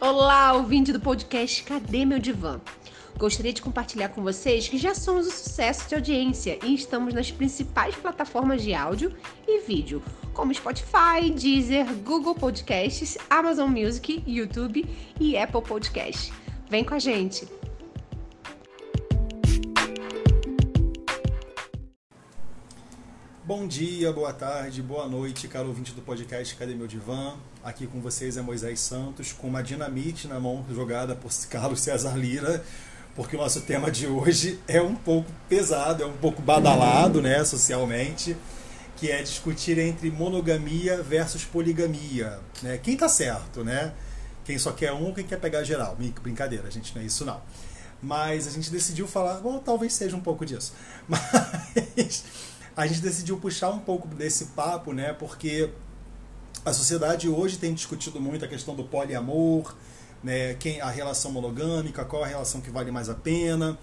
Olá, 0.00 0.52
ouvinte 0.52 0.92
do 0.92 1.00
podcast 1.00 1.64
Cadê 1.64 2.04
Meu 2.04 2.20
Divã? 2.20 2.60
Gostaria 3.16 3.52
de 3.52 3.60
compartilhar 3.60 4.10
com 4.10 4.22
vocês 4.22 4.68
que 4.68 4.78
já 4.78 4.94
somos 4.94 5.26
um 5.26 5.30
sucesso 5.30 5.88
de 5.88 5.96
audiência 5.96 6.56
e 6.64 6.72
estamos 6.72 7.12
nas 7.12 7.32
principais 7.32 7.96
plataformas 7.96 8.62
de 8.62 8.72
áudio 8.72 9.12
e 9.44 9.60
vídeo, 9.62 10.00
como 10.32 10.54
Spotify, 10.54 11.28
Deezer, 11.34 11.84
Google 12.04 12.36
Podcasts, 12.36 13.18
Amazon 13.28 13.70
Music, 13.70 14.22
YouTube 14.24 14.86
e 15.18 15.36
Apple 15.36 15.62
Podcasts. 15.62 16.32
Vem 16.70 16.84
com 16.84 16.94
a 16.94 17.00
gente! 17.00 17.57
Bom 23.48 23.66
dia, 23.66 24.12
boa 24.12 24.30
tarde, 24.30 24.82
boa 24.82 25.08
noite, 25.08 25.48
caro 25.48 25.68
ouvinte 25.68 25.92
do 25.92 26.02
podcast 26.02 26.54
Cadê 26.54 26.74
Meu 26.74 26.86
Divã? 26.86 27.34
Aqui 27.64 27.86
com 27.86 27.98
vocês 27.98 28.36
é 28.36 28.42
Moisés 28.42 28.78
Santos, 28.78 29.32
com 29.32 29.48
uma 29.48 29.62
dinamite 29.62 30.28
na 30.28 30.38
mão 30.38 30.66
jogada 30.70 31.16
por 31.16 31.32
Carlos 31.48 31.80
César 31.80 32.14
Lira, 32.14 32.62
porque 33.16 33.36
o 33.36 33.38
nosso 33.38 33.62
tema 33.62 33.90
de 33.90 34.06
hoje 34.06 34.60
é 34.68 34.82
um 34.82 34.94
pouco 34.94 35.32
pesado, 35.48 36.02
é 36.02 36.06
um 36.06 36.18
pouco 36.18 36.42
badalado 36.42 37.22
né, 37.22 37.42
socialmente, 37.42 38.36
que 38.98 39.10
é 39.10 39.22
discutir 39.22 39.78
entre 39.78 40.10
monogamia 40.10 41.02
versus 41.02 41.42
poligamia. 41.42 42.40
Né? 42.62 42.76
Quem 42.76 42.92
está 42.92 43.08
certo, 43.08 43.64
né? 43.64 43.94
Quem 44.44 44.58
só 44.58 44.72
quer 44.72 44.92
um 44.92 45.14
quem 45.14 45.24
quer 45.24 45.40
pegar 45.40 45.64
geral? 45.64 45.96
Brincadeira, 46.22 46.70
gente, 46.70 46.94
não 46.94 47.00
é 47.00 47.06
isso 47.06 47.24
não. 47.24 47.40
Mas 48.02 48.46
a 48.46 48.50
gente 48.50 48.70
decidiu 48.70 49.08
falar, 49.08 49.40
bom, 49.40 49.58
talvez 49.58 49.94
seja 49.94 50.14
um 50.14 50.20
pouco 50.20 50.44
disso. 50.44 50.74
Mas 51.08 52.24
a 52.78 52.86
gente 52.86 53.00
decidiu 53.00 53.36
puxar 53.38 53.70
um 53.70 53.80
pouco 53.80 54.06
desse 54.06 54.46
papo, 54.46 54.92
né? 54.92 55.12
Porque 55.12 55.68
a 56.64 56.72
sociedade 56.72 57.28
hoje 57.28 57.58
tem 57.58 57.74
discutido 57.74 58.20
muito 58.20 58.44
a 58.44 58.48
questão 58.48 58.72
do 58.72 58.84
poliamor, 58.84 59.74
né? 60.22 60.54
Quem 60.54 60.80
a 60.80 60.88
relação 60.88 61.32
monogâmica, 61.32 62.04
qual 62.04 62.22
a 62.22 62.26
relação 62.28 62.60
que 62.60 62.70
vale 62.70 62.92
mais 62.92 63.08
a 63.08 63.16
pena, 63.16 63.76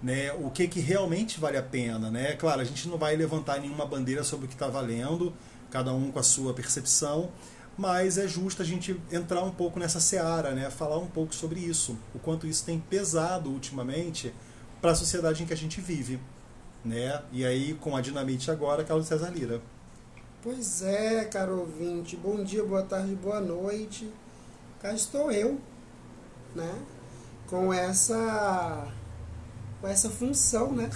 né? 0.00 0.32
O 0.34 0.48
que 0.48 0.68
que 0.68 0.78
realmente 0.78 1.40
vale 1.40 1.56
a 1.56 1.62
pena, 1.62 2.08
né? 2.08 2.34
Claro, 2.34 2.60
a 2.60 2.64
gente 2.64 2.88
não 2.88 2.96
vai 2.96 3.16
levantar 3.16 3.60
nenhuma 3.60 3.84
bandeira 3.84 4.22
sobre 4.22 4.46
o 4.46 4.48
que 4.48 4.54
está 4.54 4.68
valendo, 4.68 5.34
cada 5.68 5.92
um 5.92 6.12
com 6.12 6.20
a 6.20 6.22
sua 6.22 6.54
percepção, 6.54 7.32
mas 7.76 8.16
é 8.16 8.28
justo 8.28 8.62
a 8.62 8.64
gente 8.64 8.96
entrar 9.10 9.42
um 9.42 9.50
pouco 9.50 9.80
nessa 9.80 9.98
seara, 9.98 10.52
né? 10.52 10.70
Falar 10.70 10.98
um 10.98 11.08
pouco 11.08 11.34
sobre 11.34 11.58
isso, 11.58 11.98
o 12.14 12.20
quanto 12.20 12.46
isso 12.46 12.64
tem 12.64 12.78
pesado 12.78 13.50
ultimamente 13.50 14.32
para 14.80 14.92
a 14.92 14.94
sociedade 14.94 15.42
em 15.42 15.46
que 15.46 15.52
a 15.52 15.56
gente 15.56 15.80
vive 15.80 16.20
né? 16.86 17.20
E 17.32 17.44
aí, 17.44 17.74
com 17.74 17.96
a 17.96 18.00
Dinamite 18.00 18.50
agora, 18.50 18.84
Carlos 18.84 19.06
César 19.06 19.30
Lira. 19.30 19.60
Pois 20.42 20.82
é, 20.82 21.24
caro 21.24 21.60
ouvinte. 21.60 22.16
Bom 22.16 22.44
dia, 22.44 22.64
boa 22.64 22.82
tarde, 22.82 23.14
boa 23.16 23.40
noite. 23.40 24.08
Cá 24.80 24.92
estou 24.92 25.32
eu, 25.32 25.58
né? 26.54 26.72
Com 27.48 27.72
essa 27.72 28.86
com 29.80 29.88
essa 29.88 30.08
função, 30.08 30.72
né? 30.72 30.88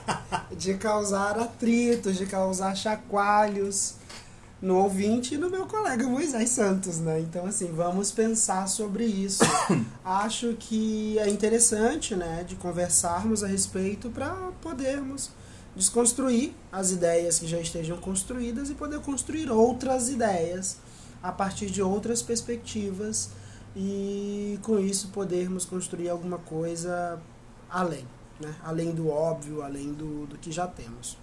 de 0.56 0.74
causar 0.74 1.38
atritos, 1.38 2.16
de 2.16 2.26
causar 2.26 2.76
chacoalhos, 2.76 3.94
no 4.62 4.76
ouvinte 4.76 5.34
e 5.34 5.38
no 5.38 5.50
meu 5.50 5.66
colega 5.66 6.06
Moisés 6.06 6.50
Santos, 6.50 7.00
né? 7.00 7.18
Então, 7.18 7.44
assim, 7.46 7.72
vamos 7.72 8.12
pensar 8.12 8.68
sobre 8.68 9.04
isso. 9.04 9.42
Acho 10.04 10.54
que 10.54 11.18
é 11.18 11.28
interessante, 11.28 12.14
né, 12.14 12.44
de 12.46 12.54
conversarmos 12.54 13.42
a 13.42 13.48
respeito 13.48 14.08
para 14.08 14.30
podermos 14.62 15.30
desconstruir 15.74 16.54
as 16.70 16.92
ideias 16.92 17.40
que 17.40 17.46
já 17.48 17.58
estejam 17.58 17.96
construídas 17.96 18.70
e 18.70 18.74
poder 18.74 19.00
construir 19.00 19.50
outras 19.50 20.08
ideias 20.08 20.76
a 21.20 21.32
partir 21.32 21.66
de 21.66 21.82
outras 21.82 22.22
perspectivas 22.22 23.30
e 23.74 24.58
com 24.62 24.78
isso 24.78 25.08
podermos 25.08 25.64
construir 25.64 26.08
alguma 26.08 26.38
coisa 26.38 27.20
além, 27.68 28.06
né? 28.38 28.54
Além 28.62 28.92
do 28.92 29.08
óbvio, 29.08 29.62
além 29.62 29.92
do, 29.92 30.26
do 30.26 30.38
que 30.38 30.52
já 30.52 30.68
temos. 30.68 31.16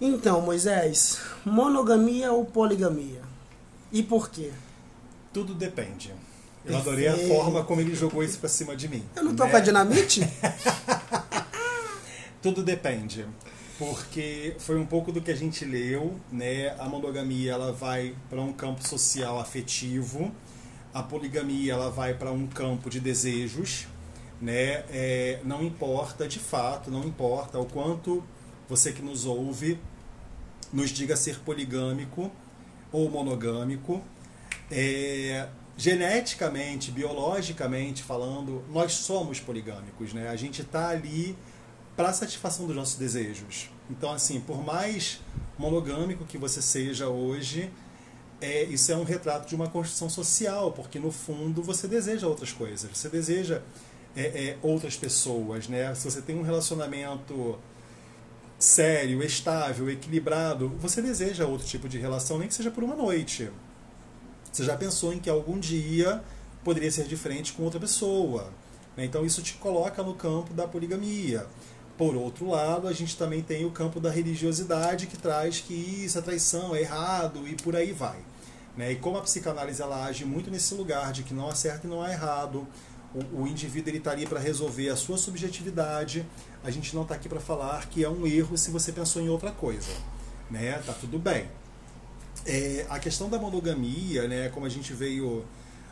Então, 0.00 0.40
Moisés, 0.40 1.20
monogamia 1.44 2.32
ou 2.32 2.46
poligamia? 2.46 3.20
E 3.92 4.02
por 4.02 4.30
quê? 4.30 4.50
Tudo 5.30 5.54
depende. 5.54 6.14
Eu 6.64 6.78
adorei 6.78 7.06
a 7.06 7.16
forma 7.28 7.62
como 7.64 7.82
ele 7.82 7.94
jogou 7.94 8.24
isso 8.24 8.38
pra 8.38 8.48
cima 8.48 8.74
de 8.74 8.88
mim. 8.88 9.04
Eu 9.14 9.24
não 9.24 9.36
tô 9.36 9.44
né? 9.44 9.50
com 9.50 9.56
a 9.58 9.60
dinamite? 9.60 10.20
Tudo 12.40 12.62
depende. 12.62 13.26
Porque 13.78 14.56
foi 14.58 14.78
um 14.78 14.86
pouco 14.86 15.12
do 15.12 15.20
que 15.20 15.30
a 15.30 15.36
gente 15.36 15.66
leu, 15.66 16.18
né? 16.32 16.74
A 16.78 16.88
monogamia 16.88 17.52
ela 17.52 17.70
vai 17.70 18.14
para 18.30 18.40
um 18.40 18.54
campo 18.54 18.86
social 18.86 19.38
afetivo, 19.38 20.32
a 20.94 21.02
poligamia 21.02 21.74
ela 21.74 21.90
vai 21.90 22.14
para 22.14 22.32
um 22.32 22.46
campo 22.46 22.88
de 22.88 23.00
desejos, 23.00 23.86
né? 24.40 24.84
É, 24.90 25.40
não 25.44 25.62
importa, 25.62 26.26
de 26.26 26.38
fato, 26.38 26.90
não 26.90 27.04
importa 27.04 27.58
o 27.58 27.66
quanto 27.66 28.24
você 28.68 28.92
que 28.92 29.02
nos 29.02 29.26
ouve 29.26 29.78
nos 30.72 30.90
diga 30.90 31.16
ser 31.16 31.40
poligâmico 31.40 32.30
ou 32.92 33.10
monogâmico. 33.10 34.02
É, 34.70 35.48
geneticamente, 35.76 36.90
biologicamente 36.90 38.02
falando, 38.02 38.62
nós 38.70 38.92
somos 38.92 39.40
poligâmicos, 39.40 40.12
né? 40.12 40.28
A 40.28 40.36
gente 40.36 40.60
está 40.62 40.88
ali 40.90 41.36
para 41.96 42.12
satisfação 42.12 42.66
dos 42.66 42.76
nossos 42.76 42.96
desejos. 42.96 43.70
Então, 43.90 44.12
assim, 44.12 44.40
por 44.40 44.62
mais 44.64 45.20
monogâmico 45.58 46.24
que 46.24 46.38
você 46.38 46.62
seja 46.62 47.08
hoje, 47.08 47.70
é, 48.40 48.64
isso 48.64 48.90
é 48.92 48.96
um 48.96 49.04
retrato 49.04 49.48
de 49.48 49.54
uma 49.54 49.68
construção 49.68 50.08
social, 50.08 50.72
porque 50.72 50.98
no 50.98 51.10
fundo 51.10 51.62
você 51.62 51.88
deseja 51.88 52.26
outras 52.26 52.52
coisas, 52.52 52.90
você 52.94 53.08
deseja 53.08 53.62
é, 54.16 54.22
é, 54.22 54.58
outras 54.62 54.96
pessoas, 54.96 55.68
né? 55.68 55.94
Se 55.94 56.04
você 56.04 56.22
tem 56.22 56.36
um 56.36 56.42
relacionamento 56.42 57.58
sério, 58.60 59.22
estável, 59.22 59.90
equilibrado, 59.90 60.68
você 60.78 61.00
deseja 61.00 61.46
outro 61.46 61.66
tipo 61.66 61.88
de 61.88 61.98
relação, 61.98 62.38
nem 62.38 62.46
que 62.46 62.54
seja 62.54 62.70
por 62.70 62.84
uma 62.84 62.94
noite. 62.94 63.50
Você 64.52 64.64
já 64.64 64.76
pensou 64.76 65.14
em 65.14 65.18
que 65.18 65.30
algum 65.30 65.58
dia 65.58 66.22
poderia 66.62 66.90
ser 66.90 67.06
diferente 67.06 67.54
com 67.54 67.62
outra 67.62 67.80
pessoa. 67.80 68.52
Né? 68.94 69.06
Então 69.06 69.24
isso 69.24 69.40
te 69.40 69.54
coloca 69.54 70.02
no 70.02 70.14
campo 70.14 70.52
da 70.52 70.68
poligamia. 70.68 71.46
Por 71.96 72.14
outro 72.14 72.48
lado, 72.48 72.86
a 72.86 72.92
gente 72.92 73.16
também 73.16 73.42
tem 73.42 73.64
o 73.64 73.70
campo 73.70 73.98
da 73.98 74.10
religiosidade 74.10 75.06
que 75.06 75.16
traz 75.16 75.60
que 75.60 75.74
isso 75.74 76.18
é 76.18 76.22
traição, 76.22 76.74
é 76.74 76.82
errado 76.82 77.48
e 77.48 77.54
por 77.54 77.74
aí 77.74 77.92
vai. 77.92 78.18
Né? 78.76 78.92
E 78.92 78.96
como 78.96 79.16
a 79.16 79.22
psicanálise 79.22 79.80
ela 79.80 80.04
age 80.04 80.26
muito 80.26 80.50
nesse 80.50 80.74
lugar 80.74 81.12
de 81.12 81.22
que 81.22 81.32
não 81.32 81.48
há 81.48 81.54
certo 81.54 81.86
e 81.86 81.90
não 81.90 82.02
há 82.02 82.10
errado, 82.10 82.66
o, 83.14 83.42
o 83.42 83.46
indivíduo 83.46 83.94
está 83.94 84.12
ali 84.12 84.26
para 84.26 84.38
resolver 84.38 84.88
a 84.88 84.96
sua 84.96 85.16
subjetividade. 85.16 86.26
A 86.62 86.70
gente 86.70 86.94
não 86.94 87.02
está 87.02 87.14
aqui 87.14 87.28
para 87.28 87.40
falar 87.40 87.88
que 87.88 88.04
é 88.04 88.08
um 88.08 88.26
erro 88.26 88.56
se 88.56 88.70
você 88.70 88.92
pensou 88.92 89.20
em 89.20 89.28
outra 89.28 89.50
coisa. 89.50 89.90
Né? 90.50 90.72
Tá 90.84 90.92
tudo 90.92 91.18
bem. 91.18 91.48
É, 92.46 92.86
a 92.88 92.98
questão 92.98 93.28
da 93.28 93.38
monogamia, 93.38 94.26
né, 94.26 94.48
como 94.48 94.64
a 94.64 94.68
gente 94.68 94.92
veio 94.92 95.44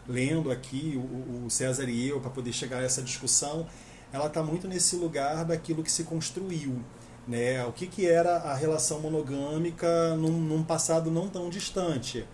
lendo 0.08 0.50
aqui, 0.50 0.94
o, 0.96 1.46
o 1.46 1.50
César 1.50 1.88
e 1.88 2.08
eu, 2.08 2.20
para 2.20 2.30
poder 2.30 2.52
chegar 2.52 2.78
a 2.78 2.82
essa 2.82 3.02
discussão, 3.02 3.66
ela 4.12 4.26
está 4.26 4.42
muito 4.42 4.66
nesse 4.66 4.96
lugar 4.96 5.44
daquilo 5.44 5.82
que 5.82 5.92
se 5.92 6.04
construiu. 6.04 6.82
Né? 7.26 7.62
O 7.66 7.72
que, 7.72 7.86
que 7.86 8.06
era 8.06 8.36
a 8.36 8.54
relação 8.54 9.00
monogâmica 9.00 10.14
num, 10.16 10.32
num 10.32 10.62
passado 10.62 11.10
não 11.10 11.28
tão 11.28 11.50
distante? 11.50 12.26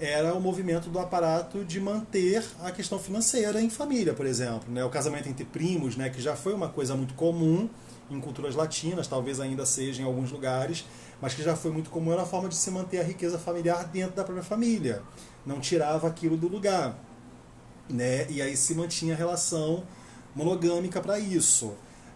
Era 0.00 0.34
o 0.34 0.40
movimento 0.40 0.88
do 0.88 0.98
aparato 0.98 1.62
de 1.62 1.78
manter 1.78 2.42
a 2.62 2.70
questão 2.72 2.98
financeira 2.98 3.60
em 3.60 3.68
família, 3.68 4.14
por 4.14 4.24
exemplo. 4.24 4.72
Né? 4.72 4.82
O 4.82 4.88
casamento 4.88 5.28
entre 5.28 5.44
primos, 5.44 5.94
né? 5.94 6.08
que 6.08 6.22
já 6.22 6.34
foi 6.34 6.54
uma 6.54 6.70
coisa 6.70 6.96
muito 6.96 7.12
comum 7.12 7.68
em 8.10 8.18
culturas 8.18 8.54
latinas, 8.56 9.06
talvez 9.06 9.38
ainda 9.38 9.66
seja 9.66 10.00
em 10.00 10.04
alguns 10.04 10.32
lugares, 10.32 10.86
mas 11.20 11.34
que 11.34 11.42
já 11.42 11.54
foi 11.54 11.70
muito 11.70 11.90
comum, 11.90 12.12
era 12.12 12.22
a 12.22 12.26
forma 12.26 12.48
de 12.48 12.56
se 12.56 12.70
manter 12.70 12.98
a 12.98 13.04
riqueza 13.04 13.38
familiar 13.38 13.84
dentro 13.84 14.16
da 14.16 14.24
própria 14.24 14.42
família. 14.42 15.02
Não 15.44 15.60
tirava 15.60 16.08
aquilo 16.08 16.36
do 16.36 16.48
lugar. 16.48 16.98
Né? 17.88 18.26
E 18.30 18.40
aí 18.40 18.56
se 18.56 18.74
mantinha 18.74 19.14
a 19.14 19.16
relação 19.16 19.84
monogâmica 20.34 21.00
para 21.00 21.18
isso. 21.18 21.74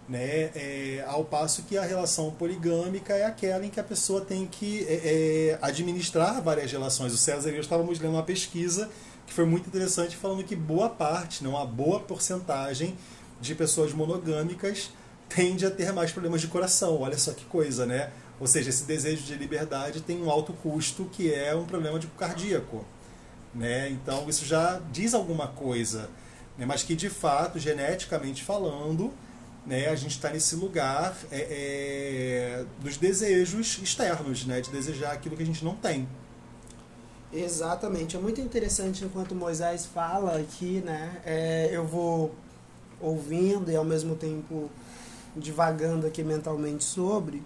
Né? 0.08 0.50
É, 0.54 1.04
ao 1.06 1.24
passo 1.24 1.62
que 1.62 1.78
a 1.78 1.82
relação 1.82 2.30
poligâmica 2.32 3.14
é 3.14 3.24
aquela 3.24 3.64
em 3.64 3.70
que 3.70 3.80
a 3.80 3.84
pessoa 3.84 4.20
tem 4.20 4.46
que 4.46 4.84
é, 4.86 5.00
é, 5.04 5.58
administrar 5.62 6.42
várias 6.42 6.70
relações. 6.70 7.12
O 7.12 7.16
César 7.16 7.50
e 7.50 7.54
eu 7.54 7.60
estávamos 7.60 7.98
lendo 7.98 8.12
uma 8.12 8.22
pesquisa 8.22 8.90
que 9.26 9.32
foi 9.32 9.46
muito 9.46 9.66
interessante, 9.66 10.16
falando 10.16 10.44
que 10.44 10.54
boa 10.54 10.90
parte, 10.90 11.42
não 11.42 11.52
uma 11.52 11.64
boa 11.64 12.00
porcentagem 12.00 12.96
de 13.40 13.54
pessoas 13.54 13.92
monogâmicas 13.92 14.90
tende 15.28 15.64
a 15.64 15.70
ter 15.70 15.92
mais 15.92 16.12
problemas 16.12 16.40
de 16.40 16.48
coração. 16.48 17.00
Olha 17.00 17.16
só 17.16 17.32
que 17.32 17.44
coisa, 17.46 17.86
né? 17.86 18.10
Ou 18.38 18.46
seja, 18.46 18.70
esse 18.70 18.84
desejo 18.84 19.22
de 19.22 19.34
liberdade 19.36 20.00
tem 20.00 20.20
um 20.20 20.30
alto 20.30 20.52
custo 20.52 21.04
que 21.06 21.32
é 21.32 21.54
um 21.54 21.64
problema 21.64 21.98
de 21.98 22.06
cardíaco. 22.08 22.84
Né? 23.54 23.88
Então 23.90 24.28
isso 24.28 24.44
já 24.44 24.80
diz 24.90 25.14
alguma 25.14 25.46
coisa, 25.46 26.10
né? 26.58 26.66
mas 26.66 26.82
que 26.82 26.96
de 26.96 27.08
fato, 27.08 27.58
geneticamente 27.58 28.42
falando, 28.42 29.12
né, 29.66 29.88
a 29.88 29.94
gente 29.94 30.12
está 30.12 30.30
nesse 30.30 30.54
lugar 30.56 31.16
é, 31.30 31.40
é, 31.40 32.64
dos 32.80 32.96
desejos 32.96 33.78
externos, 33.82 34.44
né, 34.44 34.60
de 34.60 34.70
desejar 34.70 35.12
aquilo 35.12 35.36
que 35.36 35.42
a 35.42 35.46
gente 35.46 35.64
não 35.64 35.74
tem. 35.74 36.06
Exatamente. 37.32 38.16
É 38.16 38.18
muito 38.20 38.40
interessante 38.40 39.04
enquanto 39.04 39.34
Moisés 39.34 39.86
fala 39.86 40.38
aqui, 40.38 40.80
né? 40.84 41.20
É, 41.24 41.68
eu 41.72 41.84
vou 41.84 42.32
ouvindo 43.00 43.70
e 43.70 43.76
ao 43.76 43.84
mesmo 43.84 44.14
tempo 44.14 44.70
divagando 45.36 46.06
aqui 46.06 46.22
mentalmente 46.22 46.84
sobre, 46.84 47.42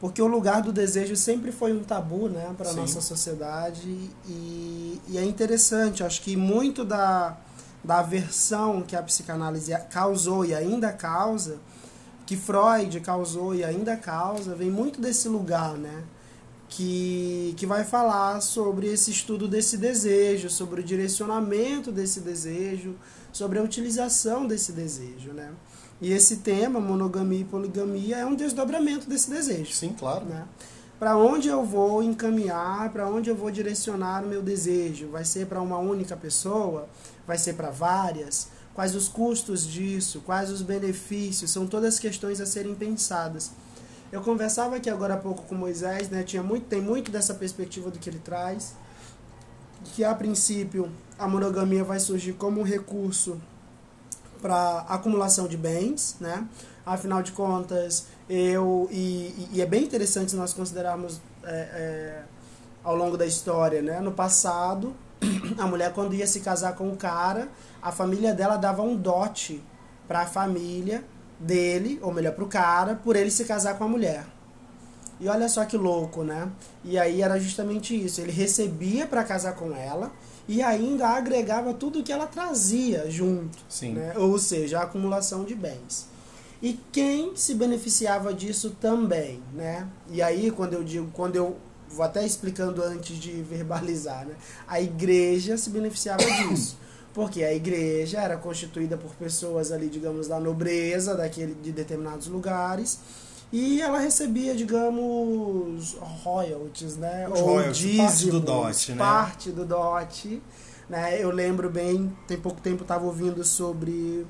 porque 0.00 0.20
o 0.20 0.26
lugar 0.26 0.60
do 0.62 0.72
desejo 0.72 1.14
sempre 1.14 1.52
foi 1.52 1.72
um 1.72 1.84
tabu, 1.84 2.28
né, 2.28 2.52
para 2.58 2.72
nossa 2.72 3.00
sociedade 3.00 3.88
e, 4.26 5.00
e 5.08 5.16
é 5.16 5.24
interessante. 5.24 6.02
Acho 6.02 6.20
que 6.20 6.36
muito 6.36 6.84
da 6.84 7.36
da 7.82 7.98
aversão 7.98 8.82
que 8.82 8.94
a 8.94 9.02
psicanálise 9.02 9.72
causou 9.90 10.44
e 10.44 10.54
ainda 10.54 10.92
causa, 10.92 11.58
que 12.24 12.36
Freud 12.36 13.00
causou 13.00 13.54
e 13.54 13.64
ainda 13.64 13.96
causa, 13.96 14.54
vem 14.54 14.70
muito 14.70 15.00
desse 15.00 15.28
lugar, 15.28 15.74
né? 15.76 16.04
que, 16.72 17.54
que 17.58 17.66
vai 17.66 17.84
falar 17.84 18.40
sobre 18.40 18.86
esse 18.86 19.10
estudo 19.10 19.46
desse 19.46 19.76
desejo, 19.76 20.48
sobre 20.48 20.80
o 20.80 20.84
direcionamento 20.84 21.92
desse 21.92 22.20
desejo, 22.20 22.94
sobre 23.30 23.58
a 23.58 23.62
utilização 23.62 24.46
desse 24.46 24.72
desejo, 24.72 25.32
né? 25.32 25.50
E 26.00 26.10
esse 26.12 26.38
tema, 26.38 26.80
monogamia 26.80 27.40
e 27.40 27.44
poligamia, 27.44 28.16
é 28.16 28.26
um 28.26 28.34
desdobramento 28.34 29.08
desse 29.08 29.30
desejo. 29.30 29.72
Sim, 29.72 29.94
claro. 29.96 30.24
Né? 30.24 30.44
Para 30.98 31.16
onde 31.16 31.48
eu 31.48 31.62
vou 31.62 32.02
encaminhar, 32.02 32.90
para 32.90 33.06
onde 33.06 33.28
eu 33.28 33.36
vou 33.36 33.50
direcionar 33.50 34.24
o 34.24 34.26
meu 34.26 34.42
desejo? 34.42 35.08
Vai 35.08 35.24
ser 35.24 35.46
para 35.46 35.60
uma 35.60 35.78
única 35.78 36.16
pessoa? 36.16 36.88
Vai 37.26 37.38
ser 37.38 37.54
para 37.54 37.70
várias? 37.70 38.48
Quais 38.74 38.94
os 38.94 39.08
custos 39.08 39.66
disso? 39.66 40.20
Quais 40.24 40.50
os 40.50 40.62
benefícios? 40.62 41.50
São 41.50 41.66
todas 41.66 41.98
questões 41.98 42.40
a 42.40 42.46
serem 42.46 42.74
pensadas. 42.74 43.50
Eu 44.10 44.20
conversava 44.20 44.76
aqui 44.76 44.90
agora 44.90 45.14
há 45.14 45.16
pouco 45.16 45.42
com 45.44 45.54
Moisés, 45.54 46.10
né? 46.10 46.22
Tinha 46.22 46.42
muito, 46.42 46.66
tem 46.66 46.80
muito 46.80 47.10
dessa 47.10 47.34
perspectiva 47.34 47.90
do 47.90 47.98
que 47.98 48.10
ele 48.10 48.18
traz, 48.18 48.74
que 49.94 50.04
a 50.04 50.14
princípio 50.14 50.90
a 51.18 51.26
monogamia 51.26 51.82
vai 51.82 51.98
surgir 51.98 52.34
como 52.34 52.60
um 52.60 52.64
recurso 52.64 53.40
para 54.40 54.80
acumulação 54.88 55.46
de 55.46 55.56
bens, 55.56 56.16
né? 56.20 56.46
Afinal 56.84 57.22
de 57.22 57.32
contas, 57.32 58.06
eu 58.28 58.88
e, 58.90 59.48
e 59.52 59.62
é 59.62 59.66
bem 59.66 59.84
interessante 59.84 60.34
nós 60.34 60.52
considerarmos 60.52 61.20
é, 61.44 61.54
é, 61.54 62.22
ao 62.82 62.96
longo 62.96 63.16
da 63.16 63.24
história, 63.24 63.80
né? 63.80 64.00
No 64.00 64.12
passado, 64.12 64.94
a 65.58 65.66
mulher 65.66 65.92
quando 65.92 66.14
ia 66.14 66.26
se 66.26 66.40
casar 66.40 66.74
com 66.74 66.88
o 66.88 66.96
cara, 66.96 67.48
a 67.80 67.92
família 67.92 68.32
dela 68.34 68.56
dava 68.56 68.82
um 68.82 68.96
dote 68.96 69.62
para 70.06 70.20
a 70.20 70.26
família 70.26 71.04
dele, 71.38 71.98
ou 72.02 72.12
melhor, 72.12 72.34
pro 72.34 72.46
cara, 72.46 72.94
por 72.94 73.16
ele 73.16 73.30
se 73.30 73.44
casar 73.44 73.76
com 73.76 73.84
a 73.84 73.88
mulher. 73.88 74.24
E 75.20 75.28
olha 75.28 75.48
só 75.48 75.64
que 75.64 75.76
louco, 75.76 76.24
né? 76.24 76.50
E 76.84 76.98
aí 76.98 77.22
era 77.22 77.38
justamente 77.38 77.94
isso. 77.94 78.20
Ele 78.20 78.32
recebia 78.32 79.06
para 79.06 79.22
casar 79.22 79.54
com 79.54 79.74
ela 79.74 80.10
e 80.48 80.60
ainda 80.60 81.08
agregava 81.08 81.72
tudo 81.72 82.02
que 82.02 82.12
ela 82.12 82.26
trazia 82.26 83.08
junto. 83.08 83.58
Sim. 83.68 83.92
Né? 83.92 84.14
Ou 84.16 84.36
seja, 84.38 84.80
a 84.80 84.82
acumulação 84.82 85.44
de 85.44 85.54
bens. 85.54 86.08
E 86.60 86.78
quem 86.92 87.36
se 87.36 87.54
beneficiava 87.54 88.32
disso 88.32 88.76
também, 88.80 89.42
né? 89.52 89.86
E 90.10 90.22
aí, 90.22 90.50
quando 90.50 90.74
eu 90.74 90.84
digo, 90.84 91.08
quando 91.12 91.36
eu 91.36 91.56
vou 91.92 92.04
até 92.04 92.24
explicando 92.24 92.82
antes 92.82 93.16
de 93.16 93.30
verbalizar, 93.42 94.26
né? 94.26 94.34
A 94.66 94.80
igreja 94.80 95.56
se 95.56 95.70
beneficiava 95.70 96.24
disso 96.48 96.76
porque 97.14 97.44
a 97.44 97.52
igreja 97.52 98.20
era 98.20 98.36
constituída 98.36 98.96
por 98.96 99.10
pessoas 99.12 99.70
ali, 99.70 99.88
digamos, 99.88 100.28
da 100.28 100.40
nobreza 100.40 101.14
daquele, 101.14 101.54
de 101.54 101.70
determinados 101.70 102.26
lugares, 102.26 103.00
e 103.52 103.82
ela 103.82 103.98
recebia, 103.98 104.54
digamos, 104.54 105.94
royalties, 106.00 106.96
né? 106.96 107.28
Os 107.28 107.40
Ou 107.40 107.46
royalties, 107.46 107.76
dízimos, 107.76 108.10
parte 108.10 108.30
do 108.30 108.40
dote, 108.40 108.92
né? 108.92 108.98
Parte 108.98 109.50
do 109.50 109.64
dote, 109.66 110.42
né? 110.88 111.22
Eu 111.22 111.30
lembro 111.30 111.68
bem, 111.68 112.10
tem 112.26 112.38
pouco 112.38 112.60
tempo 112.62 112.82
estava 112.82 113.04
ouvindo 113.04 113.44
sobre 113.44 114.26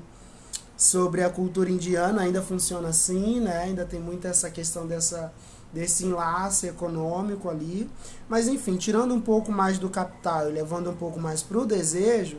sobre 0.75 1.23
a 1.23 1.29
cultura 1.29 1.69
indiana, 1.69 2.23
ainda 2.23 2.41
funciona 2.41 2.89
assim, 2.89 3.39
né? 3.39 3.59
Ainda 3.59 3.85
tem 3.85 4.01
muito 4.01 4.27
essa 4.27 4.49
questão 4.49 4.85
dessa 4.85 5.31
desse 5.73 6.05
enlace 6.05 6.67
econômico 6.67 7.49
ali. 7.49 7.89
Mas 8.29 8.47
enfim, 8.47 8.77
tirando 8.77 9.13
um 9.13 9.21
pouco 9.21 9.51
mais 9.51 9.77
do 9.79 9.89
capital 9.89 10.49
e 10.49 10.53
levando 10.53 10.89
um 10.89 10.95
pouco 10.95 11.19
mais 11.19 11.41
para 11.41 11.57
o 11.57 11.65
desejo, 11.65 12.37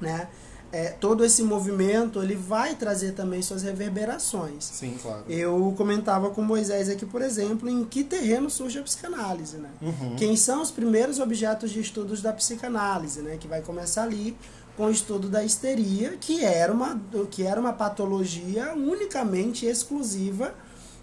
né? 0.00 0.28
É, 0.74 0.88
todo 0.88 1.22
esse 1.22 1.42
movimento 1.42 2.22
ele 2.22 2.34
vai 2.34 2.74
trazer 2.74 3.12
também 3.12 3.42
suas 3.42 3.62
reverberações. 3.62 4.64
Sim, 4.64 4.96
claro. 5.02 5.22
Eu 5.28 5.74
comentava 5.76 6.30
com 6.30 6.40
Moisés 6.40 6.88
aqui, 6.88 7.04
por 7.04 7.20
exemplo, 7.20 7.68
em 7.68 7.84
que 7.84 8.02
terreno 8.02 8.48
surge 8.48 8.78
a 8.78 8.82
psicanálise, 8.82 9.58
né? 9.58 9.68
Uhum. 9.82 10.16
Quem 10.16 10.34
são 10.34 10.62
os 10.62 10.70
primeiros 10.70 11.18
objetos 11.18 11.70
de 11.70 11.78
estudos 11.78 12.22
da 12.22 12.32
psicanálise, 12.32 13.20
né? 13.20 13.36
Que 13.38 13.46
vai 13.46 13.60
começar 13.60 14.04
ali 14.04 14.34
com 14.74 14.86
o 14.86 14.90
estudo 14.90 15.28
da 15.28 15.44
histeria, 15.44 16.16
que 16.18 16.42
era 16.42 16.72
uma, 16.72 16.98
que 17.30 17.42
era 17.42 17.60
uma 17.60 17.74
patologia 17.74 18.72
unicamente 18.74 19.66
exclusiva 19.66 20.54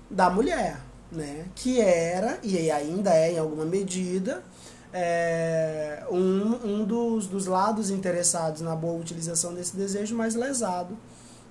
da 0.09 0.29
mulher, 0.31 0.79
né? 1.11 1.45
Que 1.55 1.81
era 1.81 2.39
e 2.43 2.69
ainda 2.69 3.13
é 3.13 3.33
em 3.33 3.39
alguma 3.39 3.65
medida 3.65 4.43
é, 4.91 6.03
um, 6.09 6.81
um 6.81 6.83
dos, 6.83 7.27
dos 7.27 7.45
lados 7.45 7.89
interessados 7.89 8.61
na 8.61 8.75
boa 8.75 8.99
utilização 8.99 9.53
desse 9.53 9.75
desejo 9.75 10.15
mais 10.15 10.35
lesado 10.35 10.97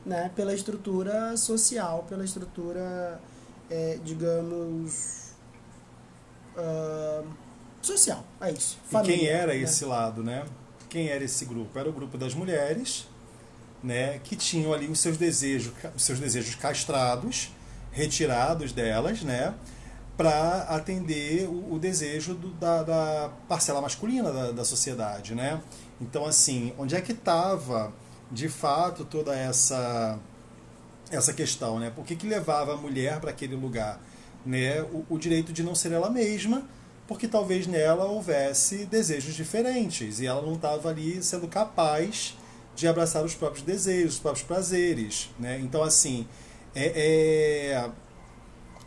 né, 0.04 0.30
pela 0.34 0.54
estrutura 0.54 1.36
social, 1.36 2.04
pela 2.08 2.24
estrutura, 2.24 3.20
é, 3.70 3.98
digamos, 4.02 5.32
uh, 6.56 7.26
social. 7.82 8.24
É 8.40 8.50
isso. 8.50 8.78
Família, 8.84 9.14
e 9.14 9.18
quem 9.18 9.28
era 9.28 9.52
né? 9.52 9.58
esse 9.58 9.84
lado, 9.84 10.22
né? 10.22 10.44
Quem 10.88 11.08
era 11.08 11.22
esse 11.22 11.44
grupo? 11.44 11.78
Era 11.78 11.88
o 11.88 11.92
grupo 11.92 12.16
das 12.16 12.34
mulheres, 12.34 13.06
né, 13.82 14.18
que 14.24 14.34
tinham 14.34 14.72
ali 14.72 14.88
os 14.88 14.98
seus 14.98 15.16
desejos, 15.16 15.72
os 15.94 16.02
seus 16.02 16.18
desejos 16.18 16.54
castrados, 16.54 17.50
retirados 17.98 18.72
delas, 18.72 19.22
né? 19.22 19.54
para 20.18 20.62
atender 20.62 21.48
o, 21.48 21.74
o 21.74 21.78
desejo 21.78 22.34
do, 22.34 22.48
da, 22.54 22.82
da, 22.82 23.30
parcela 23.48 23.80
masculina 23.80 24.32
da, 24.32 24.50
da, 24.50 24.64
sociedade, 24.64 25.32
né? 25.32 25.62
Então, 26.00 26.26
assim, 26.26 26.74
onde 26.76 26.96
é 26.96 27.00
que 27.00 27.12
estava, 27.12 27.92
de 28.28 28.48
fato, 28.48 29.04
toda 29.04 29.32
essa 29.32 30.18
essa 31.08 31.32
questão, 31.32 31.78
né? 31.78 31.90
Por 31.94 32.04
que, 32.04 32.16
que 32.16 32.26
levava 32.26 32.74
a 32.74 32.76
mulher 32.76 33.20
para 33.20 33.30
aquele 33.30 33.54
lugar? 33.54 34.00
Né? 34.44 34.82
O, 34.82 35.06
o, 35.10 35.18
direito 35.18 35.52
de 35.52 35.62
não 35.62 35.74
ser 35.74 35.92
ela 35.92 36.10
mesma, 36.10 36.64
porque 37.06 37.28
talvez 37.28 37.68
nela 37.68 38.04
houvesse 38.04 38.84
desejos 38.86 39.34
diferentes 39.34 40.20
e 40.20 40.26
ela 40.26 40.42
não 40.42 40.54
estava 40.54 40.90
ali 40.90 41.22
sendo 41.22 41.46
capaz 41.46 42.36
de 42.74 42.86
abraçar 42.86 43.24
os 43.24 43.34
próprios 43.34 43.64
desejos, 43.64 44.14
os 44.14 44.20
próprios 44.20 44.46
prazeres, 44.46 45.30
né? 45.38 45.60
Então, 45.60 45.82
assim, 45.82 46.26
é, 46.84 47.80
é 47.84 47.90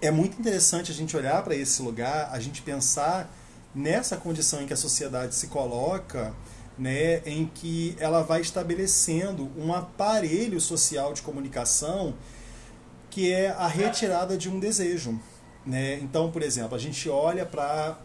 é 0.01 0.09
muito 0.09 0.39
interessante 0.39 0.91
a 0.91 0.95
gente 0.95 1.15
olhar 1.15 1.43
para 1.43 1.55
esse 1.55 1.81
lugar, 1.81 2.29
a 2.31 2.39
gente 2.39 2.61
pensar 2.63 3.31
nessa 3.73 4.17
condição 4.17 4.61
em 4.61 4.65
que 4.65 4.73
a 4.73 4.77
sociedade 4.77 5.35
se 5.35 5.47
coloca, 5.47 6.33
né, 6.77 7.21
em 7.25 7.45
que 7.45 7.95
ela 7.99 8.23
vai 8.23 8.41
estabelecendo 8.41 9.51
um 9.55 9.71
aparelho 9.71 10.59
social 10.59 11.13
de 11.13 11.21
comunicação 11.21 12.15
que 13.11 13.31
é 13.31 13.49
a 13.49 13.67
retirada 13.67 14.37
de 14.37 14.49
um 14.49 14.59
desejo. 14.59 15.19
Né? 15.65 15.99
Então, 16.01 16.31
por 16.31 16.41
exemplo, 16.41 16.75
a 16.75 16.79
gente 16.79 17.07
olha 17.07 17.45
para 17.45 17.99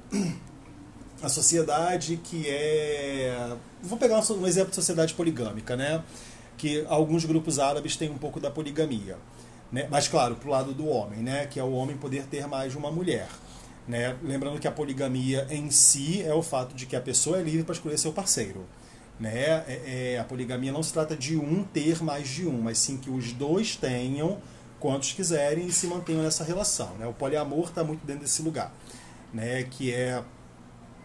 a 1.22 1.28
sociedade 1.28 2.20
que 2.22 2.44
é. 2.48 3.56
Vou 3.82 3.96
pegar 3.96 4.18
um 4.18 4.46
exemplo 4.46 4.70
de 4.70 4.74
sociedade 4.74 5.14
poligâmica, 5.14 5.76
né? 5.76 6.02
que 6.58 6.84
alguns 6.88 7.24
grupos 7.24 7.58
árabes 7.58 7.96
têm 7.96 8.10
um 8.10 8.18
pouco 8.18 8.40
da 8.40 8.50
poligamia. 8.50 9.16
Né? 9.70 9.86
Mas, 9.90 10.08
claro, 10.08 10.36
para 10.36 10.48
o 10.48 10.50
lado 10.50 10.72
do 10.72 10.86
homem, 10.86 11.20
né? 11.20 11.46
que 11.46 11.58
é 11.58 11.62
o 11.62 11.72
homem 11.72 11.96
poder 11.96 12.24
ter 12.26 12.46
mais 12.46 12.72
de 12.72 12.78
uma 12.78 12.90
mulher. 12.90 13.28
Né? 13.86 14.16
Lembrando 14.22 14.58
que 14.58 14.68
a 14.68 14.72
poligamia 14.72 15.46
em 15.50 15.70
si 15.70 16.22
é 16.22 16.34
o 16.34 16.42
fato 16.42 16.74
de 16.74 16.86
que 16.86 16.96
a 16.96 17.00
pessoa 17.00 17.38
é 17.38 17.42
livre 17.42 17.64
para 17.64 17.74
escolher 17.74 17.98
seu 17.98 18.12
parceiro. 18.12 18.64
Né? 19.18 19.30
É, 19.34 20.14
é, 20.14 20.18
a 20.18 20.24
poligamia 20.24 20.72
não 20.72 20.82
se 20.82 20.92
trata 20.92 21.16
de 21.16 21.36
um 21.36 21.64
ter 21.64 22.02
mais 22.02 22.28
de 22.28 22.46
um, 22.46 22.60
mas 22.60 22.78
sim 22.78 22.96
que 22.96 23.10
os 23.10 23.32
dois 23.32 23.76
tenham 23.76 24.38
quantos 24.78 25.12
quiserem 25.12 25.66
e 25.66 25.72
se 25.72 25.86
mantenham 25.86 26.22
nessa 26.22 26.44
relação. 26.44 26.94
Né? 26.98 27.06
O 27.06 27.12
poliamor 27.12 27.66
está 27.66 27.82
muito 27.82 28.04
dentro 28.06 28.22
desse 28.22 28.42
lugar, 28.42 28.72
né? 29.32 29.64
que 29.64 29.92
é 29.92 30.22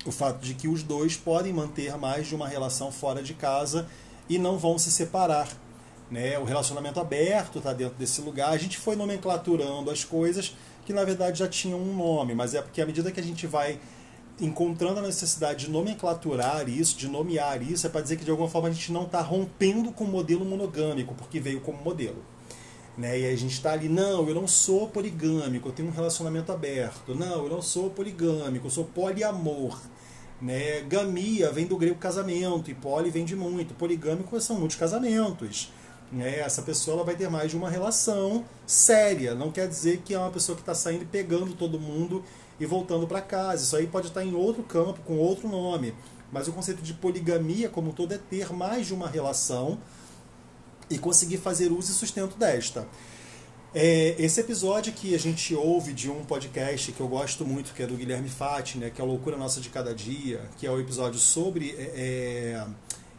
o 0.05 0.11
fato 0.11 0.39
de 0.39 0.53
que 0.53 0.67
os 0.67 0.83
dois 0.83 1.15
podem 1.15 1.53
manter 1.53 1.95
mais 1.97 2.27
de 2.27 2.35
uma 2.35 2.47
relação 2.47 2.91
fora 2.91 3.21
de 3.21 3.33
casa 3.33 3.87
e 4.27 4.37
não 4.37 4.57
vão 4.57 4.77
se 4.77 4.91
separar 4.91 5.47
né? 6.11 6.37
O 6.37 6.43
relacionamento 6.43 6.99
aberto 6.99 7.59
está 7.59 7.71
dentro 7.71 7.95
desse 7.95 8.21
lugar. 8.21 8.51
A 8.51 8.57
gente 8.57 8.77
foi 8.77 8.97
nomenclaturando 8.97 9.89
as 9.89 10.03
coisas 10.03 10.53
que 10.85 10.91
na 10.91 11.05
verdade 11.05 11.39
já 11.39 11.47
tinham 11.47 11.79
um 11.79 11.95
nome, 11.95 12.35
mas 12.35 12.53
é 12.53 12.61
porque 12.61 12.81
à 12.81 12.85
medida 12.85 13.11
que 13.11 13.19
a 13.19 13.23
gente 13.23 13.47
vai 13.47 13.79
encontrando 14.39 14.99
a 14.99 15.03
necessidade 15.03 15.65
de 15.65 15.71
nomenclaturar 15.71 16.67
isso, 16.67 16.97
de 16.97 17.07
nomear 17.07 17.61
isso, 17.61 17.85
é 17.85 17.89
para 17.89 18.01
dizer 18.01 18.17
que 18.17 18.25
de 18.25 18.31
alguma 18.31 18.49
forma 18.49 18.67
a 18.67 18.71
gente 18.71 18.91
não 18.91 19.03
está 19.03 19.21
rompendo 19.21 19.91
com 19.91 20.03
o 20.03 20.07
modelo 20.07 20.43
monogâmico, 20.43 21.13
porque 21.13 21.39
veio 21.39 21.61
como 21.61 21.81
modelo. 21.81 22.23
Né? 22.97 23.19
E 23.19 23.25
a 23.27 23.35
gente 23.35 23.53
está 23.53 23.71
ali, 23.71 23.87
não, 23.87 24.27
eu 24.27 24.35
não 24.35 24.47
sou 24.47 24.87
poligâmico, 24.89 25.69
eu 25.69 25.71
tenho 25.71 25.87
um 25.87 25.91
relacionamento 25.91 26.51
aberto. 26.51 27.15
Não, 27.15 27.43
eu 27.43 27.49
não 27.49 27.61
sou 27.61 27.89
poligâmico, 27.89 28.67
eu 28.67 28.71
sou 28.71 28.85
poliamor. 28.85 29.79
Né? 30.41 30.81
Gamia 30.81 31.51
vem 31.51 31.67
do 31.67 31.77
grego 31.77 31.95
casamento, 31.95 32.71
e 32.71 32.73
poli 32.73 33.11
vem 33.11 33.23
de 33.23 33.35
muito. 33.35 33.75
Poligâmico 33.75 34.41
são 34.41 34.57
muitos 34.57 34.75
casamentos. 34.75 35.71
Né? 36.11 36.39
Essa 36.39 36.61
pessoa 36.61 36.97
ela 36.97 37.03
vai 37.05 37.15
ter 37.15 37.29
mais 37.29 37.51
de 37.51 37.57
uma 37.57 37.69
relação 37.69 38.43
séria. 38.65 39.33
Não 39.33 39.51
quer 39.51 39.67
dizer 39.67 40.01
que 40.03 40.13
é 40.13 40.19
uma 40.19 40.31
pessoa 40.31 40.55
que 40.55 40.61
está 40.61 40.75
saindo 40.75 41.05
pegando 41.05 41.53
todo 41.53 41.79
mundo 41.79 42.23
e 42.59 42.65
voltando 42.65 43.07
para 43.07 43.21
casa. 43.21 43.63
Isso 43.63 43.75
aí 43.75 43.87
pode 43.87 44.07
estar 44.07 44.23
em 44.23 44.35
outro 44.35 44.63
campo, 44.63 44.99
com 45.05 45.17
outro 45.17 45.47
nome. 45.47 45.93
Mas 46.31 46.47
o 46.47 46.53
conceito 46.53 46.81
de 46.81 46.93
poligamia, 46.93 47.69
como 47.69 47.93
todo, 47.93 48.13
é 48.13 48.17
ter 48.17 48.51
mais 48.53 48.87
de 48.87 48.93
uma 48.93 49.07
relação 49.07 49.79
e 50.89 50.97
conseguir 50.97 51.37
fazer 51.37 51.71
uso 51.71 51.91
e 51.91 51.95
sustento 51.95 52.37
desta. 52.37 52.87
É, 53.73 54.15
esse 54.19 54.41
episódio 54.41 54.91
que 54.91 55.15
a 55.15 55.17
gente 55.17 55.55
ouve 55.55 55.93
de 55.93 56.11
um 56.11 56.25
podcast 56.25 56.91
que 56.91 56.99
eu 56.99 57.07
gosto 57.07 57.45
muito, 57.45 57.73
que 57.73 57.81
é 57.81 57.87
do 57.87 57.95
Guilherme 57.95 58.27
Fati, 58.27 58.77
né, 58.77 58.89
que 58.89 58.99
é 58.99 59.03
a 59.03 59.07
Loucura 59.07 59.37
Nossa 59.37 59.61
de 59.61 59.69
Cada 59.69 59.95
Dia, 59.95 60.41
que 60.57 60.67
é 60.67 60.71
o 60.71 60.77
episódio 60.77 61.17
sobre 61.17 61.71
é, 61.77 61.93
é, 61.95 62.67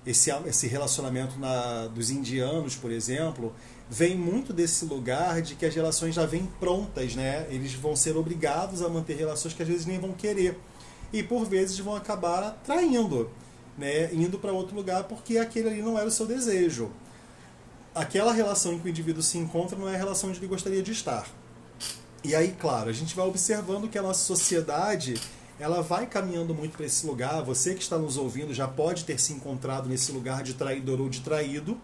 esse, 0.06 0.30
esse 0.47 0.66
relacionamento 0.66 1.38
na, 1.38 1.87
dos 1.87 2.11
indianos, 2.11 2.75
por 2.75 2.90
exemplo, 2.90 3.54
vem 3.88 4.16
muito 4.16 4.52
desse 4.52 4.85
lugar 4.85 5.40
de 5.42 5.54
que 5.54 5.66
as 5.66 5.75
relações 5.75 6.14
já 6.14 6.26
vêm 6.26 6.47
prontas, 6.59 7.14
né? 7.14 7.47
Eles 7.50 7.75
vão 7.75 7.94
ser 7.94 8.16
obrigados 8.16 8.82
a 8.82 8.88
manter 8.88 9.16
relações 9.16 9.54
que 9.54 9.62
às 9.62 9.68
vezes 9.68 9.87
nem 9.87 9.99
vão 9.99 10.12
querer. 10.12 10.59
E 11.12 11.23
por 11.23 11.44
vezes 11.44 11.78
vão 11.78 11.94
acabar 11.94 12.61
traindo, 12.64 13.30
né? 13.78 14.12
Indo 14.12 14.38
para 14.38 14.52
outro 14.52 14.75
lugar 14.75 15.04
porque 15.04 15.38
aquele 15.38 15.68
ali 15.68 15.82
não 15.82 15.99
era 15.99 16.09
o 16.09 16.11
seu 16.11 16.26
desejo 16.26 16.90
aquela 17.94 18.32
relação 18.32 18.73
em 18.73 18.78
que 18.78 18.87
o 18.87 18.88
indivíduo 18.88 19.23
se 19.23 19.38
encontra 19.38 19.78
não 19.78 19.88
é 19.88 19.94
a 19.94 19.99
relação 19.99 20.30
onde 20.30 20.38
ele 20.38 20.47
gostaria 20.47 20.82
de 20.82 20.92
estar. 20.92 21.26
E 22.25 22.35
aí, 22.35 22.54
claro, 22.59 22.88
a 22.88 22.92
gente 22.92 23.14
vai 23.14 23.26
observando 23.26 23.88
que 23.88 23.99
a 23.99 24.02
nossa 24.02 24.25
sociedade 24.25 25.14
ela 25.62 25.81
vai 25.83 26.07
caminhando 26.07 26.54
muito 26.54 26.76
para 26.76 26.87
esse 26.87 27.07
lugar. 27.07 27.42
Você 27.42 27.75
que 27.75 27.83
está 27.83 27.97
nos 27.97 28.16
ouvindo 28.16 28.52
já 28.52 28.66
pode 28.66 29.04
ter 29.04 29.21
se 29.21 29.33
encontrado 29.33 29.88
nesse 29.88 30.11
lugar 30.12 30.42
de 30.42 30.54
traidor 30.54 31.00
ou 31.00 31.09
de 31.09 31.21
traído, 31.21 31.78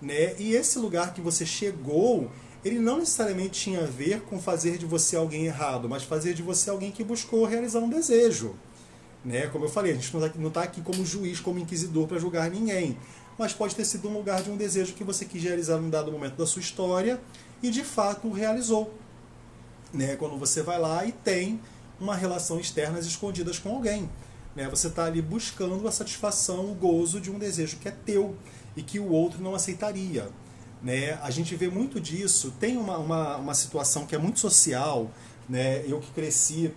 né? 0.00 0.34
E 0.38 0.54
esse 0.54 0.78
lugar 0.78 1.14
que 1.14 1.20
você 1.20 1.46
chegou, 1.46 2.30
ele 2.64 2.78
não 2.78 2.98
necessariamente 2.98 3.60
tinha 3.60 3.84
a 3.84 3.86
ver 3.86 4.20
com 4.22 4.40
fazer 4.40 4.78
de 4.78 4.86
você 4.86 5.16
alguém 5.16 5.46
errado, 5.46 5.88
mas 5.88 6.02
fazer 6.02 6.34
de 6.34 6.42
você 6.42 6.70
alguém 6.70 6.90
que 6.90 7.02
buscou 7.02 7.44
realizar 7.44 7.78
um 7.78 7.88
desejo. 7.88 8.54
Né? 9.24 9.46
Como 9.46 9.64
eu 9.64 9.68
falei, 9.68 9.92
a 9.92 9.94
gente 9.94 10.14
não 10.38 10.48
está 10.48 10.62
aqui 10.62 10.80
como 10.82 11.06
juiz, 11.06 11.38
como 11.38 11.58
inquisidor 11.58 12.08
para 12.08 12.18
julgar 12.18 12.50
ninguém 12.50 12.98
mas 13.38 13.52
pode 13.52 13.74
ter 13.74 13.84
sido 13.84 14.08
um 14.08 14.12
lugar 14.12 14.42
de 14.42 14.50
um 14.50 14.56
desejo 14.56 14.94
que 14.94 15.04
você 15.04 15.24
quis 15.24 15.42
realizar 15.42 15.78
num 15.78 15.90
dado 15.90 16.12
momento 16.12 16.36
da 16.36 16.46
sua 16.46 16.60
história 16.60 17.20
e 17.62 17.70
de 17.70 17.82
fato 17.82 18.28
o 18.28 18.32
realizou. 18.32 18.92
Né? 19.92 20.16
Quando 20.16 20.38
você 20.38 20.62
vai 20.62 20.78
lá 20.78 21.04
e 21.04 21.12
tem 21.12 21.60
uma 22.02 22.16
relação 22.16 22.58
externa 22.58 22.98
escondidas 22.98 23.58
com 23.58 23.70
alguém. 23.70 24.10
Né? 24.56 24.68
Você 24.68 24.88
está 24.88 25.04
ali 25.04 25.22
buscando 25.22 25.86
a 25.86 25.92
satisfação, 25.92 26.70
o 26.70 26.74
gozo 26.74 27.20
de 27.20 27.30
um 27.30 27.38
desejo 27.38 27.76
que 27.76 27.88
é 27.88 27.92
teu 27.92 28.36
e 28.76 28.82
que 28.82 28.98
o 28.98 29.08
outro 29.08 29.42
não 29.42 29.54
aceitaria. 29.54 30.28
Né? 30.82 31.12
A 31.22 31.30
gente 31.30 31.54
vê 31.54 31.68
muito 31.68 32.00
disso. 32.00 32.52
Tem 32.58 32.76
uma, 32.76 32.98
uma, 32.98 33.36
uma 33.36 33.54
situação 33.54 34.04
que 34.04 34.14
é 34.14 34.18
muito 34.18 34.40
social. 34.40 35.10
Né? 35.48 35.84
Eu 35.86 36.00
que 36.00 36.10
cresci 36.10 36.72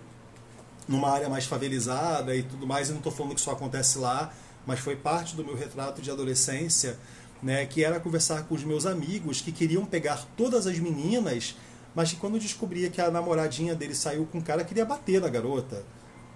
numa 0.87 1.09
área 1.09 1.27
mais 1.27 1.45
favelizada 1.45 2.35
e 2.35 2.43
tudo 2.43 2.67
mais, 2.67 2.89
e 2.89 2.91
não 2.91 2.99
estou 2.99 3.11
falando 3.11 3.33
que 3.33 3.39
isso 3.39 3.49
acontece 3.49 3.97
lá, 3.97 4.31
mas 4.65 4.79
foi 4.79 4.95
parte 4.95 5.35
do 5.35 5.43
meu 5.43 5.55
retrato 5.55 6.01
de 6.01 6.11
adolescência, 6.11 6.97
né, 7.41 7.65
que 7.65 7.83
era 7.83 7.99
conversar 7.99 8.43
com 8.43 8.53
os 8.53 8.63
meus 8.63 8.85
amigos 8.85 9.41
que 9.41 9.51
queriam 9.51 9.83
pegar 9.83 10.23
todas 10.37 10.67
as 10.67 10.77
meninas, 10.77 11.55
mas 11.95 12.11
que 12.11 12.17
quando 12.17 12.37
descobria 12.37 12.89
que 12.89 12.99
a 12.99 13.09
namoradinha 13.09 13.73
dele 13.73 13.95
saiu 13.95 14.25
com 14.25 14.39
um 14.39 14.41
cara, 14.41 14.63
queria 14.63 14.85
bater 14.85 15.21
na 15.21 15.29
garota. 15.29 15.83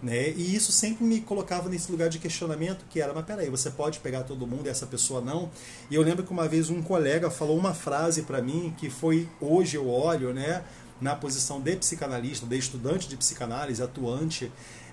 Né? 0.01 0.29
E 0.29 0.55
isso 0.55 0.71
sempre 0.71 1.03
me 1.03 1.19
colocava 1.19 1.67
nesse 1.67 1.91
lugar 1.91 2.07
de 2.07 2.19
questionamento 2.19 2.85
que 2.89 3.01
era, 3.01 3.13
mas 3.13 3.25
peraí, 3.25 3.49
você 3.49 3.69
pode 3.69 3.99
pegar 3.99 4.23
todo 4.23 4.47
mundo 4.47 4.67
e 4.67 4.69
essa 4.69 4.87
pessoa 4.87 5.19
não? 5.19 5.51
E 5.91 5.95
eu 5.95 6.01
lembro 6.01 6.23
que 6.23 6.31
uma 6.31 6.47
vez 6.47 6.69
um 6.69 6.81
colega 6.81 7.29
falou 7.29 7.57
uma 7.57 7.73
frase 7.73 8.21
para 8.21 8.41
mim 8.41 8.73
que 8.77 8.89
foi, 8.89 9.27
hoje 9.41 9.75
eu 9.75 9.89
olho, 9.89 10.33
né, 10.33 10.63
na 11.01 11.17
posição 11.17 11.59
de 11.59 11.75
psicanalista, 11.75 12.45
de 12.45 12.57
estudante 12.57 13.09
de 13.09 13.17
psicanálise, 13.17 13.83
atuante, 13.83 14.49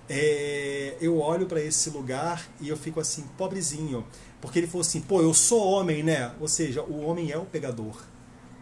é, 0.09 0.97
eu 1.01 1.19
olho 1.19 1.47
para 1.47 1.61
esse 1.61 1.91
lugar 1.91 2.49
e 2.61 2.69
eu 2.69 2.77
fico 2.77 3.01
assim, 3.01 3.25
pobrezinho. 3.37 4.05
Porque 4.41 4.59
ele 4.59 4.67
falou 4.67 4.83
assim, 4.83 5.01
pô, 5.01 5.23
eu 5.23 5.35
sou 5.35 5.65
homem, 5.65 6.03
né? 6.03 6.33
Ou 6.41 6.49
seja, 6.49 6.83
o 6.83 7.05
homem 7.05 7.31
é 7.31 7.39
o 7.39 7.45
pegador. 7.45 7.97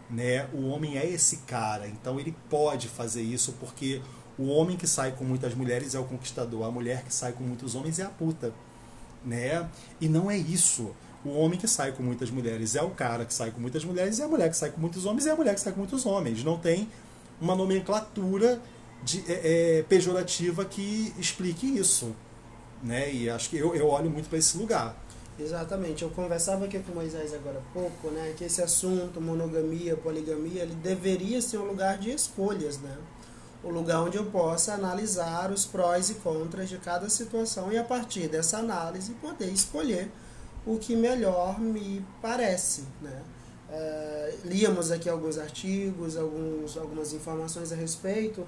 Né? 0.09 0.47
O 0.53 0.67
homem 0.67 0.97
é 0.97 1.05
esse 1.05 1.37
cara. 1.37 1.87
Então 1.87 2.19
ele 2.19 2.35
pode 2.49 2.87
fazer 2.87 3.21
isso 3.21 3.53
porque 3.59 4.01
o 4.37 4.47
homem 4.47 4.77
que 4.77 4.87
sai 4.87 5.11
com 5.11 5.23
muitas 5.23 5.53
mulheres 5.53 5.95
é 5.95 5.99
o 5.99 6.03
conquistador. 6.03 6.65
A 6.65 6.71
mulher 6.71 7.03
que 7.03 7.13
sai 7.13 7.31
com 7.31 7.43
muitos 7.43 7.75
homens 7.75 7.99
é 7.99 8.03
a 8.03 8.09
puta. 8.09 8.53
Né? 9.23 9.67
E 9.99 10.07
não 10.07 10.29
é 10.29 10.37
isso. 10.37 10.95
O 11.23 11.29
homem 11.39 11.57
que 11.57 11.67
sai 11.67 11.91
com 11.91 12.03
muitas 12.03 12.29
mulheres 12.29 12.75
é 12.75 12.83
o 12.83 12.91
cara 12.91 13.25
que 13.25 13.33
sai 13.33 13.49
com 13.49 13.59
muitas 13.59 13.83
mulheres, 13.83 14.19
e 14.19 14.21
a 14.21 14.27
mulher 14.27 14.47
que 14.47 14.55
sai 14.55 14.69
com 14.69 14.79
muitos 14.79 15.07
homens 15.07 15.25
é 15.25 15.31
a 15.31 15.35
mulher 15.35 15.55
que 15.55 15.61
sai 15.61 15.73
com 15.73 15.79
muitos 15.79 16.05
homens. 16.05 16.43
Não 16.43 16.55
tem 16.55 16.87
uma 17.41 17.55
nomenclatura 17.55 18.61
de, 19.03 19.23
é, 19.27 19.79
é, 19.79 19.83
pejorativa 19.83 20.63
que 20.65 21.11
explique 21.17 21.65
isso. 21.65 22.15
Né? 22.83 23.11
E 23.11 23.29
acho 23.29 23.49
que 23.49 23.57
eu, 23.57 23.75
eu 23.75 23.87
olho 23.87 24.09
muito 24.09 24.29
para 24.29 24.37
esse 24.37 24.55
lugar. 24.55 24.95
Exatamente. 25.37 26.03
Eu 26.03 26.09
conversava 26.09 26.65
aqui 26.65 26.79
com 26.79 26.93
o 26.93 26.95
Moisés 26.95 27.33
agora 27.33 27.59
há 27.59 27.73
pouco, 27.73 28.09
né, 28.09 28.33
que 28.37 28.45
esse 28.45 28.61
assunto, 28.61 29.19
monogamia, 29.19 29.95
poligamia, 29.97 30.63
ele 30.63 30.75
deveria 30.75 31.41
ser 31.41 31.57
um 31.57 31.65
lugar 31.65 31.97
de 31.97 32.11
escolhas, 32.11 32.79
né? 32.79 32.97
O 33.63 33.69
lugar 33.69 34.01
onde 34.01 34.15
eu 34.17 34.25
possa 34.25 34.73
analisar 34.73 35.51
os 35.51 35.65
prós 35.65 36.09
e 36.09 36.15
contras 36.15 36.69
de 36.69 36.77
cada 36.77 37.09
situação 37.09 37.71
e 37.71 37.77
a 37.77 37.83
partir 37.83 38.27
dessa 38.27 38.59
análise 38.59 39.13
poder 39.13 39.49
escolher 39.49 40.09
o 40.65 40.77
que 40.77 40.95
melhor 40.95 41.59
me 41.59 42.05
parece, 42.21 42.83
né? 43.01 43.21
É, 43.69 44.35
líamos 44.45 44.91
aqui 44.91 45.09
alguns 45.09 45.37
artigos, 45.37 46.15
alguns, 46.15 46.77
algumas 46.77 47.13
informações 47.13 47.71
a 47.71 47.75
respeito 47.75 48.45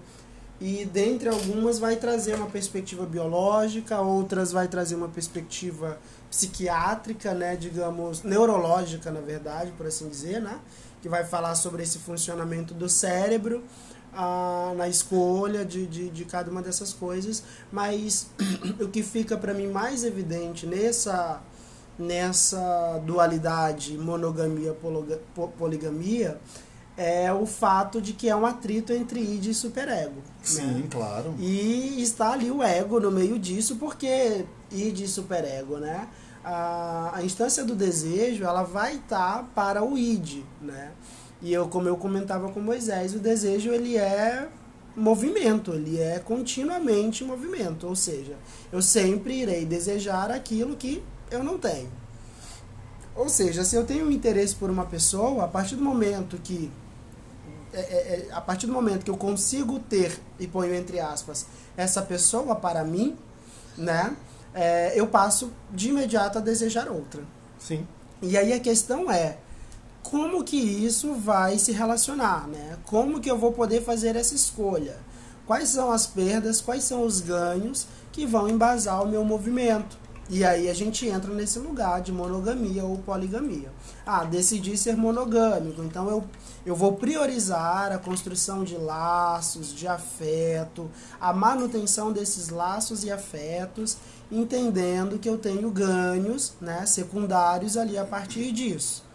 e 0.59 0.85
dentre 0.85 1.29
algumas 1.29 1.79
vai 1.79 1.95
trazer 1.95 2.35
uma 2.35 2.47
perspectiva 2.47 3.05
biológica, 3.05 3.99
outras 3.99 4.51
vai 4.51 4.67
trazer 4.67 4.95
uma 4.95 5.07
perspectiva 5.07 5.99
psiquiátrica, 6.29 7.33
né, 7.33 7.55
digamos, 7.55 8.23
neurológica, 8.23 9.11
na 9.11 9.21
verdade, 9.21 9.71
por 9.77 9.85
assim 9.85 10.09
dizer, 10.09 10.41
né, 10.41 10.59
que 11.01 11.09
vai 11.09 11.23
falar 11.25 11.55
sobre 11.55 11.83
esse 11.83 11.99
funcionamento 11.99 12.73
do 12.73 12.89
cérebro 12.89 13.63
ah, 14.13 14.73
na 14.75 14.87
escolha 14.87 15.63
de, 15.63 15.85
de, 15.85 16.09
de 16.09 16.25
cada 16.25 16.49
uma 16.49 16.61
dessas 16.61 16.93
coisas, 16.93 17.43
mas 17.71 18.27
o 18.81 18.87
que 18.87 19.03
fica 19.03 19.37
para 19.37 19.53
mim 19.53 19.67
mais 19.67 20.03
evidente 20.03 20.65
nessa 20.65 21.41
nessa 21.99 23.01
dualidade 23.07 23.97
monogamia 23.97 24.75
poligamia 25.57 26.39
é 26.95 27.31
o 27.31 27.45
fato 27.45 28.01
de 28.01 28.13
que 28.13 28.27
é 28.27 28.35
um 28.35 28.45
atrito 28.45 28.91
entre 28.91 29.19
id 29.19 29.45
e 29.47 29.53
superego. 29.53 30.15
Sim, 30.41 30.65
né? 30.65 30.87
claro. 30.89 31.35
E 31.37 32.01
está 32.01 32.33
ali 32.33 32.49
o 32.49 32.63
ego 32.63 32.99
no 32.99 33.11
meio 33.11 33.37
disso, 33.37 33.75
porque 33.75 34.45
e 34.71 35.07
superego, 35.07 35.77
né? 35.77 36.07
A, 36.43 37.11
a 37.15 37.23
instância 37.23 37.63
do 37.63 37.75
desejo, 37.75 38.43
ela 38.43 38.63
vai 38.63 38.95
estar 38.95 39.39
tá 39.39 39.43
para 39.55 39.83
o 39.83 39.97
id, 39.97 40.43
né? 40.61 40.91
E 41.41 41.53
eu, 41.53 41.67
como 41.67 41.87
eu 41.87 41.97
comentava 41.97 42.49
com 42.49 42.59
Moisés, 42.59 43.13
o 43.13 43.19
desejo 43.19 43.71
ele 43.71 43.97
é 43.97 44.47
movimento, 44.95 45.73
ele 45.73 45.99
é 45.99 46.17
continuamente 46.17 47.23
movimento, 47.23 47.85
ou 47.85 47.95
seja, 47.95 48.35
eu 48.71 48.81
sempre 48.81 49.41
irei 49.41 49.63
desejar 49.63 50.31
aquilo 50.31 50.75
que 50.75 51.03
eu 51.29 51.43
não 51.43 51.59
tenho. 51.59 51.91
Ou 53.15 53.29
seja, 53.29 53.63
se 53.63 53.75
eu 53.75 53.85
tenho 53.85 54.07
um 54.07 54.11
interesse 54.11 54.55
por 54.55 54.69
uma 54.69 54.85
pessoa, 54.85 55.45
a 55.45 55.47
partir 55.47 55.75
do 55.75 55.83
momento 55.83 56.37
que 56.37 56.71
é, 57.73 57.79
é, 57.79 57.81
é, 57.81 58.27
a 58.31 58.41
partir 58.41 58.65
do 58.65 58.73
momento 58.73 59.03
que 59.03 59.11
eu 59.11 59.17
consigo 59.17 59.79
ter, 59.79 60.19
e 60.39 60.47
ponho 60.47 60.73
entre 60.73 60.99
aspas, 60.99 61.45
essa 61.75 62.01
pessoa 62.01 62.55
para 62.55 62.83
mim, 62.83 63.15
né, 63.77 64.15
é, 64.53 64.93
eu 64.95 65.07
passo 65.07 65.51
de 65.71 65.89
imediato 65.89 66.37
a 66.37 66.41
desejar 66.41 66.89
outra. 66.89 67.23
Sim. 67.59 67.87
E 68.21 68.37
aí 68.37 68.53
a 68.53 68.59
questão 68.59 69.11
é, 69.11 69.37
como 70.01 70.43
que 70.43 70.57
isso 70.57 71.13
vai 71.13 71.57
se 71.57 71.71
relacionar, 71.71 72.47
né? 72.47 72.77
Como 72.85 73.19
que 73.19 73.29
eu 73.29 73.37
vou 73.37 73.51
poder 73.51 73.83
fazer 73.83 74.15
essa 74.15 74.33
escolha? 74.33 74.97
Quais 75.45 75.69
são 75.69 75.91
as 75.91 76.07
perdas, 76.07 76.61
quais 76.61 76.83
são 76.83 77.03
os 77.03 77.21
ganhos 77.21 77.87
que 78.11 78.25
vão 78.25 78.49
embasar 78.49 79.03
o 79.03 79.07
meu 79.07 79.23
movimento? 79.23 79.97
E 80.29 80.43
aí 80.43 80.69
a 80.69 80.73
gente 80.73 81.07
entra 81.07 81.33
nesse 81.33 81.57
lugar 81.57 82.01
de 82.01 82.11
monogamia 82.11 82.83
ou 82.83 82.97
poligamia. 82.97 83.71
Ah, 84.05 84.25
decidi 84.25 84.77
ser 84.77 84.97
monogâmico, 84.97 85.81
então 85.81 86.09
eu, 86.09 86.23
eu 86.65 86.75
vou 86.75 86.93
priorizar 86.93 87.93
a 87.93 87.97
construção 87.97 88.65
de 88.65 88.75
laços, 88.75 89.73
de 89.73 89.87
afeto, 89.87 90.91
a 91.19 91.31
manutenção 91.31 92.11
desses 92.11 92.49
laços 92.49 93.05
e 93.05 93.11
afetos, 93.11 93.97
entendendo 94.29 95.17
que 95.17 95.29
eu 95.29 95.37
tenho 95.37 95.71
ganhos 95.71 96.53
né, 96.59 96.85
secundários 96.85 97.77
ali 97.77 97.97
a 97.97 98.03
partir 98.03 98.51
disso. 98.51 99.05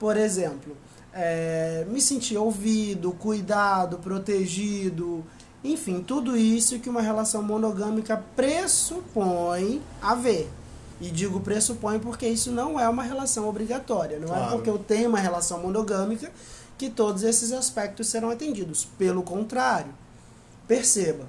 Por 0.00 0.16
exemplo, 0.16 0.76
é, 1.12 1.86
me 1.88 2.00
sentir 2.00 2.36
ouvido, 2.36 3.12
cuidado, 3.12 3.98
protegido, 3.98 5.24
Enfim, 5.70 6.02
tudo 6.02 6.36
isso 6.36 6.78
que 6.78 6.88
uma 6.88 7.02
relação 7.02 7.42
monogâmica 7.42 8.16
pressupõe 8.34 9.82
haver. 10.00 10.48
E 11.00 11.10
digo 11.10 11.40
pressupõe 11.40 11.98
porque 11.98 12.26
isso 12.26 12.50
não 12.50 12.78
é 12.78 12.88
uma 12.88 13.02
relação 13.02 13.48
obrigatória. 13.48 14.18
Não 14.18 14.26
é 14.34 14.38
Claro. 14.38 14.52
porque 14.56 14.70
eu 14.70 14.78
tenho 14.78 15.08
uma 15.08 15.18
relação 15.20 15.60
monogâmica 15.60 16.30
que 16.76 16.88
todos 16.90 17.22
esses 17.22 17.52
aspectos 17.52 18.08
serão 18.08 18.30
atendidos. 18.30 18.84
Pelo 18.98 19.22
contrário, 19.22 19.92
perceba, 20.66 21.26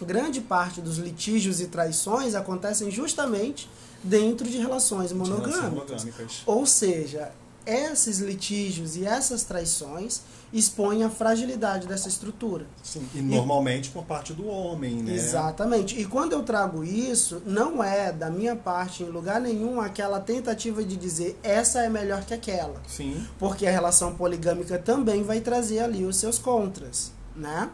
grande 0.00 0.40
parte 0.40 0.80
dos 0.80 0.96
litígios 0.98 1.60
e 1.60 1.66
traições 1.66 2.34
acontecem 2.34 2.90
justamente 2.90 3.68
dentro 4.02 4.48
de 4.48 4.56
relações 4.58 5.08
De 5.10 5.14
relações 5.14 5.30
monogâmicas. 5.40 5.70
monogâmicas. 6.04 6.42
Ou 6.46 6.64
seja, 6.64 7.32
esses 7.66 8.20
litígios 8.20 8.96
e 8.96 9.04
essas 9.04 9.42
traições 9.42 10.22
expõem 10.52 11.04
a 11.04 11.10
fragilidade 11.10 11.86
dessa 11.86 12.08
estrutura. 12.08 12.66
Sim, 12.82 13.06
e 13.14 13.20
normalmente 13.20 13.90
por 13.90 14.04
parte 14.04 14.32
do 14.32 14.46
homem, 14.46 15.02
né? 15.02 15.14
Exatamente. 15.14 16.00
E 16.00 16.04
quando 16.04 16.32
eu 16.32 16.42
trago 16.42 16.82
isso, 16.82 17.42
não 17.44 17.82
é 17.82 18.12
da 18.12 18.30
minha 18.30 18.56
parte, 18.56 19.02
em 19.02 19.06
lugar 19.06 19.40
nenhum, 19.40 19.80
aquela 19.80 20.20
tentativa 20.20 20.82
de 20.82 20.96
dizer 20.96 21.38
essa 21.42 21.82
é 21.82 21.88
melhor 21.88 22.24
que 22.24 22.34
aquela. 22.34 22.80
Sim. 22.86 23.26
Porque 23.38 23.66
a 23.66 23.70
relação 23.70 24.14
poligâmica 24.14 24.78
também 24.78 25.22
vai 25.22 25.40
trazer 25.40 25.80
ali 25.80 26.04
os 26.04 26.16
seus 26.16 26.38
contras, 26.38 27.12
né? 27.36 27.70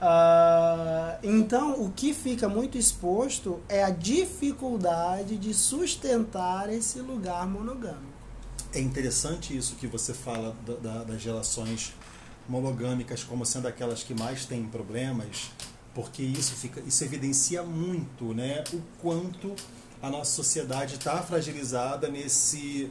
Ah, 0.00 1.18
então, 1.22 1.82
o 1.82 1.90
que 1.90 2.12
fica 2.12 2.48
muito 2.48 2.76
exposto 2.76 3.60
é 3.68 3.82
a 3.82 3.90
dificuldade 3.90 5.36
de 5.36 5.54
sustentar 5.54 6.70
esse 6.70 6.98
lugar 6.98 7.46
monogâmico. 7.46 8.13
É 8.74 8.80
interessante 8.80 9.56
isso 9.56 9.76
que 9.76 9.86
você 9.86 10.12
fala 10.12 10.54
da- 10.66 10.74
da- 10.74 11.04
das 11.04 11.24
relações 11.24 11.94
monogâmicas 12.48 13.22
como 13.22 13.46
sendo 13.46 13.68
aquelas 13.68 14.02
que 14.02 14.12
mais 14.14 14.44
têm 14.44 14.64
problemas, 14.66 15.50
porque 15.94 16.22
isso 16.22 16.54
fica, 16.56 16.80
isso 16.80 17.02
evidencia 17.04 17.62
muito, 17.62 18.34
né, 18.34 18.64
o 18.72 18.82
quanto 19.00 19.54
a 20.02 20.10
nossa 20.10 20.32
sociedade 20.32 20.96
está 20.96 21.22
fragilizada 21.22 22.08
nesse 22.08 22.90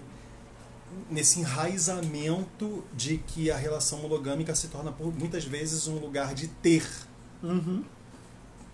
nesse 1.10 1.40
enraizamento 1.40 2.84
de 2.96 3.18
que 3.18 3.50
a 3.50 3.58
relação 3.58 3.98
monogâmica 4.00 4.54
se 4.54 4.68
torna 4.68 4.92
por 4.92 5.12
muitas 5.12 5.44
vezes 5.44 5.88
um 5.88 5.96
lugar 5.98 6.36
de 6.36 6.48
ter 6.48 6.88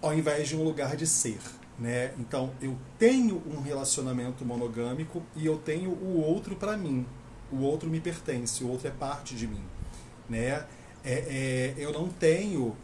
ao 0.01 0.13
invés 0.13 0.49
de 0.49 0.55
um 0.55 0.63
lugar 0.63 0.97
de 0.97 1.07
ser. 1.07 1.39
Né? 1.79 2.13
Então, 2.19 2.51
eu 2.61 2.77
tenho 2.97 3.41
um 3.47 3.61
relacionamento 3.61 4.43
monogâmico 4.45 5.23
e 5.35 5.45
eu 5.45 5.57
tenho 5.57 5.91
o 5.91 6.21
outro 6.21 6.55
para 6.55 6.75
mim. 6.75 7.05
O 7.51 7.61
outro 7.61 7.89
me 7.89 7.99
pertence, 7.99 8.63
o 8.63 8.69
outro 8.69 8.87
é 8.87 8.91
parte 8.91 9.35
de 9.35 9.47
mim. 9.47 9.63
Né? 10.27 10.65
É, 11.03 11.13
é, 11.13 11.73
eu 11.77 11.93
não 11.93 12.09
tenho 12.09 12.75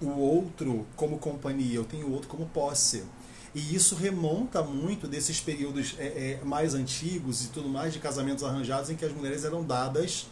o 0.00 0.10
outro 0.10 0.86
como 0.94 1.18
companhia, 1.18 1.76
eu 1.76 1.84
tenho 1.84 2.06
o 2.06 2.12
outro 2.12 2.28
como 2.28 2.46
posse. 2.46 3.04
E 3.54 3.74
isso 3.74 3.94
remonta 3.94 4.62
muito 4.62 5.08
desses 5.08 5.40
períodos 5.40 5.96
é, 5.98 6.38
é, 6.42 6.44
mais 6.44 6.74
antigos 6.74 7.46
e 7.46 7.48
tudo 7.48 7.70
mais, 7.70 7.94
de 7.94 7.98
casamentos 7.98 8.44
arranjados, 8.44 8.90
em 8.90 8.96
que 8.96 9.04
as 9.04 9.12
mulheres 9.12 9.44
eram 9.44 9.64
dadas 9.64 10.26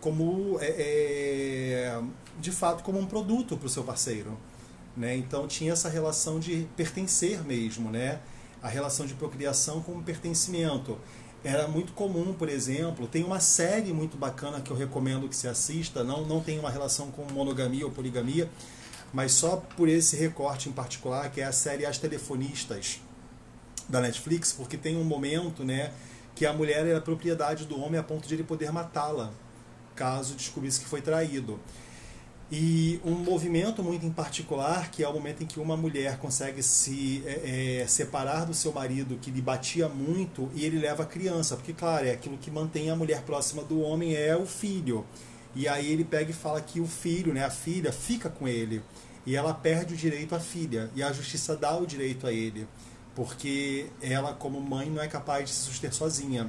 como, 0.00 0.58
é, 0.60 0.66
é, 0.66 2.02
de 2.38 2.52
fato, 2.52 2.84
como 2.84 2.98
um 2.98 3.06
produto 3.06 3.56
para 3.56 3.66
o 3.66 3.70
seu 3.70 3.82
parceiro. 3.82 4.36
Né? 4.98 5.16
Então 5.16 5.46
tinha 5.46 5.72
essa 5.72 5.88
relação 5.88 6.40
de 6.40 6.66
pertencer 6.76 7.44
mesmo, 7.44 7.90
né? 7.90 8.18
a 8.62 8.68
relação 8.68 9.06
de 9.06 9.14
procriação 9.14 9.80
como 9.80 10.02
pertencimento. 10.02 10.98
Era 11.44 11.68
muito 11.68 11.92
comum, 11.92 12.34
por 12.34 12.48
exemplo, 12.48 13.06
tem 13.06 13.22
uma 13.22 13.38
série 13.38 13.92
muito 13.92 14.16
bacana 14.16 14.60
que 14.60 14.72
eu 14.72 14.76
recomendo 14.76 15.28
que 15.28 15.36
se 15.36 15.46
assista, 15.46 16.02
não, 16.02 16.26
não 16.26 16.40
tem 16.40 16.58
uma 16.58 16.68
relação 16.68 17.12
com 17.12 17.24
monogamia 17.32 17.86
ou 17.86 17.92
poligamia, 17.92 18.50
mas 19.12 19.32
só 19.32 19.56
por 19.56 19.88
esse 19.88 20.16
recorte 20.16 20.68
em 20.68 20.72
particular, 20.72 21.30
que 21.30 21.40
é 21.40 21.44
a 21.44 21.52
série 21.52 21.86
As 21.86 21.96
Telefonistas 21.96 23.00
da 23.88 24.00
Netflix, 24.00 24.52
porque 24.52 24.76
tem 24.76 24.96
um 24.96 25.04
momento 25.04 25.64
né, 25.64 25.92
que 26.34 26.44
a 26.44 26.52
mulher 26.52 26.84
era 26.84 27.00
propriedade 27.00 27.64
do 27.64 27.80
homem 27.80 28.00
a 28.00 28.02
ponto 28.02 28.26
de 28.26 28.34
ele 28.34 28.42
poder 28.42 28.72
matá-la, 28.72 29.32
caso 29.94 30.34
descobrisse 30.34 30.80
que 30.80 30.86
foi 30.86 31.00
traído. 31.00 31.58
E 32.50 32.98
um 33.04 33.10
movimento 33.10 33.82
muito 33.82 34.06
em 34.06 34.10
particular, 34.10 34.90
que 34.90 35.04
é 35.04 35.08
o 35.08 35.12
momento 35.12 35.42
em 35.42 35.46
que 35.46 35.60
uma 35.60 35.76
mulher 35.76 36.16
consegue 36.16 36.62
se 36.62 37.22
é, 37.26 37.82
é, 37.82 37.86
separar 37.86 38.46
do 38.46 38.54
seu 38.54 38.72
marido, 38.72 39.18
que 39.18 39.30
lhe 39.30 39.42
batia 39.42 39.86
muito, 39.86 40.48
e 40.54 40.64
ele 40.64 40.78
leva 40.78 41.02
a 41.02 41.06
criança, 41.06 41.56
porque, 41.56 41.74
claro, 41.74 42.06
é 42.06 42.12
aquilo 42.12 42.38
que 42.38 42.50
mantém 42.50 42.88
a 42.90 42.96
mulher 42.96 43.22
próxima 43.22 43.62
do 43.62 43.82
homem 43.82 44.14
é 44.14 44.34
o 44.34 44.46
filho. 44.46 45.04
E 45.54 45.68
aí 45.68 45.92
ele 45.92 46.04
pega 46.04 46.30
e 46.30 46.34
fala 46.34 46.60
que 46.62 46.80
o 46.80 46.86
filho, 46.86 47.34
né, 47.34 47.44
a 47.44 47.50
filha, 47.50 47.92
fica 47.92 48.30
com 48.30 48.48
ele. 48.48 48.82
E 49.26 49.36
ela 49.36 49.52
perde 49.52 49.92
o 49.92 49.96
direito 49.96 50.34
à 50.34 50.40
filha. 50.40 50.90
E 50.94 51.02
a 51.02 51.12
justiça 51.12 51.54
dá 51.54 51.76
o 51.76 51.86
direito 51.86 52.26
a 52.26 52.32
ele. 52.32 52.66
Porque 53.14 53.88
ela, 54.00 54.32
como 54.32 54.58
mãe, 54.60 54.88
não 54.88 55.02
é 55.02 55.08
capaz 55.08 55.44
de 55.44 55.50
se 55.50 55.62
suster 55.62 55.92
sozinha. 55.92 56.48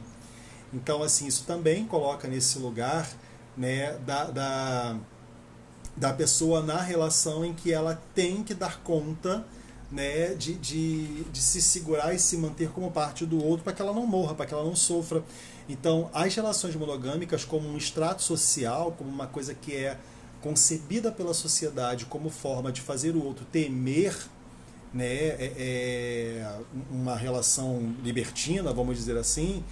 Então, 0.74 1.04
assim, 1.04 1.28
isso 1.28 1.44
também 1.46 1.86
coloca 1.86 2.28
nesse 2.28 2.58
lugar 2.60 3.10
né, 3.58 3.98
da, 4.06 4.26
da 4.26 5.00
da 6.00 6.14
pessoa 6.14 6.62
na 6.64 6.82
relação 6.82 7.44
em 7.44 7.54
que 7.54 7.74
ela 7.74 8.02
tem 8.16 8.42
que 8.42 8.54
dar 8.54 8.82
conta 8.82 9.46
né, 9.92 10.34
de, 10.34 10.54
de, 10.56 11.24
de 11.26 11.40
se 11.40 11.62
segurar 11.62 12.14
e 12.14 12.20
se 12.20 12.38
manter 12.38 12.70
como 12.70 12.90
parte 12.90 13.26
do 13.26 13.44
outro 13.44 13.64
para 13.64 13.74
que 13.74 13.82
ela 13.82 13.94
não 13.94 14.08
morra, 14.08 14.34
para 14.34 14.46
que 14.46 14.54
ela 14.54 14.64
não 14.64 14.76
sofra. 14.76 15.24
Então, 15.68 16.10
as 16.14 16.34
relações 16.34 16.76
monogâmicas, 16.76 17.44
como 17.44 17.68
um 17.68 17.76
extrato 17.76 18.24
social, 18.24 18.94
como 18.98 19.10
uma 19.10 19.28
coisa 19.28 19.54
que 19.54 19.76
é 19.76 19.98
concebida 20.42 21.12
pela 21.12 21.34
sociedade 21.34 22.06
como 22.06 22.30
forma 22.30 22.72
de 22.72 22.80
fazer 22.80 23.14
o 23.16 23.24
outro 23.24 23.46
temer 23.52 24.16
né, 24.94 25.06
é, 25.06 25.54
é 25.58 26.60
uma 26.90 27.16
relação 27.16 27.94
libertina, 28.02 28.72
vamos 28.72 28.98
dizer 28.98 29.18
assim, 29.18 29.64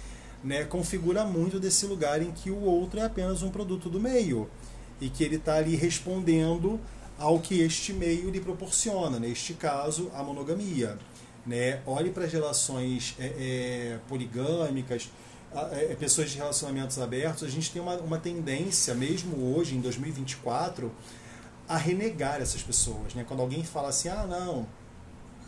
né, 0.44 0.64
configura 0.64 1.24
muito 1.24 1.58
desse 1.58 1.86
lugar 1.86 2.22
em 2.22 2.30
que 2.30 2.50
o 2.50 2.60
outro 2.60 3.00
é 3.00 3.04
apenas 3.04 3.42
um 3.42 3.50
produto 3.50 3.88
do 3.88 3.98
meio 3.98 4.48
e 5.00 5.08
que 5.08 5.22
ele 5.24 5.36
está 5.36 5.56
ali 5.56 5.76
respondendo 5.76 6.80
ao 7.18 7.40
que 7.40 7.60
este 7.60 7.92
meio 7.92 8.30
lhe 8.30 8.40
proporciona, 8.40 9.18
neste 9.18 9.54
caso, 9.54 10.10
a 10.14 10.22
monogamia. 10.22 10.98
Né? 11.44 11.80
Olhe 11.86 12.10
para 12.10 12.24
as 12.24 12.32
relações 12.32 13.16
é, 13.18 13.26
é, 13.26 13.98
poligâmicas, 14.08 15.10
é, 15.72 15.94
pessoas 15.94 16.30
de 16.30 16.36
relacionamentos 16.36 16.98
abertos, 16.98 17.42
a 17.42 17.48
gente 17.48 17.72
tem 17.72 17.80
uma, 17.80 17.96
uma 17.96 18.18
tendência, 18.18 18.94
mesmo 18.94 19.54
hoje, 19.54 19.74
em 19.74 19.80
2024, 19.80 20.92
a 21.68 21.76
renegar 21.76 22.40
essas 22.40 22.62
pessoas. 22.62 23.14
Né? 23.14 23.24
Quando 23.26 23.40
alguém 23.40 23.64
fala 23.64 23.88
assim, 23.88 24.08
ah, 24.08 24.26
não, 24.26 24.66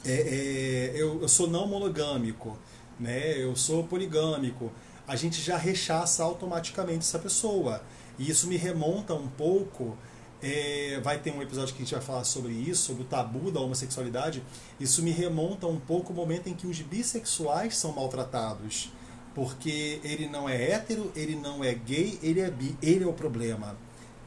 é, 0.05 0.93
eu, 0.95 1.21
eu 1.21 1.29
sou 1.29 1.49
não 1.49 1.67
monogâmico, 1.67 2.59
né? 2.99 3.39
eu 3.39 3.55
sou 3.55 3.85
poligâmico, 3.85 4.73
a 5.07 5.17
gente 5.17 5.41
já 5.41 5.57
rechaça 5.57 6.23
automaticamente 6.23 7.01
essa 7.01 7.19
pessoa. 7.19 7.83
E 8.21 8.31
isso 8.31 8.47
me 8.47 8.59
remonta 8.59 9.15
um 9.15 9.27
pouco. 9.27 9.97
É, 10.43 11.01
vai 11.03 11.19
ter 11.19 11.33
um 11.33 11.41
episódio 11.41 11.75
que 11.75 11.83
a 11.83 11.85
gente 11.85 11.95
vai 11.95 12.03
falar 12.03 12.25
sobre 12.25 12.53
isso, 12.53 12.83
sobre 12.83 13.03
o 13.03 13.07
tabu 13.07 13.51
da 13.51 13.61
homossexualidade. 13.61 14.43
Isso 14.79 15.03
me 15.03 15.11
remonta 15.11 15.67
um 15.67 15.81
pouco 15.81 16.13
ao 16.13 16.17
momento 16.17 16.47
em 16.47 16.55
que 16.55 16.67
os 16.67 16.83
bissexuais 16.83 17.79
são 17.79 17.93
maltratados. 17.93 18.93
Porque 19.35 20.01
ele 20.05 20.29
não 20.29 20.47
é 20.47 20.71
hétero, 20.71 21.11
ele 21.17 21.35
não 21.35 21.65
é 21.65 21.73
gay, 21.73 22.19
ele 22.23 22.41
é 22.41 22.51
bi, 22.51 22.77
ele 22.83 23.05
é 23.05 23.07
o 23.07 23.13
problema. 23.15 23.75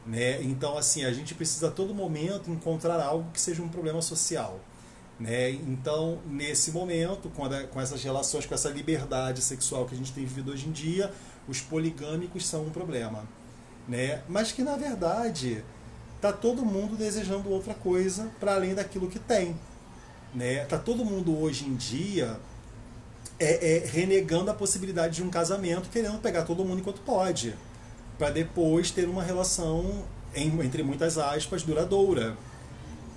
Né? 0.04 0.42
Então, 0.42 0.76
assim, 0.76 1.04
a 1.04 1.12
gente 1.12 1.32
precisa 1.32 1.68
a 1.68 1.70
todo 1.70 1.94
momento 1.94 2.50
encontrar 2.50 3.00
algo 3.00 3.30
que 3.30 3.40
seja 3.40 3.62
um 3.62 3.68
problema 3.68 4.02
social. 4.02 4.58
Né? 5.20 5.50
Então, 5.50 6.18
nesse 6.26 6.72
momento, 6.72 7.30
a, 7.38 7.66
com 7.68 7.80
essas 7.80 8.02
relações, 8.02 8.44
com 8.44 8.54
essa 8.54 8.70
liberdade 8.70 9.40
sexual 9.40 9.86
que 9.86 9.94
a 9.94 9.96
gente 9.96 10.12
tem 10.12 10.24
vivido 10.24 10.50
hoje 10.50 10.66
em 10.66 10.72
dia, 10.72 11.12
os 11.46 11.60
poligâmicos 11.60 12.44
são 12.44 12.64
um 12.64 12.70
problema 12.70 13.24
né? 13.88 14.22
Mas 14.28 14.52
que 14.52 14.62
na 14.62 14.76
verdade 14.76 15.64
tá 16.20 16.32
todo 16.32 16.64
mundo 16.64 16.96
desejando 16.96 17.50
outra 17.50 17.74
coisa 17.74 18.30
para 18.40 18.54
além 18.54 18.74
daquilo 18.74 19.08
que 19.08 19.18
tem, 19.18 19.56
né? 20.34 20.64
Tá 20.64 20.78
todo 20.78 21.04
mundo 21.04 21.38
hoje 21.38 21.66
em 21.66 21.74
dia 21.74 22.38
é, 23.38 23.76
é, 23.76 23.86
renegando 23.86 24.50
a 24.50 24.54
possibilidade 24.54 25.16
de 25.16 25.22
um 25.22 25.30
casamento, 25.30 25.88
querendo 25.90 26.18
pegar 26.20 26.44
todo 26.44 26.64
mundo 26.64 26.80
enquanto 26.80 27.00
pode, 27.00 27.54
para 28.18 28.30
depois 28.30 28.90
ter 28.90 29.08
uma 29.08 29.22
relação 29.22 30.04
em, 30.34 30.48
entre 30.64 30.82
muitas 30.82 31.18
aspas 31.18 31.62
duradoura, 31.62 32.36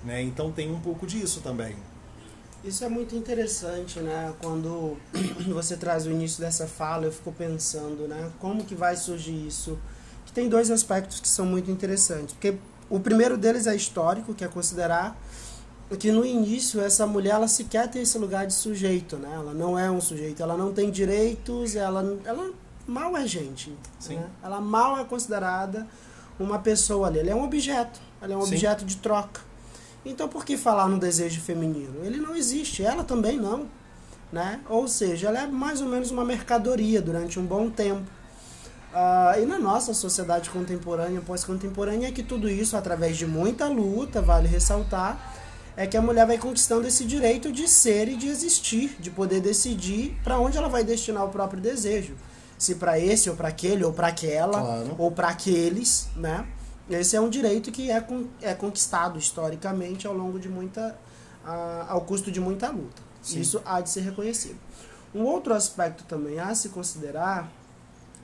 né? 0.03 0.21
Então 0.21 0.51
tem 0.51 0.71
um 0.71 0.79
pouco 0.79 1.05
disso 1.05 1.41
também. 1.41 1.75
Isso 2.63 2.83
é 2.83 2.89
muito 2.89 3.15
interessante, 3.15 3.99
né? 3.99 4.33
Quando 4.41 4.97
você 5.47 5.77
traz 5.77 6.05
o 6.05 6.11
início 6.11 6.41
dessa 6.41 6.67
fala, 6.67 7.05
eu 7.05 7.11
fico 7.11 7.31
pensando, 7.31 8.07
né? 8.07 8.31
Como 8.39 8.65
que 8.65 8.75
vai 8.75 8.95
surgir 8.95 9.47
isso? 9.47 9.77
Tem 10.37 10.47
dois 10.47 10.69
aspectos 10.69 11.19
que 11.19 11.27
são 11.27 11.47
muito 11.47 11.71
interessantes. 11.71 12.33
Porque 12.33 12.55
o 12.91 12.99
primeiro 12.99 13.35
deles 13.35 13.65
é 13.65 13.75
histórico, 13.75 14.35
que 14.35 14.45
é 14.45 14.47
considerar 14.47 15.19
que 15.97 16.11
no 16.11 16.23
início 16.23 16.79
essa 16.79 17.07
mulher 17.07 17.31
ela 17.31 17.47
sequer 17.47 17.89
tem 17.89 18.03
esse 18.03 18.19
lugar 18.19 18.45
de 18.45 18.53
sujeito, 18.53 19.15
né? 19.15 19.31
Ela 19.33 19.51
não 19.51 19.79
é 19.79 19.89
um 19.89 19.99
sujeito, 19.99 20.43
ela 20.43 20.55
não 20.55 20.71
tem 20.71 20.91
direitos, 20.91 21.75
ela, 21.75 22.19
ela 22.23 22.51
mal 22.85 23.17
é 23.17 23.25
gente. 23.25 23.75
Né? 24.07 24.29
Ela 24.43 24.61
mal 24.61 24.99
é 24.99 25.03
considerada 25.05 25.87
uma 26.39 26.59
pessoa 26.59 27.07
ali. 27.07 27.17
Ela 27.17 27.31
é 27.31 27.35
um 27.35 27.43
objeto, 27.43 27.99
ela 28.21 28.33
é 28.33 28.37
um 28.37 28.41
Sim. 28.41 28.53
objeto 28.53 28.85
de 28.85 28.97
troca. 28.97 29.41
Então 30.05 30.29
por 30.29 30.45
que 30.45 30.55
falar 30.55 30.87
no 30.87 30.99
desejo 30.99 31.41
feminino? 31.41 32.05
Ele 32.05 32.17
não 32.17 32.35
existe, 32.35 32.83
ela 32.83 33.03
também 33.03 33.39
não. 33.39 33.65
Né? 34.31 34.59
Ou 34.69 34.87
seja, 34.87 35.29
ela 35.29 35.39
é 35.39 35.47
mais 35.47 35.81
ou 35.81 35.87
menos 35.87 36.11
uma 36.11 36.23
mercadoria 36.23 37.01
durante 37.01 37.39
um 37.39 37.45
bom 37.45 37.71
tempo. 37.71 38.16
Uh, 38.97 39.39
e 39.43 39.45
na 39.45 39.59
nossa 39.59 39.93
sociedade 39.93 40.49
contemporânea, 40.49 41.21
pós-contemporânea, 41.21 42.07
é 42.07 42.11
que 42.11 42.23
tudo 42.23 42.49
isso, 42.49 42.75
através 42.75 43.15
de 43.15 43.27
muita 43.27 43.67
luta, 43.67 44.23
vale 44.23 44.47
ressaltar, 44.47 45.35
é 45.75 45.85
que 45.85 45.95
a 45.95 46.01
mulher 46.01 46.25
vai 46.25 46.39
conquistando 46.39 46.87
esse 46.87 47.05
direito 47.05 47.51
de 47.51 47.67
ser 47.67 48.07
e 48.07 48.15
de 48.15 48.27
existir, 48.27 48.95
de 48.99 49.11
poder 49.11 49.39
decidir 49.39 50.17
para 50.23 50.39
onde 50.39 50.57
ela 50.57 50.67
vai 50.67 50.83
destinar 50.83 51.23
o 51.25 51.29
próprio 51.29 51.61
desejo. 51.61 52.15
Se 52.57 52.73
para 52.73 52.97
esse, 52.99 53.29
ou 53.29 53.35
para 53.35 53.49
aquele, 53.49 53.83
ou 53.83 53.93
para 53.93 54.07
aquela, 54.07 54.59
Claro. 54.59 54.95
ou 54.97 55.11
para 55.11 55.27
aqueles, 55.27 56.07
né? 56.15 56.47
Esse 56.89 57.15
é 57.15 57.21
um 57.21 57.29
direito 57.29 57.71
que 57.71 57.91
é, 57.91 58.01
con- 58.01 58.25
é 58.41 58.55
conquistado 58.55 59.19
historicamente 59.19 60.07
ao 60.07 60.13
longo 60.15 60.39
de 60.39 60.49
muita. 60.49 60.97
ah, 61.45 61.85
ao 61.89 62.01
custo 62.01 62.29
de 62.31 62.39
muita 62.41 62.69
luta. 62.71 63.01
Sim. 63.21 63.39
Isso 63.39 63.61
há 63.63 63.79
de 63.79 63.89
ser 63.89 64.01
reconhecido. 64.01 64.57
Um 65.15 65.21
outro 65.23 65.53
aspecto 65.53 66.03
também 66.05 66.39
a 66.39 66.53
se 66.55 66.67
considerar 66.69 67.49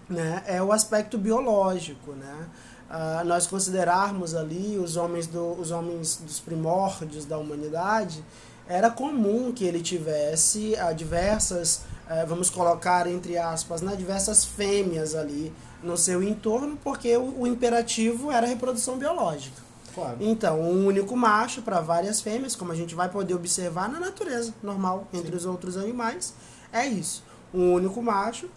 né, 0.09 0.43
é 0.45 0.61
o 0.61 0.71
aspecto 0.71 1.17
biológico, 1.17 2.11
né? 2.11 2.47
Ah, 2.95 3.23
nós 3.25 3.47
considerarmos 3.47 4.35
ali 4.35 4.77
os 4.77 4.97
homens, 4.97 5.25
do, 5.25 5.53
os 5.59 5.71
homens 5.71 6.17
dos 6.17 6.39
primórdios 6.39 7.25
da 7.25 7.39
humanidade, 7.39 8.23
era 8.67 8.91
comum 8.91 9.51
que 9.51 9.65
ele 9.65 9.81
tivesse 9.81 10.75
ah, 10.77 10.93
diversas, 10.93 11.81
eh, 12.07 12.23
vamos 12.27 12.51
colocar 12.51 13.07
entre 13.07 13.35
aspas, 13.35 13.81
né, 13.81 13.95
diversas 13.95 14.45
fêmeas 14.45 15.15
ali 15.15 15.51
no 15.81 15.97
seu 15.97 16.21
entorno, 16.21 16.77
porque 16.83 17.17
o, 17.17 17.41
o 17.41 17.47
imperativo 17.47 18.31
era 18.31 18.45
a 18.45 18.49
reprodução 18.49 18.95
biológica. 18.97 19.59
Claro. 19.95 20.17
Então, 20.19 20.61
um 20.61 20.85
único 20.85 21.17
macho 21.17 21.63
para 21.63 21.81
várias 21.81 22.21
fêmeas, 22.21 22.55
como 22.55 22.71
a 22.71 22.75
gente 22.75 22.93
vai 22.93 23.09
poder 23.09 23.33
observar 23.33 23.89
na 23.89 23.99
natureza 23.99 24.53
normal, 24.61 25.07
entre 25.11 25.31
Sim. 25.31 25.37
os 25.37 25.45
outros 25.45 25.77
animais, 25.77 26.33
é 26.71 26.85
isso. 26.85 27.23
Um 27.51 27.73
único 27.73 28.01
macho 28.03 28.47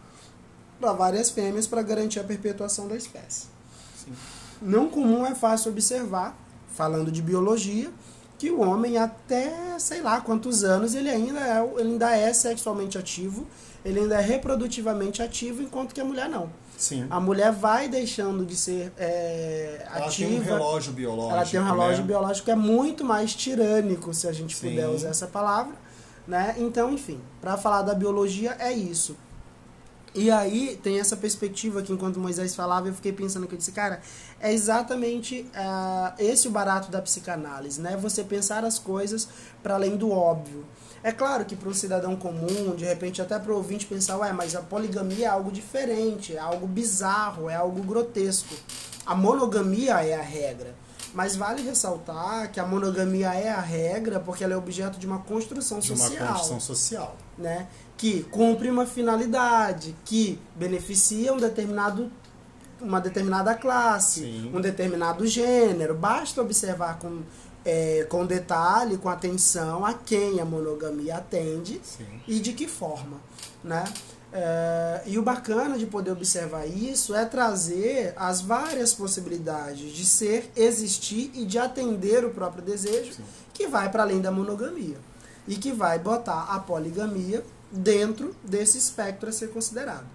para 0.80 0.92
várias 0.92 1.30
fêmeas 1.30 1.66
para 1.66 1.82
garantir 1.82 2.20
a 2.20 2.24
perpetuação 2.24 2.86
da 2.88 2.96
espécie. 2.96 3.46
Sim. 3.96 4.12
Não 4.60 4.88
comum 4.88 5.26
é 5.26 5.34
fácil 5.34 5.70
observar, 5.70 6.36
falando 6.68 7.10
de 7.10 7.22
biologia, 7.22 7.90
que 8.38 8.50
o 8.50 8.60
homem 8.60 8.98
até 8.98 9.78
sei 9.78 10.02
lá 10.02 10.20
quantos 10.20 10.62
anos 10.62 10.94
ele 10.94 11.08
ainda 11.08 11.40
é, 11.40 11.80
ele 11.80 11.92
ainda 11.92 12.16
é 12.16 12.32
sexualmente 12.32 12.98
ativo, 12.98 13.46
ele 13.84 14.00
ainda 14.00 14.16
é 14.16 14.20
reprodutivamente 14.20 15.22
ativo, 15.22 15.62
enquanto 15.62 15.94
que 15.94 16.00
a 16.00 16.04
mulher 16.04 16.28
não. 16.28 16.50
Sim. 16.76 17.06
A 17.08 17.18
mulher 17.18 17.52
vai 17.52 17.88
deixando 17.88 18.44
de 18.44 18.54
ser 18.54 18.92
é, 18.98 19.86
Ela 19.94 20.06
ativa. 20.06 20.28
tem 20.28 20.40
um 20.40 20.42
relógio 20.42 20.92
biológico. 20.92 21.34
Ela 21.34 21.46
tem 21.46 21.60
um 21.60 21.64
relógio 21.64 22.00
né? 22.02 22.06
biológico 22.06 22.44
que 22.44 22.50
é 22.50 22.56
muito 22.56 23.04
mais 23.04 23.34
tirânico, 23.34 24.12
se 24.12 24.28
a 24.28 24.32
gente 24.32 24.54
Sim. 24.54 24.70
puder 24.70 24.88
usar 24.88 25.08
essa 25.08 25.26
palavra, 25.26 25.74
né? 26.28 26.54
Então, 26.58 26.92
enfim, 26.92 27.20
para 27.40 27.56
falar 27.56 27.82
da 27.82 27.94
biologia 27.94 28.56
é 28.58 28.72
isso. 28.72 29.16
E 30.16 30.30
aí 30.30 30.80
tem 30.82 30.98
essa 30.98 31.14
perspectiva 31.16 31.82
que 31.82 31.92
enquanto 31.92 32.18
Moisés 32.18 32.54
falava, 32.54 32.88
eu 32.88 32.94
fiquei 32.94 33.12
pensando 33.12 33.46
que 33.46 33.54
eu 33.54 33.58
disse, 33.58 33.70
cara, 33.70 34.00
é 34.40 34.50
exatamente 34.52 35.46
ah, 35.54 36.14
esse 36.18 36.48
o 36.48 36.50
barato 36.50 36.90
da 36.90 37.02
psicanálise, 37.02 37.80
né? 37.80 37.96
Você 37.98 38.24
pensar 38.24 38.64
as 38.64 38.78
coisas 38.78 39.28
para 39.62 39.74
além 39.74 39.94
do 39.96 40.10
óbvio. 40.10 40.64
É 41.02 41.12
claro 41.12 41.44
que 41.44 41.54
para 41.54 41.68
um 41.68 41.74
cidadão 41.74 42.16
comum, 42.16 42.74
de 42.74 42.84
repente 42.84 43.20
até 43.20 43.38
para 43.38 43.52
o 43.52 43.56
ouvinte 43.56 43.86
pensar, 43.86 44.16
ué, 44.16 44.32
mas 44.32 44.56
a 44.56 44.62
poligamia 44.62 45.26
é 45.26 45.28
algo 45.28 45.52
diferente, 45.52 46.34
é 46.34 46.38
algo 46.38 46.66
bizarro, 46.66 47.50
é 47.50 47.54
algo 47.54 47.82
grotesco. 47.82 48.54
A 49.04 49.14
monogamia 49.14 50.02
é 50.04 50.14
a 50.14 50.22
regra. 50.22 50.74
Mas 51.14 51.34
vale 51.34 51.62
ressaltar 51.62 52.50
que 52.50 52.60
a 52.60 52.66
monogamia 52.66 53.32
é 53.32 53.48
a 53.48 53.60
regra 53.60 54.20
porque 54.20 54.44
ela 54.44 54.52
é 54.52 54.56
objeto 54.56 54.98
de 54.98 55.06
uma 55.06 55.20
construção 55.20 55.78
De 55.78 55.92
uma 55.92 56.08
social 56.08 56.28
construção 56.28 56.60
social. 56.60 57.16
né, 57.38 57.68
que 57.96 58.22
cumpre 58.24 58.70
uma 58.70 58.86
finalidade, 58.86 59.96
que 60.04 60.38
beneficia 60.54 61.32
um 61.32 61.38
determinado, 61.38 62.10
uma 62.80 63.00
determinada 63.00 63.54
classe, 63.54 64.20
Sim. 64.20 64.52
um 64.54 64.60
determinado 64.60 65.26
gênero. 65.26 65.94
Basta 65.94 66.42
observar 66.42 66.98
com, 66.98 67.22
é, 67.64 68.06
com 68.08 68.26
detalhe, 68.26 68.98
com 68.98 69.08
atenção, 69.08 69.84
a 69.84 69.94
quem 69.94 70.40
a 70.40 70.44
monogamia 70.44 71.16
atende 71.16 71.80
Sim. 71.82 72.04
e 72.28 72.38
de 72.38 72.52
que 72.52 72.68
forma, 72.68 73.18
né? 73.64 73.84
É, 74.32 75.02
e 75.06 75.18
o 75.18 75.22
bacana 75.22 75.78
de 75.78 75.86
poder 75.86 76.10
observar 76.10 76.66
isso 76.66 77.14
é 77.14 77.24
trazer 77.24 78.12
as 78.16 78.42
várias 78.42 78.92
possibilidades 78.92 79.92
de 79.92 80.04
ser, 80.04 80.50
existir 80.54 81.30
e 81.32 81.46
de 81.46 81.58
atender 81.58 82.24
o 82.24 82.30
próprio 82.30 82.62
desejo, 82.62 83.14
Sim. 83.14 83.22
que 83.54 83.66
vai 83.66 83.90
para 83.90 84.02
além 84.02 84.20
da 84.20 84.30
monogamia 84.30 84.98
e 85.48 85.56
que 85.56 85.72
vai 85.72 85.98
botar 85.98 86.42
a 86.50 86.58
poligamia 86.58 87.42
dentro 87.70 88.34
desse 88.42 88.78
espectro 88.78 89.28
a 89.28 89.32
ser 89.32 89.48
considerado. 89.50 90.06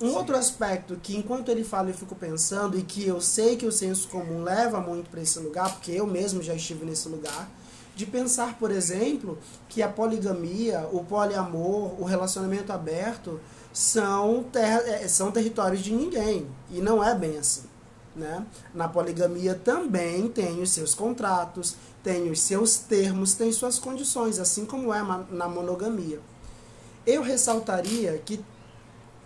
Um 0.00 0.08
Sim. 0.10 0.16
outro 0.16 0.36
aspecto 0.36 0.98
que, 1.00 1.16
enquanto 1.16 1.50
ele 1.50 1.62
fala, 1.62 1.90
eu 1.90 1.94
fico 1.94 2.14
pensando 2.14 2.78
e 2.78 2.82
que 2.82 3.06
eu 3.06 3.20
sei 3.20 3.56
que 3.56 3.66
o 3.66 3.72
senso 3.72 4.08
comum 4.08 4.42
leva 4.42 4.80
muito 4.80 5.08
para 5.08 5.20
esse 5.20 5.38
lugar, 5.38 5.70
porque 5.72 5.92
eu 5.92 6.06
mesmo 6.06 6.42
já 6.42 6.54
estive 6.54 6.84
nesse 6.84 7.08
lugar, 7.08 7.48
de 7.94 8.04
pensar, 8.04 8.58
por 8.58 8.72
exemplo, 8.72 9.38
que 9.68 9.80
a 9.82 9.88
poligamia, 9.88 10.88
o 10.92 11.04
poliamor, 11.04 12.00
o 12.00 12.04
relacionamento 12.04 12.72
aberto 12.72 13.40
são, 13.72 14.44
ter, 14.52 14.60
eh, 14.60 15.08
são 15.08 15.30
territórios 15.30 15.80
de 15.80 15.92
ninguém. 15.92 16.46
E 16.70 16.80
não 16.80 17.02
é 17.02 17.14
bem 17.14 17.38
assim. 17.38 17.62
Né? 18.16 18.44
Na 18.72 18.88
poligamia 18.88 19.54
também 19.54 20.28
tem 20.28 20.60
os 20.60 20.70
seus 20.70 20.94
contratos, 20.94 21.76
tem 22.04 22.30
os 22.30 22.40
seus 22.40 22.76
termos, 22.76 23.32
tem 23.32 23.50
suas 23.50 23.78
condições, 23.78 24.38
assim 24.38 24.66
como 24.66 24.92
é 24.92 25.02
na 25.30 25.48
monogamia. 25.48 26.20
Eu 27.06 27.22
ressaltaria 27.22 28.20
que 28.24 28.44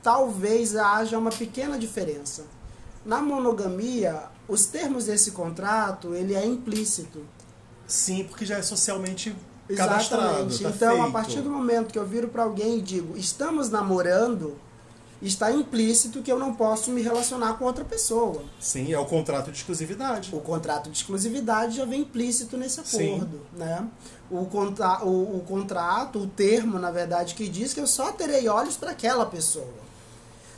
talvez 0.01 0.77
haja 0.77 1.19
uma 1.19 1.31
pequena 1.31 1.77
diferença. 1.77 2.47
Na 3.05 3.21
monogamia, 3.21 4.23
os 4.47 4.67
termos 4.67 5.07
desse 5.07 5.33
contrato, 5.33 6.15
ele 6.15 6.35
é 6.35 6.47
implícito. 6.47 7.21
Sim, 7.87 8.25
porque 8.25 8.47
já 8.47 8.59
é 8.59 8.63
socialmente 8.63 9.35
cadastrado. 9.77 10.53
Exatamente. 10.53 10.63
Tá 10.63 10.71
então, 10.71 10.93
a 10.93 10.97
feito. 10.99 11.13
partir 11.13 11.41
do 11.41 11.51
momento 11.51 11.93
que 11.93 11.99
eu 11.99 12.07
viro 12.07 12.29
para 12.29 12.45
alguém 12.45 12.79
e 12.79 12.83
digo, 12.83 13.17
estamos 13.17 13.71
namorando, 13.71 14.57
está 15.21 15.51
implícito 15.51 16.23
que 16.23 16.31
eu 16.31 16.39
não 16.39 16.55
posso 16.55 16.91
me 16.91 17.03
relacionar 17.03 17.55
com 17.55 17.65
outra 17.65 17.85
pessoa. 17.85 18.43
Sim, 18.61 18.93
é 18.93 18.99
o 18.99 19.05
contrato 19.05 19.51
de 19.51 19.59
exclusividade. 19.59 20.35
O 20.35 20.41
contrato 20.41 20.91
de 20.91 20.97
exclusividade 20.97 21.77
já 21.77 21.85
vem 21.85 22.03
implícito 22.03 22.57
nesse 22.57 22.81
Sim. 22.85 23.17
acordo, 23.17 23.41
né? 23.53 23.87
O, 24.31 24.45
contra, 24.47 25.05
o, 25.05 25.39
o 25.39 25.41
contrato, 25.41 26.21
o 26.21 26.27
termo, 26.27 26.79
na 26.79 26.91
verdade, 26.91 27.35
que 27.35 27.49
diz 27.49 27.75
que 27.75 27.81
eu 27.81 27.87
só 27.87 28.13
terei 28.13 28.49
olhos 28.49 28.77
para 28.77 28.93
aquela 28.93 29.27
pessoa. 29.27 29.88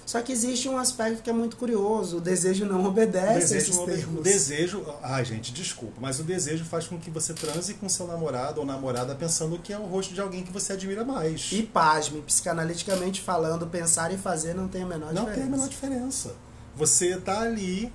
Só 0.06 0.20
que 0.22 0.32
existe 0.32 0.68
um 0.68 0.76
aspecto 0.76 1.22
que 1.22 1.30
é 1.30 1.32
muito 1.32 1.56
curioso. 1.56 2.16
O 2.16 2.20
desejo 2.20 2.64
não 2.66 2.84
obedece 2.84 3.54
a 3.54 3.58
esses 3.58 3.68
desejo, 3.76 3.82
o 3.82 3.86
termos. 3.86 4.22
desejo. 4.24 4.86
Ai, 5.02 5.24
gente, 5.24 5.52
desculpa, 5.52 5.94
mas 6.00 6.18
o 6.18 6.24
desejo 6.24 6.64
faz 6.64 6.86
com 6.86 6.98
que 6.98 7.10
você 7.10 7.32
transe 7.32 7.74
com 7.74 7.88
seu 7.88 8.06
namorado 8.06 8.60
ou 8.60 8.66
namorada 8.66 9.14
pensando 9.14 9.58
que 9.58 9.72
é 9.72 9.78
o 9.78 9.84
rosto 9.84 10.12
de 10.12 10.20
alguém 10.20 10.42
que 10.42 10.50
você 10.50 10.72
admira 10.72 11.04
mais. 11.04 11.50
E 11.52 11.62
pasme, 11.62 12.20
psicanaliticamente 12.22 13.20
falando, 13.20 13.66
pensar 13.66 14.12
e 14.12 14.18
fazer 14.18 14.54
não 14.54 14.66
tem 14.66 14.82
a 14.82 14.86
menor 14.86 15.12
Não 15.12 15.24
diferença. 15.24 15.34
tem 15.34 15.42
a 15.42 15.50
menor 15.50 15.68
diferença. 15.68 16.34
Você 16.76 17.16
tá 17.16 17.40
ali 17.40 17.92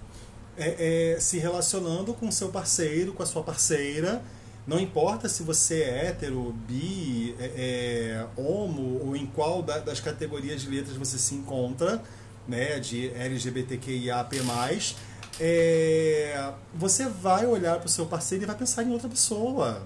é, 0.57 1.15
é, 1.15 1.19
se 1.19 1.37
relacionando 1.37 2.13
com 2.13 2.31
seu 2.31 2.49
parceiro, 2.49 3.13
com 3.13 3.23
a 3.23 3.25
sua 3.25 3.43
parceira. 3.43 4.21
Não 4.67 4.79
importa 4.79 5.29
se 5.29 5.43
você 5.43 5.81
é 5.81 6.07
hétero, 6.07 6.51
bi, 6.67 7.35
é, 7.39 7.45
é, 7.55 8.27
homo 8.41 8.99
ou 9.05 9.15
em 9.15 9.27
qual 9.27 9.61
da- 9.61 9.77
das 9.77 9.99
categorias 9.99 10.61
de 10.61 10.69
letras 10.69 10.97
você 10.97 11.19
se 11.19 11.35
encontra, 11.35 12.01
né, 12.47 12.79
de 12.79 13.09
LGBTQIAP+, 13.11 14.95
é, 15.39 16.51
você 16.73 17.05
vai 17.07 17.45
olhar 17.45 17.77
para 17.77 17.85
o 17.85 17.89
seu 17.89 18.05
parceiro 18.07 18.43
e 18.43 18.47
vai 18.47 18.55
pensar 18.55 18.83
em 18.83 18.91
outra 18.91 19.07
pessoa. 19.07 19.85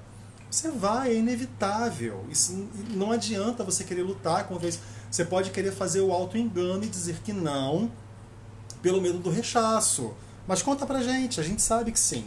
Você 0.50 0.72
vai, 0.72 1.12
é 1.12 1.15
inevitável. 1.15 2.26
Isso 2.30 2.68
não 2.92 3.12
adianta 3.12 3.63
você 3.63 3.84
querer 3.84 4.04
lutar 4.04 4.48
contra 4.48 4.68
isso. 4.68 4.80
Você 5.12 5.26
pode 5.26 5.52
querer 5.52 5.72
fazer 5.72 6.02
o 6.02 6.12
auto-engano 6.12 6.84
e 6.84 6.88
dizer 6.88 7.18
que 7.24 7.34
não, 7.34 7.92
pelo 8.82 9.02
medo 9.02 9.20
do 9.20 9.30
rechaço. 9.30 10.13
Mas 10.48 10.62
conta 10.62 10.86
pra 10.86 11.04
gente, 11.04 11.39
a 11.39 11.44
gente 11.44 11.62
sabe 11.62 11.92
que 11.92 12.00
sim. 12.00 12.26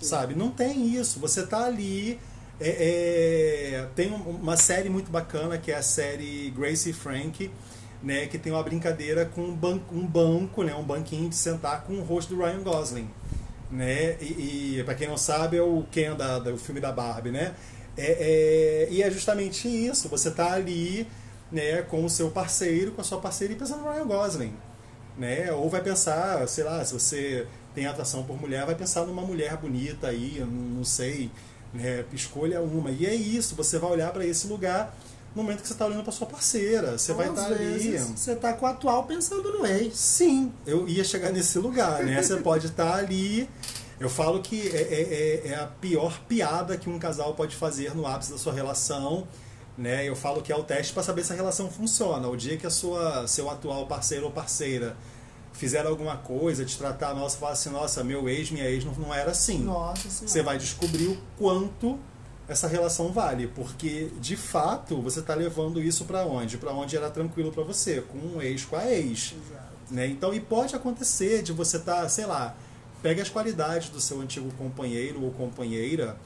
Sabe? 0.00 0.34
Não 0.34 0.50
tem 0.50 0.94
isso. 0.94 1.20
Você 1.20 1.46
tá 1.46 1.64
ali. 1.64 2.18
é, 2.62 3.74
é, 3.82 3.86
tem 3.96 4.12
um- 4.12 4.16
uma 4.42 4.56
série 4.56 4.90
muito 4.90 5.10
bacana 5.10 5.56
que 5.58 5.72
é 5.72 5.76
a 5.76 5.82
série 5.82 6.50
Gracie 6.50 6.92
Frank, 6.92 7.50
né? 8.02 8.26
Que 8.26 8.38
tem 8.38 8.52
uma 8.52 8.62
brincadeira 8.62 9.24
com 9.26 9.40
um 9.42 9.54
banco, 9.56 9.94
um 9.94 10.06
banco 10.06 10.62
né? 10.62 10.74
Um 10.74 10.82
banquinho 10.84 11.28
de 11.30 11.36
sentar 11.36 11.84
com 11.84 11.94
o 11.94 12.02
rosto 12.02 12.34
do 12.34 12.42
Ryan 12.42 12.62
Gosling. 12.62 13.08
Né? 13.70 14.16
E, 14.20 14.78
e 14.80 14.82
para 14.84 14.94
quem 14.94 15.08
não 15.08 15.16
sabe, 15.16 15.56
é 15.56 15.62
o 15.62 15.84
Ken 15.92 16.14
da, 16.16 16.38
do 16.40 16.58
filme 16.58 16.80
da 16.80 16.92
Barbie, 16.92 17.30
né? 17.30 17.54
É, 17.96 18.86
é, 18.88 18.88
e 18.90 19.02
é 19.02 19.10
justamente 19.10 19.68
isso. 19.68 20.08
Você 20.08 20.30
tá 20.30 20.52
ali 20.52 21.06
né, 21.52 21.82
com 21.82 22.04
o 22.04 22.10
seu 22.10 22.30
parceiro, 22.30 22.92
com 22.92 23.00
a 23.00 23.04
sua 23.04 23.20
parceira 23.20 23.52
e 23.54 23.56
pensando 23.56 23.82
no 23.84 23.90
Ryan 23.92 24.06
Gosling. 24.06 24.52
né? 25.16 25.52
Ou 25.52 25.68
vai 25.70 25.82
pensar, 25.82 26.46
sei 26.48 26.64
lá, 26.64 26.84
se 26.84 26.92
você 26.94 27.46
tem 27.74 27.86
atração 27.86 28.24
por 28.24 28.40
mulher, 28.40 28.66
vai 28.66 28.74
pensar 28.74 29.04
numa 29.06 29.22
mulher 29.22 29.56
bonita 29.56 30.08
aí, 30.08 30.44
não 30.44 30.84
sei, 30.84 31.30
né? 31.72 32.04
escolha 32.12 32.60
uma. 32.60 32.90
E 32.90 33.06
é 33.06 33.14
isso, 33.14 33.54
você 33.54 33.78
vai 33.78 33.90
olhar 33.90 34.12
para 34.12 34.26
esse 34.26 34.46
lugar 34.46 34.94
no 35.34 35.42
momento 35.42 35.62
que 35.62 35.68
você 35.68 35.74
está 35.74 35.86
olhando 35.86 36.02
para 36.02 36.12
sua 36.12 36.26
parceira. 36.26 36.98
Você 36.98 37.12
vai 37.12 37.28
estar 37.28 37.44
tá 37.44 37.54
ali. 37.54 37.98
Você 37.98 38.32
está 38.32 38.52
com 38.52 38.66
o 38.66 38.68
atual 38.68 39.04
pensando 39.04 39.52
no 39.52 39.64
ex. 39.64 39.96
Sim, 39.96 40.52
eu 40.66 40.88
ia 40.88 41.04
chegar 41.04 41.30
nesse 41.30 41.58
lugar, 41.58 42.02
né? 42.04 42.20
Você 42.22 42.36
pode 42.42 42.66
estar 42.66 42.92
tá 42.92 42.96
ali. 42.96 43.48
Eu 43.98 44.08
falo 44.08 44.40
que 44.40 44.68
é, 44.68 44.80
é, 44.80 45.02
é, 45.02 45.48
é, 45.48 45.54
a 45.56 45.66
pior 45.66 46.20
piada 46.26 46.76
que 46.76 46.88
um 46.88 46.98
casal 46.98 47.34
pode 47.34 47.54
fazer 47.54 47.94
no 47.94 48.06
ápice 48.06 48.32
da 48.32 48.38
sua 48.38 48.52
relação. 48.52 49.28
Né? 49.76 50.06
Eu 50.06 50.16
falo 50.16 50.42
que 50.42 50.52
é 50.52 50.56
o 50.56 50.62
teste 50.62 50.92
para 50.92 51.02
saber 51.02 51.24
se 51.24 51.32
a 51.32 51.36
relação 51.36 51.70
funciona. 51.70 52.26
O 52.28 52.36
dia 52.36 52.56
que 52.56 52.66
a 52.66 52.70
sua, 52.70 53.26
seu 53.26 53.48
atual 53.48 53.86
parceiro 53.86 54.24
ou 54.26 54.32
parceira 54.32 54.96
fizeram 55.60 55.90
alguma 55.90 56.16
coisa, 56.16 56.64
te 56.64 56.78
tratar, 56.78 57.14
nossa, 57.14 57.36
falar 57.36 57.52
assim, 57.52 57.68
nossa, 57.68 58.02
meu 58.02 58.26
ex, 58.30 58.50
minha 58.50 58.64
ex 58.64 58.82
não, 58.82 58.94
não 58.94 59.14
era 59.14 59.32
assim. 59.32 59.58
Nossa 59.58 60.08
Você 60.26 60.42
vai 60.42 60.56
descobrir 60.56 61.08
o 61.08 61.18
quanto 61.36 61.98
essa 62.48 62.66
relação 62.66 63.12
vale, 63.12 63.46
porque 63.48 64.10
de 64.18 64.38
fato 64.38 65.02
você 65.02 65.20
está 65.20 65.34
levando 65.34 65.82
isso 65.82 66.06
para 66.06 66.24
onde? 66.24 66.56
Para 66.56 66.72
onde 66.72 66.96
era 66.96 67.10
tranquilo 67.10 67.52
para 67.52 67.62
você, 67.62 68.00
com 68.00 68.16
um 68.16 68.40
ex, 68.40 68.64
com 68.64 68.74
a 68.74 68.90
ex. 68.90 69.34
Exato. 69.34 69.64
Né? 69.90 70.06
Então, 70.06 70.32
e 70.32 70.40
pode 70.40 70.74
acontecer 70.74 71.42
de 71.42 71.52
você 71.52 71.76
estar, 71.76 72.02
tá, 72.02 72.08
sei 72.08 72.24
lá, 72.24 72.56
pega 73.02 73.20
as 73.20 73.28
qualidades 73.28 73.90
do 73.90 74.00
seu 74.00 74.18
antigo 74.18 74.50
companheiro 74.56 75.22
ou 75.22 75.30
companheira 75.30 76.16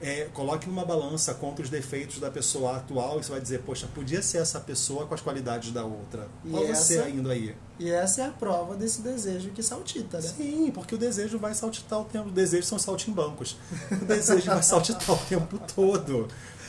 é, 0.00 0.28
coloque 0.32 0.68
numa 0.68 0.84
balança 0.84 1.34
contra 1.34 1.62
os 1.64 1.70
defeitos 1.70 2.20
da 2.20 2.30
pessoa 2.30 2.76
atual 2.76 3.18
e 3.18 3.24
você 3.24 3.30
vai 3.30 3.40
dizer, 3.40 3.62
poxa, 3.62 3.88
podia 3.92 4.22
ser 4.22 4.38
essa 4.38 4.60
pessoa 4.60 5.06
com 5.06 5.14
as 5.14 5.20
qualidades 5.20 5.72
da 5.72 5.84
outra. 5.84 6.28
E 6.44 6.54
Olha 6.54 6.68
essa, 6.68 7.02
você 7.02 7.10
indo 7.10 7.30
aí. 7.30 7.54
E 7.78 7.90
essa 7.90 8.22
é 8.22 8.26
a 8.26 8.30
prova 8.30 8.76
desse 8.76 9.02
desejo 9.02 9.50
que 9.50 9.62
saltita, 9.62 10.20
né? 10.20 10.28
Sim, 10.28 10.70
porque 10.72 10.94
o 10.94 10.98
desejo 10.98 11.38
vai 11.38 11.54
saltitar 11.54 12.00
o 12.00 12.04
tempo. 12.04 12.28
O 12.28 12.32
desejo 12.32 12.66
são 12.66 12.78
saltimbancos. 12.78 13.56
O 13.90 14.04
desejo 14.04 14.46
vai 14.46 14.62
saltitar 14.62 15.10
o 15.10 15.26
tempo 15.26 15.58
todo. 15.74 16.28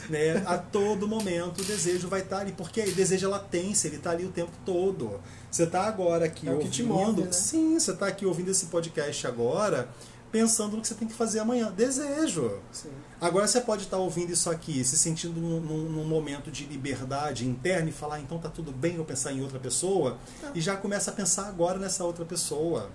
Né? 0.09 0.41
A 0.47 0.57
todo 0.57 1.07
momento 1.07 1.61
o 1.61 1.63
desejo 1.63 2.07
vai 2.07 2.21
estar 2.21 2.39
ali, 2.39 2.51
porque 2.53 2.81
o 2.81 2.95
desejo 2.95 3.27
é 3.27 3.29
latência, 3.29 3.87
ele 3.87 3.97
está 3.97 4.09
ali 4.09 4.25
o 4.25 4.31
tempo 4.31 4.51
todo. 4.65 5.19
Você 5.51 5.63
está 5.63 5.83
agora 5.83 6.25
aqui 6.25 6.49
é 6.49 6.51
ouvindo. 6.51 6.87
Move, 6.87 7.21
né? 7.23 7.31
Sim, 7.31 7.79
você 7.79 7.91
está 7.91 8.07
aqui 8.07 8.25
ouvindo 8.25 8.49
esse 8.49 8.65
podcast 8.67 9.27
agora 9.27 9.87
pensando 10.31 10.75
no 10.75 10.81
que 10.81 10.87
você 10.87 10.95
tem 10.95 11.07
que 11.07 11.13
fazer 11.13 11.39
amanhã. 11.39 11.71
Desejo. 11.71 12.59
Sim. 12.71 12.89
Agora 13.21 13.47
você 13.47 13.59
pode 13.59 13.83
estar 13.83 13.97
ouvindo 13.97 14.31
isso 14.31 14.49
aqui, 14.49 14.83
se 14.83 14.97
sentindo 14.97 15.39
num, 15.41 15.59
num, 15.59 16.05
momento 16.05 16.49
de 16.49 16.65
liberdade 16.65 17.45
interna 17.45 17.89
e 17.89 17.91
falar, 17.91 18.15
ah, 18.15 18.19
então 18.21 18.39
tá 18.39 18.49
tudo 18.49 18.71
bem 18.71 18.95
eu 18.95 19.03
pensar 19.03 19.33
em 19.33 19.41
outra 19.41 19.59
pessoa, 19.59 20.17
Não. 20.41 20.51
e 20.55 20.61
já 20.61 20.77
começa 20.77 21.11
a 21.11 21.13
pensar 21.13 21.47
agora 21.47 21.77
nessa 21.77 22.05
outra 22.05 22.23
pessoa. 22.23 22.89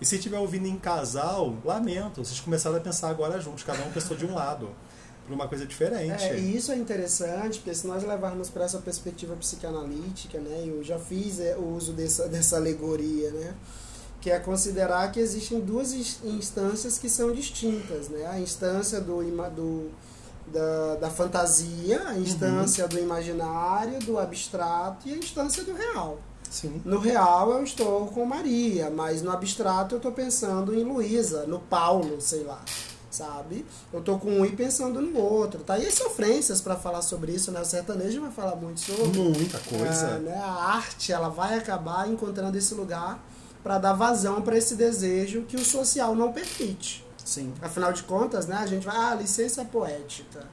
E 0.00 0.06
se 0.06 0.16
estiver 0.16 0.38
ouvindo 0.38 0.66
em 0.66 0.76
casal, 0.76 1.56
lamento, 1.64 2.24
vocês 2.24 2.40
começaram 2.40 2.76
a 2.76 2.80
pensar 2.80 3.10
agora 3.10 3.38
juntos, 3.40 3.62
cada 3.62 3.84
um 3.84 3.90
pensou 3.92 4.16
de 4.16 4.24
um 4.24 4.34
lado, 4.34 4.70
para 5.26 5.34
uma 5.34 5.46
coisa 5.46 5.66
diferente. 5.66 6.24
É, 6.24 6.38
e 6.38 6.56
isso 6.56 6.72
é 6.72 6.76
interessante, 6.76 7.58
porque 7.58 7.74
se 7.74 7.86
nós 7.86 8.02
levarmos 8.02 8.48
para 8.48 8.64
essa 8.64 8.78
perspectiva 8.78 9.36
psicanalítica, 9.36 10.40
né, 10.40 10.64
eu 10.66 10.82
já 10.82 10.98
fiz 10.98 11.38
é, 11.38 11.56
o 11.56 11.76
uso 11.76 11.92
dessa, 11.92 12.26
dessa 12.26 12.56
alegoria, 12.56 13.30
né, 13.30 13.54
que 14.22 14.30
é 14.30 14.38
considerar 14.38 15.10
que 15.10 15.18
existem 15.18 15.58
duas 15.60 15.92
instâncias 15.92 16.96
que 16.96 17.08
são 17.08 17.32
distintas, 17.32 18.08
né? 18.08 18.24
A 18.26 18.38
instância 18.38 19.00
do, 19.00 19.20
do 19.50 19.90
da, 20.46 20.94
da 20.94 21.10
fantasia, 21.10 22.00
a 22.06 22.16
instância 22.16 22.84
uhum. 22.84 22.90
do 22.90 22.98
imaginário, 23.00 23.98
do 23.98 24.20
abstrato 24.20 25.08
e 25.08 25.12
a 25.12 25.16
instância 25.16 25.64
do 25.64 25.74
real. 25.74 26.18
Sim. 26.48 26.80
No 26.84 27.00
real 27.00 27.50
eu 27.52 27.64
estou 27.64 28.06
com 28.08 28.24
Maria, 28.24 28.90
mas 28.90 29.22
no 29.22 29.32
abstrato 29.32 29.96
eu 29.96 29.96
estou 29.96 30.12
pensando 30.12 30.72
em 30.72 30.84
Luísa, 30.84 31.44
no 31.46 31.58
Paulo, 31.58 32.20
sei 32.20 32.44
lá, 32.44 32.60
sabe? 33.10 33.66
Eu 33.92 33.98
estou 33.98 34.20
com 34.20 34.30
um 34.30 34.44
e 34.44 34.52
pensando 34.52 35.00
no 35.00 35.18
outro, 35.18 35.64
tá? 35.64 35.78
E 35.78 35.86
as 35.86 35.94
sofrências 35.94 36.60
para 36.60 36.76
falar 36.76 37.02
sobre 37.02 37.32
isso, 37.32 37.50
né? 37.50 37.60
O 37.60 37.64
sertanejo 37.64 38.20
vai 38.20 38.30
falar 38.30 38.54
muito 38.54 38.80
sobre. 38.80 39.18
Muita 39.18 39.58
coisa. 39.58 40.06
É, 40.06 40.18
né? 40.20 40.36
A 40.36 40.76
arte, 40.76 41.12
ela 41.12 41.28
vai 41.28 41.58
acabar 41.58 42.08
encontrando 42.08 42.56
esse 42.56 42.72
lugar 42.74 43.18
para 43.62 43.78
dar 43.78 43.92
vazão 43.92 44.42
para 44.42 44.56
esse 44.56 44.74
desejo 44.74 45.42
que 45.42 45.56
o 45.56 45.64
social 45.64 46.14
não 46.14 46.32
permite. 46.32 47.04
Sim. 47.24 47.52
Afinal 47.62 47.92
de 47.92 48.02
contas, 48.02 48.46
né, 48.46 48.56
a 48.56 48.66
gente 48.66 48.84
vai, 48.84 48.96
ah, 48.96 49.14
licença 49.14 49.64
poética. 49.64 50.46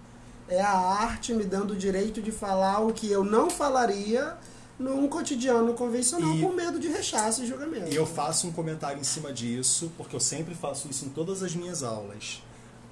É 0.47 0.61
a 0.61 0.71
arte 0.71 1.33
me 1.33 1.43
dando 1.43 1.71
o 1.71 1.75
direito 1.75 2.21
de 2.21 2.31
falar 2.31 2.79
o 2.79 2.93
que 2.93 3.11
eu 3.11 3.23
não 3.23 3.49
falaria 3.49 4.37
num 4.79 5.07
cotidiano 5.07 5.73
convencional 5.73 6.35
e, 6.35 6.41
com 6.41 6.53
medo 6.53 6.79
de 6.79 6.87
rechaço 6.87 7.43
e 7.43 7.47
julgamento. 7.47 7.91
E 7.91 7.95
eu 7.95 8.05
faço 8.05 8.47
um 8.47 8.51
comentário 8.51 8.99
em 8.99 9.03
cima 9.03 9.33
disso, 9.33 9.91
porque 9.97 10.15
eu 10.15 10.19
sempre 10.19 10.55
faço 10.55 10.87
isso 10.89 11.05
em 11.05 11.09
todas 11.09 11.43
as 11.43 11.53
minhas 11.53 11.83
aulas. 11.83 12.41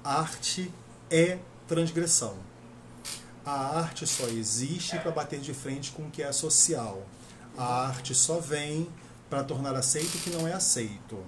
Arte 0.04 0.70
é 1.10 1.38
transgressão. 1.66 2.36
A 3.44 3.78
arte 3.78 4.06
só 4.06 4.26
existe 4.26 4.98
para 4.98 5.10
bater 5.10 5.40
de 5.40 5.54
frente 5.54 5.90
com 5.92 6.02
o 6.02 6.10
que 6.10 6.22
é 6.22 6.30
social. 6.30 7.02
A 7.56 7.86
arte 7.86 8.14
só 8.14 8.38
vem 8.38 8.86
para 9.28 9.44
tornar 9.44 9.74
aceito 9.74 10.16
o 10.16 10.20
que 10.20 10.30
não 10.30 10.46
é 10.46 10.52
aceito. 10.52 11.18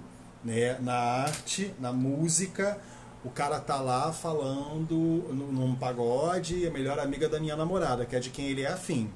Né? 0.43 0.77
Na 0.79 0.93
arte, 0.93 1.73
na 1.79 1.91
música, 1.91 2.79
o 3.23 3.29
cara 3.29 3.59
tá 3.59 3.79
lá 3.79 4.11
falando 4.11 4.95
num 5.31 5.75
pagode, 5.75 6.67
a 6.67 6.71
melhor 6.71 6.99
amiga 6.99 7.29
da 7.29 7.39
minha 7.39 7.55
namorada, 7.55 8.05
que 8.05 8.15
é 8.15 8.19
de 8.19 8.29
quem 8.29 8.47
ele 8.47 8.63
é 8.63 8.67
afim. 8.67 9.09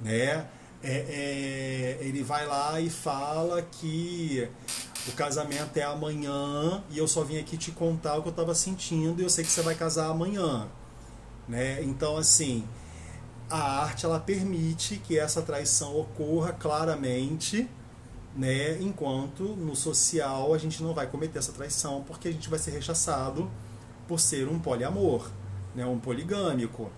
Né? 0.00 0.46
É, 0.82 0.92
é, 0.92 1.98
ele 2.00 2.22
vai 2.22 2.46
lá 2.46 2.80
e 2.80 2.88
fala 2.88 3.60
que 3.60 4.48
o 5.06 5.12
casamento 5.12 5.76
é 5.76 5.82
amanhã 5.82 6.82
e 6.90 6.96
eu 6.96 7.06
só 7.06 7.22
vim 7.22 7.38
aqui 7.38 7.58
te 7.58 7.70
contar 7.70 8.16
o 8.16 8.22
que 8.22 8.28
eu 8.28 8.32
estava 8.32 8.54
sentindo 8.54 9.20
e 9.20 9.24
eu 9.24 9.30
sei 9.30 9.44
que 9.44 9.50
você 9.50 9.60
vai 9.60 9.74
casar 9.74 10.06
amanhã. 10.08 10.68
Né? 11.46 11.82
Então, 11.82 12.16
assim, 12.16 12.66
a 13.50 13.82
arte 13.82 14.06
ela 14.06 14.18
permite 14.18 14.96
que 14.96 15.18
essa 15.18 15.42
traição 15.42 15.98
ocorra 15.98 16.52
claramente 16.52 17.68
né? 18.36 18.80
Enquanto 18.80 19.42
no 19.42 19.74
social 19.74 20.54
a 20.54 20.58
gente 20.58 20.82
não 20.82 20.94
vai 20.94 21.06
cometer 21.06 21.38
essa 21.38 21.52
traição 21.52 22.04
porque 22.06 22.28
a 22.28 22.32
gente 22.32 22.48
vai 22.48 22.58
ser 22.58 22.70
rechaçado 22.70 23.50
por 24.06 24.20
ser 24.20 24.48
um 24.48 24.58
poliamor, 24.58 25.28
né? 25.74 25.84
Um 25.86 25.98
poligâmico. 25.98 26.90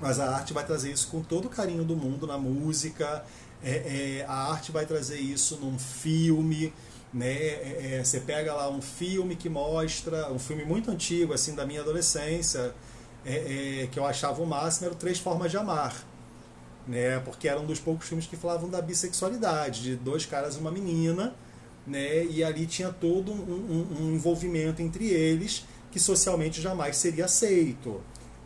Mas 0.00 0.20
a 0.20 0.34
arte 0.34 0.52
vai 0.52 0.64
trazer 0.64 0.92
isso 0.92 1.08
com 1.08 1.22
todo 1.22 1.46
o 1.46 1.48
carinho 1.48 1.84
do 1.84 1.96
mundo 1.96 2.26
na 2.26 2.38
música, 2.38 3.24
é, 3.62 4.20
é, 4.20 4.24
a 4.28 4.52
arte 4.52 4.70
vai 4.70 4.86
trazer 4.86 5.18
isso 5.18 5.56
num 5.56 5.76
filme, 5.76 6.72
né? 7.12 7.32
É, 7.32 7.96
é 7.98 8.04
você 8.04 8.20
pega 8.20 8.54
lá 8.54 8.70
um 8.70 8.80
filme 8.80 9.34
que 9.34 9.48
mostra, 9.48 10.32
um 10.32 10.38
filme 10.38 10.64
muito 10.64 10.90
antigo, 10.90 11.34
assim, 11.34 11.54
da 11.56 11.66
minha 11.66 11.80
adolescência, 11.80 12.72
é, 13.26 13.82
é, 13.82 13.86
que 13.88 13.98
eu 13.98 14.06
achava 14.06 14.40
o 14.40 14.46
máximo, 14.46 14.86
era 14.86 14.94
Três 14.94 15.18
Formas 15.18 15.50
de 15.50 15.56
Amar 15.56 16.07
né? 16.88 17.20
Porque 17.20 17.46
era 17.46 17.60
um 17.60 17.66
dos 17.66 17.78
poucos 17.78 18.08
filmes 18.08 18.26
que 18.26 18.36
falavam 18.36 18.68
da 18.68 18.80
bissexualidade, 18.80 19.82
de 19.82 19.96
dois 19.96 20.24
caras 20.24 20.56
e 20.56 20.58
uma 20.58 20.70
menina, 20.72 21.34
né? 21.86 22.24
E 22.24 22.42
ali 22.42 22.66
tinha 22.66 22.90
todo 22.90 23.30
um, 23.30 23.36
um, 23.36 23.96
um 24.00 24.14
envolvimento 24.14 24.80
entre 24.80 25.06
eles 25.06 25.64
que 25.92 26.00
socialmente 26.00 26.60
jamais 26.60 26.96
seria 26.96 27.26
aceito, 27.26 28.00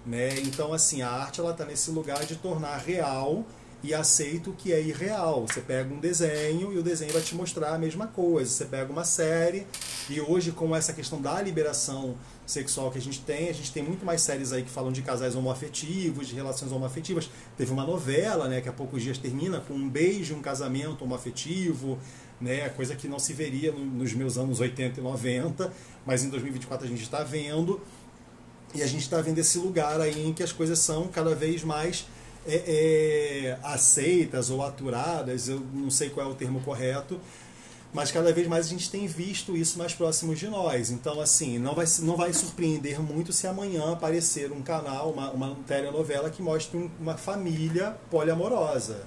né? 0.05 0.41
Então, 0.41 0.73
assim, 0.73 1.03
a 1.03 1.09
arte 1.09 1.41
ela 1.41 1.53
está 1.53 1.65
nesse 1.65 1.91
lugar 1.91 2.25
de 2.27 2.37
tornar 2.37 2.77
real 2.79 3.45
e 3.83 3.93
aceito 3.93 4.51
o 4.51 4.53
que 4.53 4.73
é 4.73 4.81
irreal. 4.81 5.47
Você 5.47 5.61
pega 5.61 5.93
um 5.93 5.99
desenho 5.99 6.73
e 6.73 6.79
o 6.79 6.83
desenho 6.83 7.13
vai 7.13 7.23
te 7.23 7.35
mostrar 7.35 7.75
a 7.75 7.79
mesma 7.79 8.07
coisa. 8.07 8.51
Você 8.51 8.65
pega 8.65 8.93
uma 8.93 9.05
série 9.05 9.67
e 10.09 10.21
hoje 10.21 10.53
com 10.53 10.75
essa 10.75 10.93
questão 10.93 11.21
da 11.21 11.41
liberação 11.43 12.17
sexual 12.47 12.91
que 12.91 12.99
a 12.99 13.01
gente 13.01 13.21
tem. 13.21 13.49
A 13.49 13.53
gente 13.53 13.73
tem 13.73 13.83
muito 13.83 14.05
mais 14.05 14.21
séries 14.21 14.53
aí 14.53 14.63
que 14.63 14.71
falam 14.71 14.93
de 14.93 15.03
casais 15.03 15.35
homoafetivos, 15.35 16.29
de 16.29 16.35
relações 16.35 16.73
homoafetivas. 16.73 17.31
Teve 17.57 17.73
uma 17.73 17.85
novela, 17.85 18.49
né, 18.49 18.61
que 18.61 18.69
há 18.69 18.73
poucos 18.73 19.03
dias 19.03 19.19
termina 19.19 19.61
com 19.61 19.75
um 19.75 19.89
beijo, 19.89 20.35
um 20.35 20.43
casamento 20.43 21.05
homoafetivo, 21.05 21.99
né, 22.41 22.69
coisa 22.71 22.95
que 22.95 23.07
não 23.07 23.19
se 23.19 23.33
veria 23.33 23.73
nos 23.73 24.13
meus 24.13 24.37
anos 24.37 24.61
80 24.61 25.01
e 25.01 25.03
90, 25.03 25.73
mas 26.05 26.25
em 26.25 26.29
2024 26.31 26.87
a 26.87 26.89
gente 26.89 27.03
está 27.03 27.23
vendo. 27.23 27.81
E 28.75 28.83
a 28.83 28.87
gente 28.87 29.03
está 29.03 29.21
vendo 29.21 29.39
esse 29.39 29.59
lugar 29.59 30.01
aí 30.01 30.27
em 30.27 30.33
que 30.33 30.43
as 30.43 30.51
coisas 30.51 30.79
são 30.79 31.07
cada 31.09 31.35
vez 31.35 31.63
mais 31.63 32.07
é, 32.47 32.57
é, 33.55 33.59
aceitas 33.63 34.51
ou 34.51 34.63
aturadas, 34.63 35.49
eu 35.49 35.61
não 35.73 35.91
sei 35.91 36.11
qual 36.11 36.27
é 36.27 36.31
o 36.31 36.35
termo 36.35 36.61
correto, 36.61 37.21
mas 37.93 38.11
cada 38.11 38.33
vez 38.33 38.47
mais 38.47 38.67
a 38.67 38.69
gente 38.71 38.91
tem 38.91 39.07
visto 39.07 39.55
isso 39.55 39.79
mais 39.79 39.93
próximos 39.93 40.39
de 40.39 40.49
nós. 40.49 40.91
Então, 40.91 41.21
assim, 41.21 41.59
não 41.59 41.75
vai, 41.75 41.85
não 42.01 42.17
vai 42.17 42.33
surpreender 42.33 43.01
muito 43.01 43.33
se 43.33 43.47
amanhã 43.47 43.93
aparecer 43.93 44.51
um 44.51 44.63
canal, 44.63 45.11
uma, 45.11 45.31
uma 45.31 45.57
telenovela 45.67 46.31
que 46.31 46.41
mostre 46.41 46.91
uma 46.99 47.19
família 47.19 47.97
poliamorosa. 48.11 49.05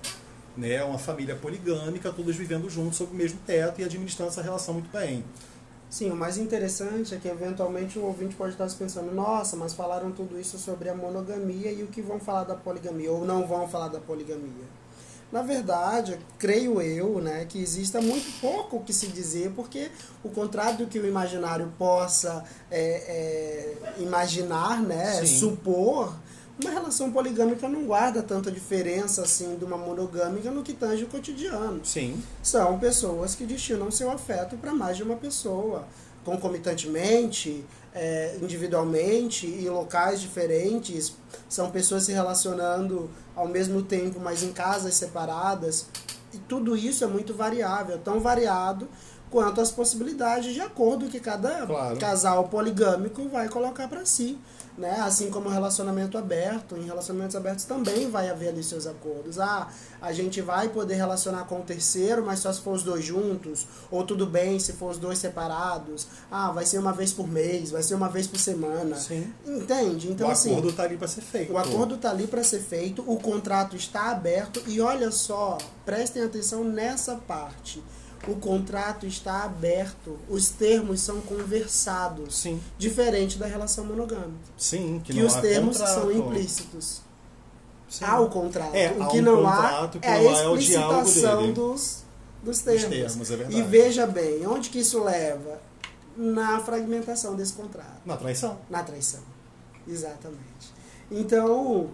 Né? 0.55 0.83
Uma 0.83 0.99
família 0.99 1.35
poligâmica, 1.35 2.11
todos 2.11 2.35
vivendo 2.35 2.69
juntos 2.69 2.97
sob 2.97 3.11
o 3.11 3.15
mesmo 3.15 3.39
teto 3.45 3.81
e 3.81 3.83
administrando 3.83 4.31
essa 4.31 4.41
relação 4.41 4.75
muito 4.75 4.89
bem. 4.91 5.25
Sim, 5.89 6.11
o 6.11 6.15
mais 6.15 6.37
interessante 6.37 7.15
é 7.15 7.17
que 7.17 7.27
eventualmente 7.27 7.97
o 7.97 8.03
ouvinte 8.03 8.35
pode 8.35 8.51
estar 8.51 8.67
se 8.67 8.75
pensando, 8.75 9.13
nossa, 9.13 9.55
mas 9.55 9.73
falaram 9.73 10.11
tudo 10.11 10.39
isso 10.39 10.57
sobre 10.57 10.89
a 10.89 10.95
monogamia 10.95 11.71
e 11.71 11.83
o 11.83 11.87
que 11.87 12.01
vão 12.01 12.19
falar 12.19 12.43
da 12.43 12.55
poligamia, 12.55 13.11
ou 13.11 13.25
não 13.25 13.47
vão 13.47 13.67
falar 13.67 13.87
da 13.87 13.99
poligamia. 13.99 14.65
Na 15.35 15.41
verdade, 15.41 16.17
creio 16.39 16.81
eu, 16.81 17.19
né, 17.19 17.43
que 17.43 17.61
exista 17.61 17.99
muito 17.99 18.39
pouco 18.39 18.77
o 18.77 18.81
que 18.81 18.93
se 18.93 19.07
dizer, 19.07 19.51
porque 19.53 19.91
o 20.23 20.29
contrário 20.29 20.77
do 20.77 20.87
que 20.87 20.97
o 20.97 21.05
imaginário 21.05 21.73
possa 21.77 22.41
é, 22.71 22.79
é, 23.97 24.01
imaginar, 24.01 24.81
né, 24.81 25.11
Sim. 25.25 25.39
supor, 25.39 26.15
uma 26.57 26.71
relação 26.71 27.11
poligâmica 27.11 27.67
não 27.67 27.83
guarda 27.83 28.23
tanta 28.23 28.49
diferença 28.49 29.23
assim 29.23 29.57
de 29.57 29.65
uma 29.65 29.77
monogâmica 29.77 30.49
no 30.49 30.63
que 30.63 30.71
tange 30.71 31.03
o 31.03 31.07
cotidiano. 31.07 31.83
Sim. 31.83 32.23
São 32.41 32.79
pessoas 32.79 33.35
que 33.35 33.45
destinam 33.45 33.91
seu 33.91 34.09
afeto 34.09 34.55
para 34.55 34.73
mais 34.73 34.95
de 34.95 35.03
uma 35.03 35.17
pessoa, 35.17 35.85
concomitantemente, 36.25 37.63
é, 37.93 38.37
individualmente, 38.41 39.47
em 39.47 39.69
locais 39.69 40.19
diferentes. 40.19 41.15
São 41.47 41.71
pessoas 41.71 42.03
se 42.03 42.11
relacionando 42.11 43.09
ao 43.35 43.47
mesmo 43.47 43.83
tempo, 43.83 44.19
mas 44.19 44.43
em 44.43 44.51
casas 44.51 44.95
separadas. 44.95 45.85
E 46.33 46.37
tudo 46.39 46.75
isso 46.75 47.03
é 47.03 47.07
muito 47.07 47.33
variável, 47.33 47.97
tão 47.99 48.19
variado 48.19 48.89
quanto 49.35 49.59
as 49.59 49.69
possibilidades 49.69 50.53
de 50.53 50.61
acordo 50.61 51.09
que 51.09 51.19
cada 51.19 51.65
Claro. 51.65 51.97
casal 51.97 52.47
poligâmico 52.47 53.27
vai 53.27 53.49
colocar 53.49 53.85
para 53.89 54.05
si. 54.05 54.39
Né? 54.77 54.91
Assim 55.01 55.29
como 55.29 55.47
o 55.49 55.51
relacionamento 55.51 56.17
aberto, 56.17 56.75
em 56.77 56.85
relacionamentos 56.85 57.35
abertos 57.35 57.63
também 57.65 58.09
vai 58.09 58.29
haver 58.29 58.49
ali 58.49 58.63
seus 58.63 58.87
acordos. 58.87 59.37
Ah, 59.39 59.67
a 60.01 60.11
gente 60.13 60.41
vai 60.41 60.69
poder 60.69 60.95
relacionar 60.95 61.45
com 61.45 61.59
o 61.59 61.63
terceiro, 61.63 62.25
mas 62.25 62.39
só 62.39 62.51
se 62.51 62.61
for 62.61 62.73
os 62.73 62.83
dois 62.83 63.03
juntos, 63.03 63.67
ou 63.91 64.05
tudo 64.05 64.25
bem 64.25 64.57
se 64.59 64.71
for 64.73 64.91
os 64.91 64.97
dois 64.97 65.17
separados. 65.17 66.07
Ah, 66.31 66.51
vai 66.51 66.65
ser 66.65 66.77
uma 66.77 66.91
vez 66.93 67.11
por 67.13 67.27
mês, 67.27 67.71
vai 67.71 67.83
ser 67.83 67.95
uma 67.95 68.07
vez 68.09 68.27
por 68.27 68.39
semana. 68.39 68.95
Sim. 68.97 69.33
Entende? 69.45 70.11
Então 70.11 70.27
o 70.29 70.31
assim, 70.31 70.51
acordo 70.51 70.71
tá 70.73 70.83
ali 70.83 70.97
para 70.97 71.07
ser 71.09 71.21
feito. 71.21 71.51
o 71.53 71.57
acordo 71.57 71.95
está 71.95 72.09
ali 72.09 72.27
para 72.27 72.43
ser 72.43 72.59
feito, 72.59 73.01
o 73.05 73.17
contrato 73.17 73.75
está 73.75 74.11
aberto 74.11 74.61
e 74.67 74.79
olha 74.79 75.11
só, 75.11 75.57
prestem 75.85 76.23
atenção 76.23 76.63
nessa 76.63 77.15
parte. 77.15 77.81
O 78.27 78.35
contrato 78.35 79.05
está 79.05 79.43
aberto, 79.43 80.17
os 80.29 80.49
termos 80.49 81.01
são 81.01 81.21
conversados, 81.21 82.35
Sim. 82.35 82.61
diferente 82.77 83.37
da 83.37 83.45
relação 83.45 83.85
monogâmica. 83.85 84.51
Sim, 84.57 85.01
que, 85.03 85.13
Que, 85.13 85.23
os 85.23 85.35
termos 85.35 85.77
contrato. 85.77 85.99
são 86.01 86.11
implícitos. 86.11 87.01
Sim. 87.89 88.03
Há 88.05 88.19
o 88.19 88.29
contrato. 88.29 88.73
É, 88.73 88.91
o 88.91 89.07
que 89.07 89.19
um 89.19 89.21
não 89.21 89.47
há 89.47 89.87
que 89.87 89.99
é 90.01 90.15
a 90.17 90.21
não 90.21 90.29
há 90.29 90.33
é 90.33 90.43
explicitação 90.59 91.41
dele. 91.41 91.53
dos, 91.53 92.03
dos 92.43 92.59
termos. 92.59 92.85
termos, 92.89 93.31
é 93.31 93.47
e 93.51 93.61
veja 93.61 94.07
bem, 94.07 94.45
onde 94.47 94.69
que 94.69 94.79
isso 94.79 95.03
leva? 95.03 95.59
Na 96.17 96.59
fragmentação 96.59 97.35
desse 97.35 97.53
contrato. 97.53 98.01
Na 98.05 98.15
traição. 98.15 98.57
Na 98.69 98.83
traição. 98.83 99.19
Exatamente. 99.87 100.73
Então, 101.11 101.89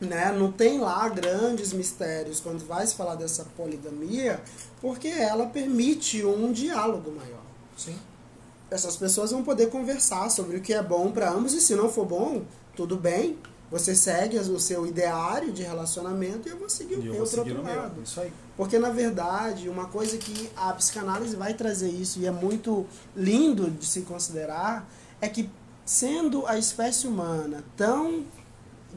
né, 0.00 0.32
não 0.32 0.50
tem 0.50 0.78
lá 0.78 1.08
grandes 1.08 1.72
mistérios 1.72 2.40
quando 2.40 2.66
vai 2.66 2.86
se 2.86 2.94
falar 2.94 3.14
dessa 3.14 3.44
poligamia, 3.56 4.40
porque 4.80 5.08
ela 5.08 5.46
permite 5.46 6.24
um 6.24 6.52
diálogo 6.52 7.10
maior. 7.10 7.42
Sim. 7.76 7.96
Essas 8.70 8.96
pessoas 8.96 9.30
vão 9.30 9.42
poder 9.42 9.70
conversar 9.70 10.30
sobre 10.30 10.56
o 10.56 10.60
que 10.60 10.72
é 10.72 10.82
bom 10.82 11.10
para 11.12 11.30
ambos 11.30 11.52
e 11.54 11.60
se 11.60 11.74
não 11.74 11.88
for 11.88 12.06
bom, 12.06 12.42
tudo 12.76 12.96
bem. 12.96 13.38
Você 13.70 13.94
segue 13.94 14.38
o 14.38 14.60
seu 14.60 14.86
ideário 14.86 15.52
de 15.52 15.62
relacionamento 15.62 16.48
e 16.48 16.52
eu 16.52 16.58
vou 16.58 16.68
seguir 16.68 16.96
o 16.96 16.98
eu 16.98 17.14
meu 17.14 17.26
pro 17.26 17.40
outro 17.40 17.62
lado. 17.62 18.02
Isso 18.02 18.20
aí. 18.20 18.32
Porque, 18.56 18.78
na 18.78 18.90
verdade, 18.90 19.68
uma 19.68 19.86
coisa 19.86 20.16
que 20.16 20.48
a 20.54 20.72
psicanálise 20.74 21.34
vai 21.34 21.54
trazer 21.54 21.88
isso 21.88 22.20
e 22.20 22.26
é 22.26 22.30
muito 22.30 22.86
lindo 23.16 23.70
de 23.70 23.84
se 23.84 24.02
considerar 24.02 24.88
é 25.20 25.28
que, 25.28 25.50
sendo 25.84 26.46
a 26.46 26.56
espécie 26.56 27.08
humana 27.08 27.64
tão 27.76 28.24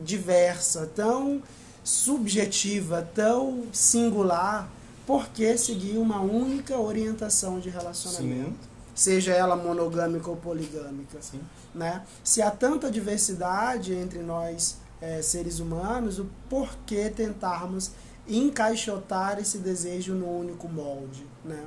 diversa, 0.03 0.89
tão 0.95 1.41
subjetiva, 1.83 3.07
tão 3.15 3.63
singular, 3.71 4.69
por 5.05 5.29
que 5.29 5.57
seguir 5.57 5.97
uma 5.97 6.19
única 6.19 6.77
orientação 6.77 7.59
de 7.59 7.69
relacionamento? 7.69 8.49
Sim. 8.49 8.55
Seja 8.93 9.31
ela 9.31 9.55
monogâmica 9.55 10.29
ou 10.29 10.35
poligâmica 10.35 11.21
Sim. 11.21 11.39
né? 11.73 12.03
Se 12.23 12.41
há 12.41 12.51
tanta 12.51 12.91
diversidade 12.91 13.93
entre 13.93 14.19
nós 14.19 14.77
eh, 14.99 15.21
seres 15.21 15.59
humanos, 15.59 16.19
o 16.19 16.27
porquê 16.49 17.09
tentarmos 17.09 17.91
encaixotar 18.27 19.39
esse 19.39 19.57
desejo 19.57 20.13
no 20.13 20.29
único 20.29 20.67
molde, 20.67 21.25
né? 21.45 21.63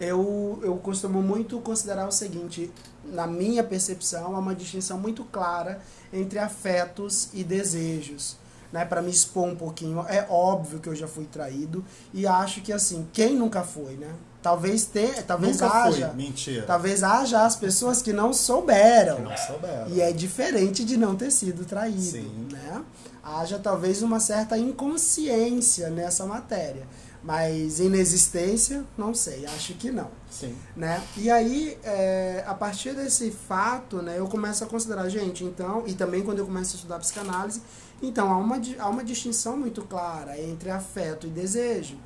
Eu, 0.00 0.58
eu 0.62 0.76
costumo 0.76 1.22
muito 1.22 1.60
considerar 1.60 2.06
o 2.08 2.12
seguinte, 2.12 2.70
na 3.04 3.26
minha 3.26 3.62
percepção, 3.62 4.34
há 4.34 4.38
uma 4.38 4.54
distinção 4.54 4.98
muito 4.98 5.24
clara 5.24 5.80
entre 6.12 6.38
afetos 6.38 7.28
e 7.32 7.44
desejos. 7.44 8.36
Né, 8.70 8.84
para 8.84 9.00
me 9.00 9.10
expor 9.10 9.48
um 9.48 9.56
pouquinho, 9.56 10.04
é 10.10 10.26
óbvio 10.28 10.78
que 10.78 10.90
eu 10.90 10.94
já 10.94 11.08
fui 11.08 11.24
traído 11.24 11.82
e 12.12 12.26
acho 12.26 12.60
que 12.60 12.70
assim, 12.70 13.08
quem 13.14 13.34
nunca 13.34 13.62
foi, 13.62 13.96
né? 13.96 14.12
Talvez 14.42 14.84
tenha, 14.84 15.22
talvez 15.22 15.60
Nunca 15.60 15.74
haja, 15.74 16.08
foi. 16.08 16.16
Mentira. 16.16 16.62
Talvez 16.66 17.02
haja 17.02 17.44
as 17.44 17.56
pessoas 17.56 18.00
que 18.00 18.12
não 18.12 18.32
souberam. 18.32 19.16
Que 19.16 19.22
não 19.22 19.36
souberam. 19.36 19.88
E 19.88 20.00
é 20.00 20.12
diferente 20.12 20.84
de 20.84 20.96
não 20.96 21.16
ter 21.16 21.30
sido 21.32 21.64
traído, 21.64 22.00
Sim. 22.00 22.48
né? 22.52 22.82
Haja 23.22 23.58
talvez 23.58 24.02
uma 24.02 24.20
certa 24.20 24.56
inconsciência 24.56 25.90
nessa 25.90 26.24
matéria. 26.26 26.86
Mas 27.22 27.80
inexistência, 27.80 28.84
não 28.96 29.12
sei, 29.12 29.44
acho 29.46 29.74
que 29.74 29.90
não. 29.90 30.08
Sim. 30.30 30.56
Né? 30.76 31.02
E 31.16 31.28
aí, 31.28 31.76
é, 31.82 32.44
a 32.46 32.54
partir 32.54 32.94
desse 32.94 33.30
fato, 33.30 34.00
né, 34.00 34.18
eu 34.18 34.28
começo 34.28 34.62
a 34.62 34.66
considerar, 34.68 35.08
gente, 35.08 35.44
então, 35.44 35.82
e 35.86 35.94
também 35.94 36.22
quando 36.22 36.38
eu 36.38 36.46
começo 36.46 36.74
a 36.74 36.76
estudar 36.76 36.98
psicanálise, 37.00 37.60
então 38.00 38.30
há 38.30 38.36
uma, 38.36 38.60
há 38.78 38.88
uma 38.88 39.02
distinção 39.02 39.56
muito 39.56 39.82
clara 39.82 40.40
entre 40.40 40.70
afeto 40.70 41.26
e 41.26 41.30
desejo. 41.30 41.96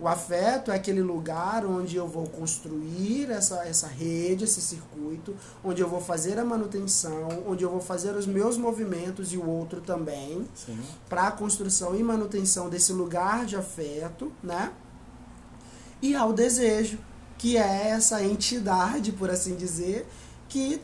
O 0.00 0.08
afeto 0.08 0.70
é 0.70 0.76
aquele 0.76 1.02
lugar 1.02 1.66
onde 1.66 1.96
eu 1.96 2.08
vou 2.08 2.26
construir 2.26 3.30
essa, 3.30 3.66
essa 3.66 3.86
rede, 3.86 4.44
esse 4.44 4.60
circuito, 4.62 5.36
onde 5.62 5.82
eu 5.82 5.88
vou 5.88 6.00
fazer 6.00 6.38
a 6.38 6.44
manutenção, 6.44 7.44
onde 7.46 7.64
eu 7.64 7.70
vou 7.70 7.82
fazer 7.82 8.16
os 8.16 8.26
meus 8.26 8.56
movimentos 8.56 9.30
e 9.34 9.36
o 9.36 9.46
outro 9.46 9.82
também, 9.82 10.48
para 11.06 11.26
a 11.26 11.30
construção 11.30 11.94
e 11.94 12.02
manutenção 12.02 12.70
desse 12.70 12.94
lugar 12.94 13.44
de 13.44 13.56
afeto, 13.56 14.32
né? 14.42 14.72
E 16.00 16.14
ao 16.14 16.32
desejo, 16.32 16.98
que 17.36 17.58
é 17.58 17.88
essa 17.88 18.24
entidade, 18.24 19.12
por 19.12 19.28
assim 19.28 19.54
dizer, 19.54 20.06
que 20.48 20.80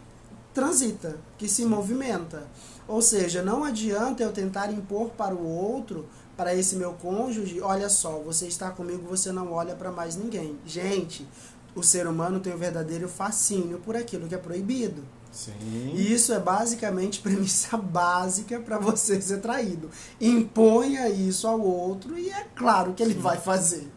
transita, 0.52 1.16
que 1.38 1.48
se 1.48 1.64
movimenta. 1.64 2.46
Ou 2.86 3.00
seja, 3.02 3.42
não 3.42 3.64
adianta 3.64 4.22
eu 4.22 4.30
tentar 4.30 4.70
impor 4.70 5.08
para 5.10 5.34
o 5.34 5.46
outro, 5.46 6.06
para 6.36 6.54
esse 6.54 6.76
meu 6.76 6.92
cônjuge, 6.92 7.60
olha 7.60 7.88
só, 7.88 8.18
você 8.18 8.46
está 8.46 8.70
comigo, 8.70 9.06
você 9.08 9.32
não 9.32 9.52
olha 9.52 9.74
para 9.74 9.90
mais 9.90 10.16
ninguém. 10.16 10.58
Gente, 10.66 11.26
o 11.74 11.82
ser 11.82 12.06
humano 12.06 12.40
tem 12.40 12.52
o 12.52 12.58
verdadeiro 12.58 13.08
fascínio 13.08 13.78
por 13.78 13.96
aquilo 13.96 14.28
que 14.28 14.34
é 14.34 14.38
proibido. 14.38 15.02
Sim. 15.32 15.52
E 15.94 16.12
isso 16.12 16.32
é 16.32 16.40
basicamente 16.40 17.20
premissa 17.22 17.76
básica 17.76 18.58
para 18.58 18.78
você 18.78 19.20
ser 19.20 19.40
traído. 19.40 19.90
Imponha 20.20 21.08
isso 21.08 21.46
ao 21.46 21.60
outro 21.60 22.18
e 22.18 22.30
é 22.30 22.46
claro 22.54 22.94
que 22.94 23.02
ele 23.02 23.14
vai 23.14 23.38
fazer. 23.38 23.90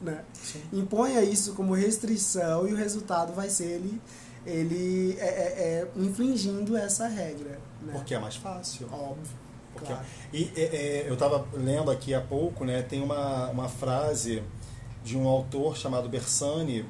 Né? 0.00 0.24
Sim. 0.42 0.62
Imponha 0.72 1.22
isso 1.22 1.54
como 1.54 1.74
restrição 1.74 2.68
e 2.68 2.72
o 2.72 2.76
resultado 2.76 3.32
vai 3.32 3.48
ser 3.48 3.64
ele, 3.64 4.00
ele 4.44 5.16
é, 5.18 5.24
é, 5.24 5.28
é, 5.28 5.90
infringindo 5.96 6.76
essa 6.76 7.06
regra. 7.06 7.58
Né? 7.82 7.92
Porque 7.92 8.14
é 8.14 8.18
mais 8.18 8.36
fácil. 8.36 8.86
Óbvio. 8.92 9.45
Porque- 9.76 9.92
Claro. 9.92 10.06
E 10.32 10.50
é, 10.56 11.04
eu 11.06 11.14
estava 11.14 11.46
lendo 11.54 11.90
aqui 11.90 12.12
há 12.14 12.20
pouco, 12.20 12.64
né? 12.64 12.82
Tem 12.82 13.02
uma, 13.02 13.48
uma 13.50 13.68
frase 13.68 14.42
de 15.04 15.16
um 15.16 15.26
autor 15.28 15.76
chamado 15.76 16.08
Bersani 16.08 16.84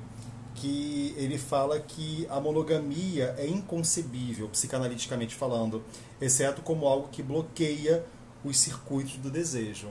que 0.55 1.15
ele 1.19 1.37
fala 1.37 1.79
que 1.79 2.27
a 2.31 2.41
monogamia 2.41 3.35
é 3.37 3.47
inconcebível, 3.47 4.49
psicanaliticamente 4.49 5.35
falando, 5.35 5.83
exceto 6.19 6.63
como 6.63 6.87
algo 6.87 7.09
que 7.13 7.23
bloqueia 7.23 8.03
os 8.43 8.59
circuitos 8.59 9.17
do 9.19 9.31
desejo. 9.31 9.89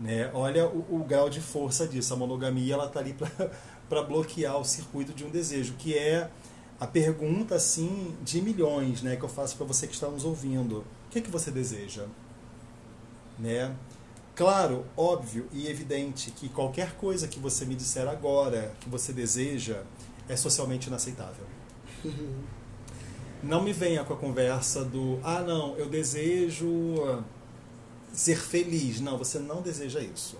Né? 0.00 0.30
Olha 0.32 0.66
o, 0.66 1.02
o 1.02 1.04
grau 1.06 1.28
de 1.28 1.40
força 1.40 1.86
disso. 1.86 2.14
A 2.14 2.16
monogamia 2.16 2.72
ela 2.74 2.86
está 2.86 3.00
ali 3.00 3.14
para 3.88 4.02
bloquear 4.02 4.56
o 4.58 4.64
circuito 4.64 5.12
de 5.12 5.24
um 5.24 5.28
desejo, 5.30 5.74
que 5.74 5.96
é 5.96 6.30
a 6.80 6.86
pergunta 6.86 7.54
assim 7.54 8.16
de 8.24 8.40
milhões, 8.40 9.02
né, 9.02 9.14
que 9.14 9.22
eu 9.22 9.28
faço 9.28 9.56
para 9.56 9.66
você 9.66 9.86
que 9.86 9.92
está 9.94 10.08
nos 10.08 10.24
ouvindo. 10.24 10.84
Que, 11.12 11.20
que 11.20 11.30
você 11.30 11.50
deseja? 11.50 12.06
Né? 13.38 13.74
Claro, 14.34 14.86
óbvio 14.96 15.46
e 15.52 15.66
evidente 15.68 16.30
que 16.30 16.48
qualquer 16.48 16.94
coisa 16.96 17.28
que 17.28 17.38
você 17.38 17.64
me 17.66 17.74
disser 17.74 18.08
agora 18.08 18.72
que 18.80 18.88
você 18.88 19.12
deseja 19.12 19.82
é 20.28 20.34
socialmente 20.36 20.88
inaceitável. 20.88 21.44
Não 23.42 23.62
me 23.62 23.72
venha 23.72 24.04
com 24.04 24.14
a 24.14 24.16
conversa 24.16 24.84
do 24.84 25.20
ah 25.22 25.40
não, 25.40 25.76
eu 25.76 25.88
desejo 25.88 26.66
ser 28.12 28.38
feliz. 28.40 29.00
Não, 29.00 29.18
você 29.18 29.38
não 29.38 29.60
deseja 29.60 30.00
isso. 30.00 30.36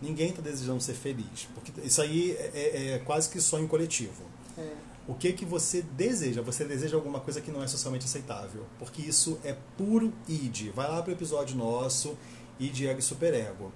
Ninguém 0.00 0.30
está 0.30 0.40
desejando 0.42 0.80
ser 0.80 0.94
feliz, 0.94 1.48
porque 1.54 1.72
isso 1.86 2.00
aí 2.02 2.32
é, 2.32 2.50
é- 2.54 2.92
é 2.94 2.98
quase 3.00 3.28
que 3.28 3.40
sonho 3.40 3.68
coletivo. 3.68 4.24
É. 4.58 4.72
O 5.06 5.14
que 5.14 5.32
que 5.32 5.44
você 5.44 5.82
deseja? 5.82 6.42
Você 6.42 6.64
deseja 6.64 6.96
alguma 6.96 7.18
coisa 7.18 7.40
que 7.40 7.50
não 7.50 7.62
é 7.62 7.66
socialmente 7.66 8.04
aceitável, 8.04 8.64
porque 8.78 9.02
isso 9.02 9.38
é 9.42 9.56
puro 9.76 10.12
id. 10.28 10.70
Vai 10.74 10.88
lá 10.88 11.02
pro 11.02 11.12
episódio 11.12 11.56
nosso, 11.56 12.16
id 12.60 12.82
ego 12.82 13.00
e 13.00 13.02
superego. 13.02 13.72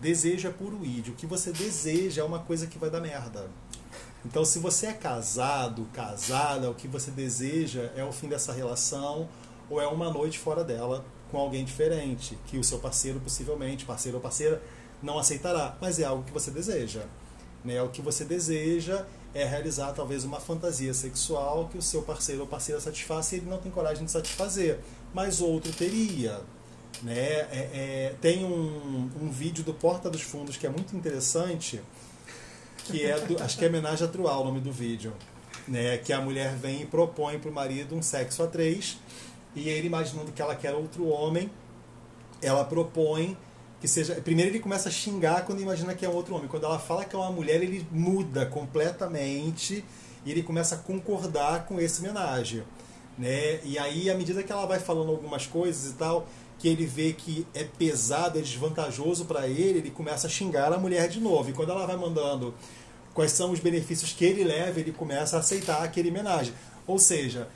Desejo 0.00 0.48
é 0.48 0.50
puro 0.50 0.84
id. 0.84 1.08
O 1.08 1.12
que 1.12 1.26
você 1.26 1.52
deseja 1.52 2.22
é 2.22 2.24
uma 2.24 2.40
coisa 2.40 2.66
que 2.66 2.76
vai 2.76 2.90
dar 2.90 3.00
merda. 3.00 3.48
Então, 4.26 4.44
se 4.44 4.58
você 4.58 4.86
é 4.86 4.92
casado, 4.92 5.86
casada, 5.92 6.68
o 6.70 6.74
que 6.74 6.88
você 6.88 7.10
deseja 7.10 7.92
é 7.94 8.02
o 8.02 8.10
fim 8.10 8.26
dessa 8.26 8.52
relação 8.52 9.28
ou 9.70 9.80
é 9.80 9.86
uma 9.86 10.10
noite 10.10 10.38
fora 10.38 10.64
dela 10.64 11.04
com 11.30 11.38
alguém 11.38 11.64
diferente, 11.64 12.36
que 12.46 12.58
o 12.58 12.64
seu 12.64 12.78
parceiro, 12.78 13.20
possivelmente, 13.20 13.84
parceiro 13.84 14.16
ou 14.16 14.22
parceira, 14.22 14.60
não 15.02 15.18
aceitará. 15.18 15.76
Mas 15.80 16.00
é 16.00 16.04
algo 16.04 16.24
que 16.24 16.32
você 16.32 16.50
deseja. 16.50 17.04
Né? 17.64 17.80
O 17.80 17.90
que 17.90 18.02
você 18.02 18.24
deseja 18.24 19.06
é 19.34 19.44
realizar 19.44 19.92
talvez 19.92 20.24
uma 20.24 20.38
fantasia 20.38 20.94
sexual 20.94 21.68
que 21.68 21.76
o 21.76 21.82
seu 21.82 22.02
parceiro 22.02 22.42
ou 22.42 22.46
parceira 22.46 22.80
satisfaça 22.80 23.34
e 23.34 23.38
ele 23.38 23.50
não 23.50 23.58
tem 23.58 23.70
coragem 23.70 24.04
de 24.04 24.10
satisfazer, 24.10 24.78
mas 25.12 25.40
outro 25.40 25.72
teria. 25.72 26.40
Né? 27.02 27.18
É, 27.18 27.70
é, 27.74 28.14
tem 28.20 28.44
um, 28.44 29.10
um 29.20 29.30
vídeo 29.30 29.64
do 29.64 29.74
Porta 29.74 30.08
dos 30.08 30.22
Fundos 30.22 30.56
que 30.56 30.66
é 30.66 30.70
muito 30.70 30.96
interessante, 30.96 31.82
que 32.84 33.04
é 33.04 33.18
do, 33.18 33.42
acho 33.42 33.58
que 33.58 33.64
é 33.64 33.68
homenagem 33.68 34.06
a 34.06 34.10
Trual 34.10 34.42
o 34.42 34.44
nome 34.44 34.60
do 34.60 34.70
vídeo, 34.70 35.12
né? 35.66 35.98
que 35.98 36.12
a 36.12 36.20
mulher 36.20 36.54
vem 36.54 36.82
e 36.82 36.86
propõe 36.86 37.38
para 37.40 37.50
o 37.50 37.52
marido 37.52 37.96
um 37.96 38.02
sexo 38.02 38.42
a 38.42 38.46
três 38.46 38.98
e 39.56 39.68
ele 39.68 39.88
imaginando 39.88 40.30
que 40.30 40.40
ela 40.40 40.54
quer 40.54 40.74
outro 40.74 41.08
homem, 41.08 41.50
ela 42.40 42.64
propõe 42.64 43.36
que 43.84 43.88
seja. 43.88 44.14
Primeiro 44.14 44.50
ele 44.50 44.60
começa 44.60 44.88
a 44.88 44.92
xingar 44.92 45.44
quando 45.44 45.60
imagina 45.60 45.94
que 45.94 46.06
é 46.06 46.08
outro 46.08 46.34
homem. 46.34 46.48
Quando 46.48 46.64
ela 46.64 46.78
fala 46.78 47.04
que 47.04 47.14
é 47.14 47.18
uma 47.18 47.30
mulher, 47.30 47.62
ele 47.62 47.86
muda 47.92 48.46
completamente 48.46 49.84
e 50.24 50.30
ele 50.30 50.42
começa 50.42 50.74
a 50.74 50.78
concordar 50.78 51.66
com 51.66 51.78
esse 51.78 52.00
homenagem. 52.00 52.62
Né? 53.18 53.60
E 53.62 53.78
aí, 53.78 54.08
à 54.08 54.14
medida 54.14 54.42
que 54.42 54.50
ela 54.50 54.64
vai 54.64 54.80
falando 54.80 55.10
algumas 55.10 55.46
coisas 55.46 55.90
e 55.90 55.94
tal, 55.96 56.26
que 56.58 56.66
ele 56.66 56.86
vê 56.86 57.12
que 57.12 57.46
é 57.52 57.62
pesado, 57.62 58.38
é 58.38 58.40
desvantajoso 58.40 59.26
para 59.26 59.46
ele, 59.46 59.80
ele 59.80 59.90
começa 59.90 60.28
a 60.28 60.30
xingar 60.30 60.72
a 60.72 60.78
mulher 60.78 61.06
de 61.06 61.20
novo. 61.20 61.50
E 61.50 61.52
quando 61.52 61.70
ela 61.70 61.86
vai 61.86 61.96
mandando 61.96 62.54
quais 63.12 63.32
são 63.32 63.50
os 63.50 63.60
benefícios 63.60 64.14
que 64.14 64.24
ele 64.24 64.44
leva, 64.44 64.80
ele 64.80 64.92
começa 64.92 65.36
a 65.36 65.40
aceitar 65.40 65.82
aquele 65.82 66.08
homenagem. 66.08 66.54
Ou 66.86 66.98
seja, 66.98 67.48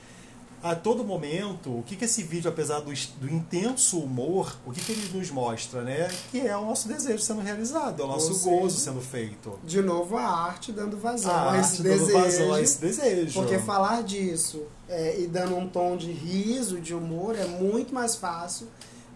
a 0.63 0.75
todo 0.75 1.05
momento, 1.05 1.79
o 1.79 1.83
que, 1.85 1.95
que 1.95 2.05
esse 2.05 2.23
vídeo, 2.23 2.51
apesar 2.51 2.81
do, 2.81 2.93
do 3.21 3.33
intenso 3.33 4.01
humor, 4.01 4.57
o 4.67 4.73
que, 4.73 4.81
que 4.81 4.93
ele 4.93 5.17
nos 5.17 5.31
mostra, 5.31 5.83
né? 5.83 6.09
Que 6.31 6.41
é 6.41 6.57
o 6.57 6.67
nosso 6.67 6.89
desejo 6.89 7.19
sendo 7.23 7.41
realizado, 7.41 8.03
é 8.03 8.05
o 8.05 8.09
nosso 8.09 8.33
Ou 8.49 8.61
gozo 8.61 8.77
seja, 8.77 8.91
sendo 8.91 9.01
feito. 9.01 9.59
De 9.63 9.81
novo, 9.81 10.17
a 10.17 10.27
arte 10.27 10.73
dando 10.73 10.97
vazão 10.97 11.31
A 11.33 11.53
a 11.53 11.59
esse 11.61 11.83
desejo. 11.83 12.13
vazão 12.13 12.55
a 12.55 12.61
esse 12.61 12.81
desejo. 12.81 13.41
Porque 13.41 13.59
falar 13.59 14.03
disso 14.03 14.63
é, 14.89 15.21
e 15.21 15.27
dando 15.27 15.57
um 15.57 15.69
tom 15.69 15.97
de 15.97 16.11
riso, 16.11 16.81
de 16.81 16.95
humor, 16.95 17.37
é 17.37 17.45
muito 17.47 17.95
mais 17.95 18.17
fácil 18.17 18.67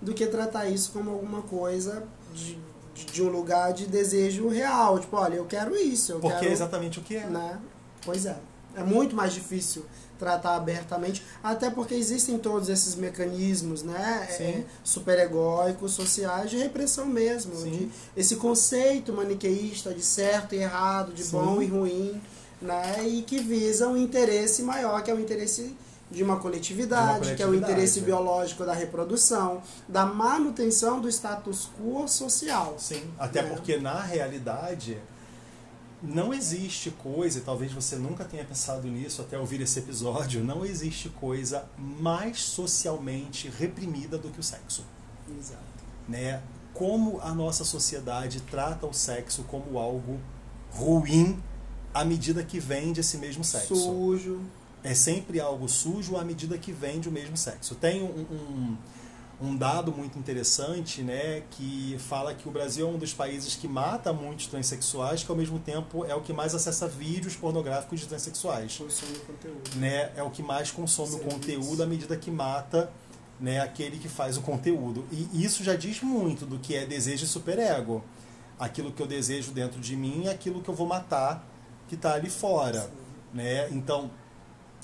do 0.01 0.13
que 0.15 0.27
tratar 0.27 0.67
isso 0.67 0.93
como 0.93 1.11
alguma 1.11 1.43
coisa 1.43 2.05
de, 2.33 2.59
de, 2.95 3.05
de 3.07 3.23
um 3.23 3.29
lugar 3.29 3.73
de 3.73 3.87
desejo 3.87 4.49
real. 4.49 4.99
Tipo, 4.99 5.17
olha, 5.17 5.35
eu 5.35 5.47
quero 5.47 5.75
isso, 5.77 6.13
eu 6.13 6.21
Porque 6.21 6.37
quero... 6.39 6.51
é 6.51 6.53
exatamente 6.53 6.99
o 6.99 7.03
que 7.03 7.17
é. 7.17 7.27
né? 7.27 7.61
Pois 8.05 8.27
é. 8.27 8.37
É 8.77 8.83
muito 8.83 9.15
mais 9.15 9.33
difícil 9.33 9.85
tratar 10.19 10.55
abertamente, 10.55 11.21
até 11.43 11.69
porque 11.69 11.95
existem 11.95 12.39
todos 12.39 12.69
esses 12.69 12.95
mecanismos, 12.95 13.83
né? 13.83 14.29
Sim. 14.31 14.45
É, 14.45 14.65
superegóicos, 14.85 15.93
sociais, 15.93 16.49
de 16.51 16.57
repressão 16.59 17.07
mesmo. 17.07 17.57
Sim. 17.57 17.71
De, 17.71 17.91
esse 18.17 18.37
conceito 18.37 19.13
maniqueísta 19.13 19.93
de 19.93 20.03
certo 20.03 20.55
e 20.55 20.59
errado, 20.59 21.13
de 21.13 21.25
Sim. 21.25 21.33
bom 21.33 21.61
e 21.61 21.67
ruim, 21.67 22.21
né? 22.61 23.05
E 23.05 23.23
que 23.23 23.41
visa 23.41 23.89
um 23.89 23.97
interesse 23.97 24.63
maior, 24.63 25.03
que 25.03 25.11
é 25.11 25.15
o 25.15 25.19
interesse 25.21 25.77
de 26.09 26.23
uma 26.23 26.37
coletividade, 26.39 27.23
De 27.23 27.29
uma 27.31 27.35
que 27.37 27.43
é 27.43 27.47
o 27.47 27.49
coletividade. 27.49 27.73
interesse 27.73 28.01
biológico 28.03 28.65
da 28.65 28.75
reprodução, 28.75 29.63
da 29.89 30.07
manutenção 30.07 31.01
do 31.01 31.09
status 31.09 31.69
quo 31.81 32.07
social. 32.07 32.77
Sim, 32.79 33.03
até 33.19 33.43
né? 33.43 33.49
porque 33.49 33.77
na 33.79 34.01
realidade 34.01 34.99
não 36.03 36.35
existe 36.35 36.91
coisa, 36.91 37.39
e 37.39 37.43
talvez 37.43 37.73
você 37.73 37.97
nunca 37.97 38.25
tenha 38.25 38.45
pensado 38.45 38.89
nisso 38.89 39.23
até 39.23 39.39
ouvir 39.39 39.61
esse 39.61 39.79
episódio, 39.79 40.43
não 40.43 40.65
existe 40.65 41.09
coisa 41.09 41.65
mais 41.79 42.41
socialmente 42.41 43.49
reprimida 43.49 44.19
do 44.19 44.29
que 44.29 44.41
o 44.41 44.43
sexo. 44.43 44.85
Exato. 45.39 45.63
Né? 46.09 46.43
Como 46.75 47.21
a 47.21 47.33
nossa 47.33 47.65
sociedade 47.65 48.41
trata 48.41 48.87
o 48.87 48.93
sexo 48.93 49.45
como 49.45 49.79
algo 49.79 50.19
ruim 50.73 51.41
à 51.95 52.05
medida 52.05 52.43
que 52.43 52.59
vende 52.59 53.01
esse 53.01 53.19
mesmo 53.19 53.45
sexo. 53.45 53.77
Sujo. 53.77 54.41
É 54.83 54.95
sempre 54.95 55.41
algo 55.41 55.69
sujo 55.69 56.17
à 56.17 56.25
medida 56.25 56.59
que 56.59 56.73
vende 56.73 57.09
o 57.09 57.13
mesmo 57.13 57.37
sexo. 57.37 57.77
Tem 57.77 58.03
um, 58.03 58.07
um, 58.07 58.77
um 59.43 59.57
dado 59.57 59.91
muito 59.91 60.17
interessante, 60.17 61.03
né, 61.03 61.43
que 61.51 61.97
fala 61.99 62.33
que 62.33 62.49
o 62.49 62.53
Brasil 62.53 62.87
é 62.87 62.91
um 62.91 62.97
dos 62.97 63.13
países 63.13 63.57
que 63.57 63.67
mata 63.67 64.13
muitos 64.13 64.47
transexuais, 64.47 65.25
que 65.25 65.31
ao 65.31 65.37
mesmo 65.37 65.59
tempo 65.59 66.05
é 66.05 66.15
o 66.15 66.21
que 66.21 66.33
mais 66.33 66.55
acessa 66.55 66.87
vídeos 66.87 67.35
pornográficos 67.35 67.99
de 68.01 68.07
transexuais. 68.07 68.77
Consome 68.77 69.19
conteúdo. 69.19 69.77
Né, 69.77 70.13
é 70.15 70.23
o 70.23 70.31
que 70.31 70.43
mais 70.43 70.71
consome 70.71 71.09
o 71.09 71.13
Serviço. 71.13 71.35
conteúdo 71.35 71.83
à 71.83 71.87
medida 71.87 72.17
que 72.17 72.31
mata 72.31 72.93
né, 73.41 73.61
aquele 73.61 73.99
que 73.99 74.09
faz 74.09 74.37
o 74.37 74.43
conteúdo. 74.43 75.05
E 75.11 75.45
isso 75.45 75.65
já 75.65 75.75
diz 75.75 76.01
muito 76.01 76.47
do 76.47 76.61
que 76.61 76.77
é 76.77 76.87
desejo 76.87 77.25
e 77.25 77.29
superego. 77.29 78.05
Aquilo 78.57 78.93
que 78.93 79.03
eu 79.03 79.07
desejo 79.09 79.51
dentro 79.51 79.81
de 79.81 79.97
mim 79.97 80.27
é 80.27 80.31
aquilo 80.31 80.63
que 80.63 80.69
eu 80.69 80.75
vou 80.75 80.87
matar 80.87 81.45
que 81.89 81.97
está 81.97 82.15
ali 82.15 82.31
fora. 82.31 82.89
Né? 83.35 83.69
Então, 83.71 84.09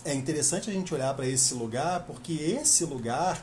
é 0.05 0.13
interessante 0.13 0.69
a 0.69 0.73
gente 0.73 0.93
olhar 0.93 1.15
para 1.15 1.27
esse 1.27 1.55
lugar, 1.55 2.05
porque 2.05 2.33
esse 2.33 2.85
lugar 2.85 3.41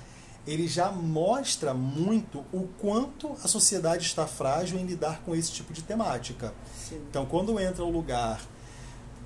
ele 0.48 0.68
já 0.68 0.92
mostra 0.92 1.74
muito 1.74 2.40
o 2.54 2.68
quanto 2.80 3.32
a 3.44 3.48
sociedade 3.48 4.06
está 4.06 4.28
frágil 4.28 4.78
em 4.80 4.86
lidar 4.86 5.22
com 5.26 5.36
esse 5.36 5.52
tipo 5.52 5.74
de 5.74 5.82
temática. 5.82 6.54
Sim. 6.88 7.02
Então, 7.10 7.26
quando 7.26 7.60
entra 7.60 7.84
o 7.84 7.90
lugar, 7.90 8.40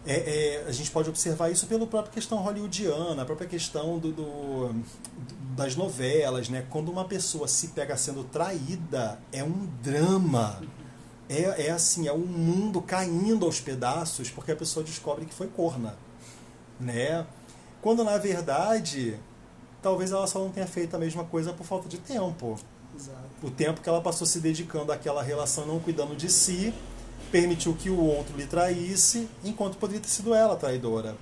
é, 0.05 0.13
é, 0.15 0.65
a 0.67 0.71
gente 0.71 0.89
pode 0.91 1.09
observar 1.09 1.49
isso 1.51 1.67
pela 1.67 1.85
própria 1.85 2.13
questão 2.13 2.37
hollywoodiana, 2.37 3.21
a 3.21 3.25
própria 3.25 3.47
questão 3.49 3.99
do, 3.99 4.11
do- 4.13 4.75
das 5.57 5.75
novelas, 5.75 6.47
né? 6.47 6.65
Quando 6.69 6.89
uma 6.89 7.03
pessoa 7.03 7.47
se 7.49 7.67
pega 7.69 7.97
sendo 7.97 8.23
traída, 8.23 9.19
é 9.33 9.43
um 9.43 9.67
drama. 9.83 10.61
É, 11.27 11.67
é 11.67 11.69
assim, 11.71 12.07
é 12.07 12.11
o 12.13 12.17
mundo 12.17 12.81
caindo 12.81 13.45
aos 13.45 13.59
pedaços 13.59 14.31
porque 14.31 14.51
a 14.51 14.55
pessoa 14.55 14.83
descobre 14.83 15.25
que 15.25 15.33
foi 15.33 15.47
corna, 15.47 15.95
né? 16.79 17.25
Quando 17.81 18.03
na 18.03 18.17
verdade, 18.17 19.19
talvez 19.81 20.11
ela 20.11 20.27
só 20.27 20.39
não 20.39 20.49
tenha 20.49 20.67
feito 20.67 20.95
a 20.95 20.99
mesma 20.99 21.23
coisa 21.23 21.53
por 21.53 21.65
falta 21.65 21.87
de 21.87 21.97
tempo 21.97 22.59
Exato. 22.95 23.19
o 23.43 23.49
tempo 23.49 23.81
que 23.81 23.89
ela 23.89 24.01
passou 24.01 24.27
se 24.27 24.39
dedicando 24.39 24.91
àquela 24.91 25.21
relação, 25.23 25.65
não 25.65 25.79
cuidando 25.79 26.15
de 26.15 26.29
si, 26.29 26.73
permitiu 27.31 27.73
que 27.73 27.89
o 27.89 27.99
outro 27.99 28.35
lhe 28.35 28.45
traísse, 28.45 29.27
enquanto 29.43 29.77
poderia 29.77 30.01
ter 30.01 30.09
sido 30.09 30.33
ela 30.33 30.53
a 30.53 30.57
traidora, 30.57 31.15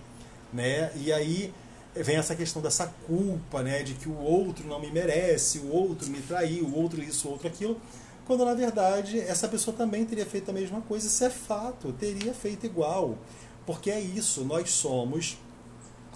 né? 0.54 0.92
E 0.96 1.12
aí 1.12 1.54
vem 1.94 2.16
essa 2.16 2.36
questão 2.36 2.62
dessa 2.62 2.88
culpa, 3.06 3.62
né, 3.64 3.84
de 3.84 3.94
que 3.96 4.08
o 4.08 4.18
outro 4.18 4.68
não 4.68 4.80
me 4.80 4.92
merece, 4.92 5.60
o 5.60 5.72
outro 5.72 6.08
me 6.10 6.22
traiu, 6.22 6.66
o 6.66 6.78
outro 6.78 7.02
isso, 7.02 7.28
o 7.28 7.32
outro 7.32 7.48
aquilo, 7.48 7.80
quando 8.26 8.46
na 8.46 8.54
verdade 8.54 9.20
essa 9.20 9.48
pessoa 9.48 9.76
também 9.76 10.06
teria 10.06 10.26
feito 10.26 10.50
a 10.50 10.54
mesma 10.54 10.82
coisa, 10.82 11.08
isso 11.08 11.24
é 11.24 11.30
fato, 11.30 11.92
teria 11.94 12.34
feito 12.34 12.66
igual, 12.66 13.18
porque 13.66 13.90
é 13.90 14.00
isso, 14.00 14.44
nós 14.44 14.70
somos 14.70 15.38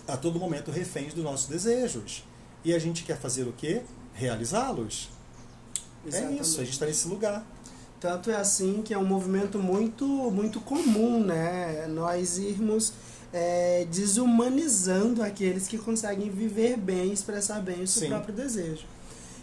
a 0.07 0.17
todo 0.17 0.39
momento 0.39 0.71
reféns 0.71 1.13
dos 1.13 1.23
nossos 1.23 1.47
desejos. 1.47 2.23
E 2.63 2.73
a 2.73 2.79
gente 2.79 3.03
quer 3.03 3.17
fazer 3.17 3.43
o 3.43 3.53
quê? 3.53 3.81
Realizá-los. 4.13 5.09
É 6.11 6.31
isso, 6.31 6.59
a 6.59 6.63
gente 6.63 6.73
está 6.73 6.85
nesse 6.85 7.07
lugar. 7.07 7.45
Tanto 7.99 8.31
é 8.31 8.35
assim 8.35 8.81
que 8.83 8.93
é 8.93 8.97
um 8.97 9.05
movimento 9.05 9.59
muito, 9.59 10.05
muito 10.05 10.59
comum, 10.59 11.23
né? 11.23 11.85
Nós 11.87 12.39
irmos 12.39 12.93
é, 13.31 13.85
desumanizando 13.91 15.21
aqueles 15.21 15.67
que 15.67 15.77
conseguem 15.77 16.29
viver 16.29 16.77
bem 16.77 17.13
expressar 17.13 17.61
bem 17.61 17.83
o 17.83 17.87
seu 17.87 18.03
Sim. 18.03 18.09
próprio 18.09 18.33
desejo. 18.33 18.85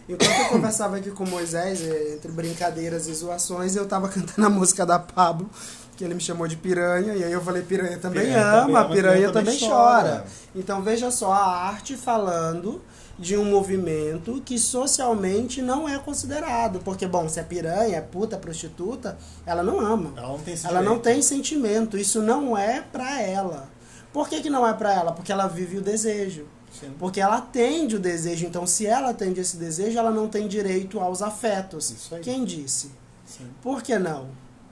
Enquanto 0.07 0.31
eu 0.31 0.49
conversava 0.49 0.97
aqui 0.97 1.11
com 1.11 1.25
Moisés, 1.25 1.81
é, 1.81 2.15
entre 2.15 2.31
brincadeiras 2.31 3.07
e 3.07 3.13
zoações, 3.13 3.75
eu 3.75 3.87
tava 3.87 4.09
cantando 4.09 4.45
a 4.45 4.49
música 4.49 4.85
da 4.85 4.99
Pablo, 4.99 5.49
que 5.95 6.03
ele 6.03 6.13
me 6.13 6.21
chamou 6.21 6.47
de 6.47 6.55
piranha, 6.55 7.13
e 7.13 7.23
aí 7.23 7.31
eu 7.31 7.41
falei, 7.41 7.61
piranha 7.61 7.97
também 7.97 8.23
Piranha 8.23 8.45
ama, 8.45 8.61
também 8.61 8.75
ama, 8.75 8.89
piranha, 8.89 9.31
também 9.31 9.59
chora. 9.59 9.69
chora. 9.69 10.25
Então 10.55 10.81
veja 10.81 11.11
só, 11.11 11.31
a 11.31 11.67
arte 11.67 11.95
falando 11.95 12.81
de 13.19 13.35
um 13.35 13.43
movimento 13.43 14.41
que 14.45 14.57
socialmente 14.57 15.61
não 15.61 15.87
é 15.87 15.99
considerado. 15.99 16.79
Porque, 16.79 17.05
bom, 17.05 17.27
se 17.27 17.39
é 17.39 17.43
piranha, 17.43 17.97
é 17.97 18.01
puta, 18.01 18.37
prostituta, 18.37 19.17
ela 19.45 19.61
não 19.61 19.79
ama. 19.79 20.13
Ela 20.15 20.29
não 20.29 20.39
tem 20.39 20.55
Ela 20.63 20.81
não 20.81 20.99
tem 20.99 21.21
sentimento. 21.21 21.97
Isso 21.97 22.21
não 22.21 22.57
é 22.57 22.81
pra 22.81 23.21
ela. 23.21 23.69
Por 24.13 24.29
que, 24.29 24.41
que 24.41 24.49
não 24.49 24.65
é 24.65 24.73
pra 24.73 24.93
ela? 24.93 25.11
Porque 25.11 25.31
ela 25.31 25.47
vive 25.47 25.77
o 25.77 25.81
desejo. 25.81 26.47
Sim. 26.71 26.93
Porque 26.97 27.19
ela 27.19 27.37
atende 27.37 27.97
o 27.97 27.99
desejo. 27.99 28.45
Então, 28.45 28.65
se 28.65 28.85
ela 28.85 29.09
atende 29.09 29.41
esse 29.41 29.57
desejo, 29.57 29.99
ela 29.99 30.11
não 30.11 30.29
tem 30.29 30.47
direito 30.47 30.99
aos 30.99 31.21
afetos. 31.21 32.09
Quem 32.21 32.45
disse? 32.45 32.91
Sim. 33.25 33.49
Por 33.61 33.83
que 33.83 33.99
não? 33.99 34.29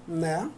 Né? 0.08 0.50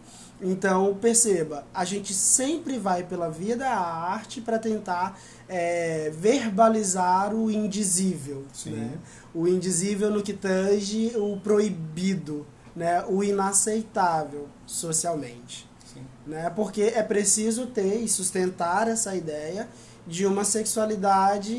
Então, 0.41 0.95
perceba, 0.95 1.65
a 1.73 1.83
gente 1.83 2.13
sempre 2.13 2.77
vai 2.77 3.03
pela 3.03 3.29
via 3.29 3.57
da 3.57 3.71
arte 3.71 4.39
para 4.39 4.57
tentar 4.57 5.19
é, 5.47 6.11
verbalizar 6.15 7.33
o 7.35 7.51
indizível. 7.51 8.45
Né? 8.65 8.97
O 9.33 9.47
indizível 9.47 10.09
no 10.09 10.23
que 10.23 10.33
tange 10.33 11.11
o 11.15 11.37
proibido. 11.41 12.45
né, 12.75 13.03
o 13.09 13.21
inaceitável 13.23 14.47
socialmente. 14.65 15.69
Sim. 15.93 16.05
Né? 16.25 16.49
Porque 16.55 16.83
é 16.83 17.03
preciso 17.03 17.67
ter 17.67 17.97
e 17.97 18.07
sustentar 18.07 18.87
essa 18.87 19.13
ideia 19.15 19.67
de 20.07 20.25
uma 20.25 20.45
sexualidade 20.45 21.55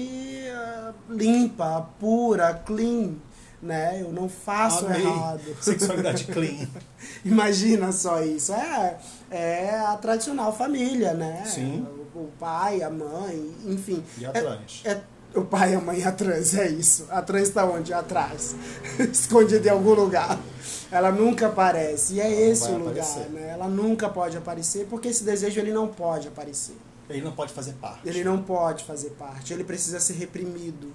ah, 0.52 0.92
limpa, 1.08 1.88
pura, 1.98 2.54
clean. 2.54 3.16
Né? 3.62 4.00
Eu 4.00 4.10
não 4.12 4.28
faço 4.28 4.86
Amei. 4.86 5.02
errado. 5.02 5.40
Sexualidade 5.60 6.24
clean. 6.26 6.66
Imagina 7.24 7.92
só 7.92 8.22
isso. 8.22 8.52
É, 8.54 8.98
é 9.30 9.70
a 9.80 9.96
tradicional 9.96 10.56
família, 10.56 11.12
né? 11.12 11.44
Sim. 11.46 11.86
O, 12.14 12.20
o 12.20 12.30
pai, 12.38 12.82
a 12.82 12.88
mãe, 12.90 13.54
enfim. 13.66 14.02
E 14.18 14.24
a 14.24 14.30
É- 14.30 14.40
trans. 14.40 14.80
é 14.84 15.00
o 15.34 15.42
pai, 15.44 15.74
a 15.74 15.80
mãe 15.80 15.98
e 16.00 16.02
a 16.02 16.10
trans, 16.10 16.54
é 16.54 16.68
isso. 16.68 17.06
A 17.10 17.20
trans 17.22 17.48
está 17.48 17.64
onde? 17.64 17.92
Atrás. 17.92 18.56
Escondida 18.98 19.68
em 19.68 19.70
algum 19.70 19.92
lugar. 19.94 20.38
Ela 20.90 21.12
nunca 21.12 21.46
aparece. 21.48 22.14
E 22.14 22.20
é 22.20 22.24
não 22.28 22.50
esse 22.50 22.68
o 22.70 22.78
lugar, 22.78 22.90
aparecer. 23.04 23.28
né? 23.30 23.50
Ela 23.50 23.68
nunca 23.68 24.08
pode 24.08 24.36
aparecer 24.38 24.86
porque 24.88 25.08
esse 25.08 25.22
desejo 25.22 25.60
ele 25.60 25.70
não 25.72 25.86
pode 25.86 26.28
aparecer. 26.28 26.76
Ele 27.08 27.20
não 27.22 27.32
pode 27.32 27.52
fazer 27.52 27.72
parte. 27.74 28.08
Ele 28.08 28.24
não 28.24 28.42
pode 28.42 28.84
fazer 28.84 29.10
parte. 29.10 29.52
Ele 29.52 29.64
precisa 29.64 30.00
ser 30.00 30.14
reprimido. 30.14 30.92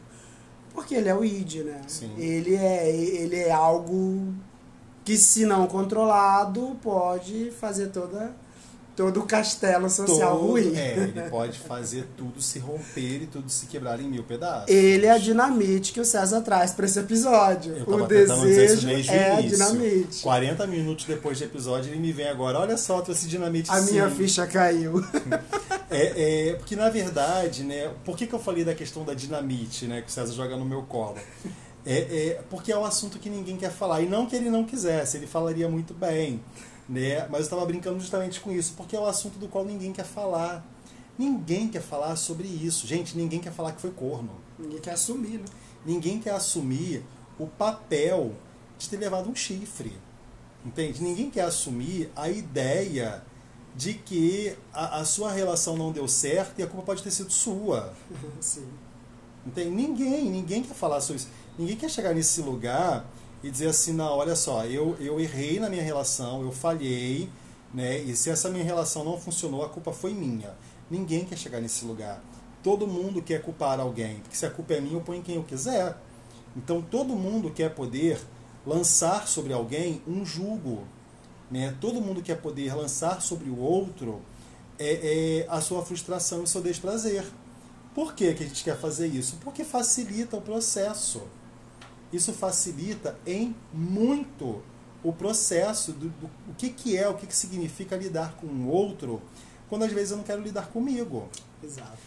Porque 0.76 0.94
ele 0.94 1.08
é 1.08 1.16
o 1.16 1.24
id, 1.24 1.64
né? 1.64 1.82
Sim. 1.88 2.12
Ele 2.18 2.54
é, 2.54 2.94
ele 2.94 3.38
é 3.38 3.52
algo 3.52 4.34
que, 5.06 5.18
se 5.18 5.46
não 5.46 5.66
controlado, 5.68 6.78
pode 6.84 7.50
fazer 7.52 7.88
toda, 7.88 8.36
todo 8.96 9.20
o 9.20 9.26
castelo 9.26 9.90
social 9.90 10.38
Todo- 10.38 10.48
ruim. 10.52 10.76
É, 10.76 10.94
ele 10.98 11.22
pode 11.30 11.60
fazer 11.60 12.08
tudo 12.18 12.42
se 12.42 12.60
romper 12.60 13.24
e 13.24 13.28
tudo 13.28 13.50
se 13.50 13.66
quebrar 13.66 14.00
em 14.00 14.08
mil 14.10 14.24
pedaços. 14.24 14.70
Ele 14.70 15.06
é 15.06 15.12
a 15.12 15.18
dinamite 15.18 15.92
que 15.92 16.00
o 16.00 16.06
César 16.06 16.42
traz 16.42 16.72
para 16.72 16.86
esse 16.86 17.00
episódio. 17.00 17.76
Eu 17.78 17.94
O 18.04 18.08
desejo 18.08 18.90
é 19.12 19.32
a 19.38 19.42
dinamite. 19.42 20.22
40 20.22 20.66
minutos 20.68 21.06
depois 21.06 21.38
do 21.40 21.44
episódio, 21.46 21.92
ele 21.92 22.00
me 22.00 22.12
vem 22.12 22.28
agora. 22.30 22.60
Olha 22.60 22.78
só, 22.78 23.02
trouxe 23.02 23.28
dinamite 23.28 23.70
A 23.72 23.82
minha 23.82 24.10
sim. 24.10 24.16
ficha 24.16 24.48
caiu. 24.48 25.04
É, 25.88 26.50
é, 26.50 26.54
porque 26.56 26.76
na 26.76 26.90
verdade, 26.90 27.64
né? 27.64 27.90
Por 28.04 28.18
que, 28.18 28.26
que 28.26 28.34
eu 28.34 28.40
falei 28.40 28.66
da 28.66 28.74
questão 28.74 29.06
da 29.06 29.14
dinamite, 29.14 29.86
né? 29.86 30.02
Que 30.02 30.10
o 30.10 30.12
César 30.12 30.34
joga 30.34 30.58
no 30.58 30.66
meu 30.66 30.82
colo? 30.82 31.16
É, 31.86 31.98
é, 32.00 32.42
porque 32.50 32.72
é 32.72 32.78
um 32.78 32.84
assunto 32.84 33.20
que 33.20 33.30
ninguém 33.30 33.56
quer 33.56 33.72
falar. 33.72 34.02
E 34.02 34.06
não 34.08 34.26
que 34.26 34.36
ele 34.36 34.50
não 34.50 34.66
quisesse, 34.66 35.16
ele 35.18 35.28
falaria 35.28 35.70
muito 35.70 35.94
bem. 35.94 36.42
Né? 36.88 37.28
Mas 37.30 37.42
eu 37.42 37.44
estava 37.46 37.66
brincando 37.66 38.00
justamente 38.00 38.40
com 38.40 38.52
isso, 38.52 38.74
porque 38.78 38.96
é 38.96 39.00
um 39.00 39.06
assunto 39.06 39.40
do 39.40 39.48
qual 39.48 39.66
ninguém 39.66 39.92
quer 39.92 40.06
falar. 40.06 40.66
Ninguém 41.18 41.68
quer 41.68 41.82
falar 41.82 42.16
sobre 42.16 42.48
isso. 42.48 42.86
Gente, 42.86 43.18
ninguém 43.18 43.40
quer 43.40 43.52
falar 43.52 43.72
que 43.72 43.82
foi 43.82 43.92
corno. 43.92 44.32
Ninguém 44.60 44.80
quer 44.80 44.92
assumir, 44.92 45.40
né? 45.40 45.46
Ninguém 45.86 46.20
quer 46.20 46.32
assumir 46.32 47.04
o 47.40 47.48
papel 47.48 48.34
de 48.78 48.90
ter 48.90 48.98
levado 48.98 49.30
um 49.30 49.36
chifre. 49.36 49.94
Entende? 50.66 51.02
Ninguém 51.02 51.30
quer 51.30 51.44
assumir 51.44 52.12
a 52.16 52.30
ideia 52.30 53.24
de 53.76 53.94
que 53.94 54.56
a, 54.74 55.00
a 55.00 55.06
sua 55.06 55.32
relação 55.32 55.78
não 55.78 55.92
deu 55.92 56.08
certo 56.08 56.60
e 56.60 56.64
a 56.64 56.68
culpa 56.68 56.86
pode 56.86 57.04
ter 57.04 57.12
sido 57.12 57.32
sua. 57.32 57.94
Sim. 58.40 58.68
Entende? 59.46 59.70
Ninguém, 59.70 60.30
ninguém 60.30 60.64
quer 60.64 60.74
falar 60.74 61.02
sobre 61.02 61.18
isso. 61.18 61.30
Ninguém 61.58 61.76
quer 61.76 61.90
chegar 61.90 62.14
nesse 62.14 62.42
lugar 62.42 63.06
e 63.46 63.52
dizer 63.52 63.68
assim, 63.68 63.94
não, 63.94 64.12
olha 64.18 64.36
só, 64.36 64.66
eu, 64.66 64.98
eu 65.00 65.20
errei 65.20 65.60
na 65.60 65.70
minha 65.70 65.84
relação, 65.84 66.42
eu 66.42 66.52
falhei, 66.52 67.30
né? 67.72 68.00
E 68.00 68.16
se 68.16 68.32
essa 68.32 68.50
minha 68.50 68.64
relação 68.64 69.04
não 69.04 69.20
funcionou, 69.20 69.64
a 69.64 69.70
culpa 69.70 69.94
foi 69.94 70.16
minha. 70.16 70.52
Ninguém 70.90 71.24
quer 71.26 71.38
chegar 71.38 71.62
nesse 71.62 71.86
lugar. 71.86 72.24
Todo 72.64 72.88
mundo 72.88 73.22
quer 73.22 73.44
culpar 73.44 73.80
alguém, 73.80 74.16
porque 74.22 74.36
se 74.36 74.48
a 74.48 74.50
culpa 74.50 74.74
é 74.74 74.82
minha, 74.82 74.96
eu 74.96 75.02
ponho 75.02 75.22
quem 75.22 75.36
eu 75.36 75.44
quiser. 75.44 75.96
Então 76.58 76.82
todo 76.82 77.16
mundo 77.16 77.52
quer 77.52 77.76
poder 77.76 78.20
lançar 78.66 79.28
sobre 79.28 79.54
alguém 79.54 80.02
um 80.08 80.26
julgo. 80.26 80.84
Né? 81.52 81.76
Todo 81.80 82.02
mundo 82.02 82.24
quer 82.24 82.42
poder 82.42 82.74
lançar 82.74 83.22
sobre 83.22 83.48
o 83.52 83.60
outro 83.60 84.24
é, 84.80 85.44
é, 85.44 85.48
a 85.48 85.62
sua 85.62 85.86
frustração 85.86 86.40
e 86.40 86.44
o 86.46 86.48
seu 86.48 86.64
desprazer. 86.64 87.24
Por 87.94 88.16
que, 88.16 88.34
que 88.34 88.44
a 88.44 88.48
gente 88.48 88.64
quer 88.64 88.76
fazer 88.76 89.06
isso? 89.06 89.38
Porque 89.44 89.64
facilita 89.64 90.36
o 90.36 90.42
processo. 90.42 91.22
Isso 92.16 92.34
facilita 92.34 93.18
em 93.26 93.56
muito 93.74 94.62
o 95.04 95.14
processo 95.14 95.92
do, 95.92 96.10
do 96.10 96.26
o 96.50 96.56
que, 96.58 96.70
que 96.70 96.98
é, 96.98 97.08
o 97.08 97.16
que, 97.16 97.28
que 97.28 97.36
significa 97.36 97.96
lidar 97.96 98.36
com 98.38 98.48
o 98.48 98.70
outro, 98.70 99.22
quando 99.70 99.84
às 99.84 99.92
vezes 99.92 100.12
eu 100.12 100.18
não 100.18 100.24
quero 100.24 100.42
lidar 100.42 100.68
comigo. 100.68 101.30
Exato. 101.64 101.98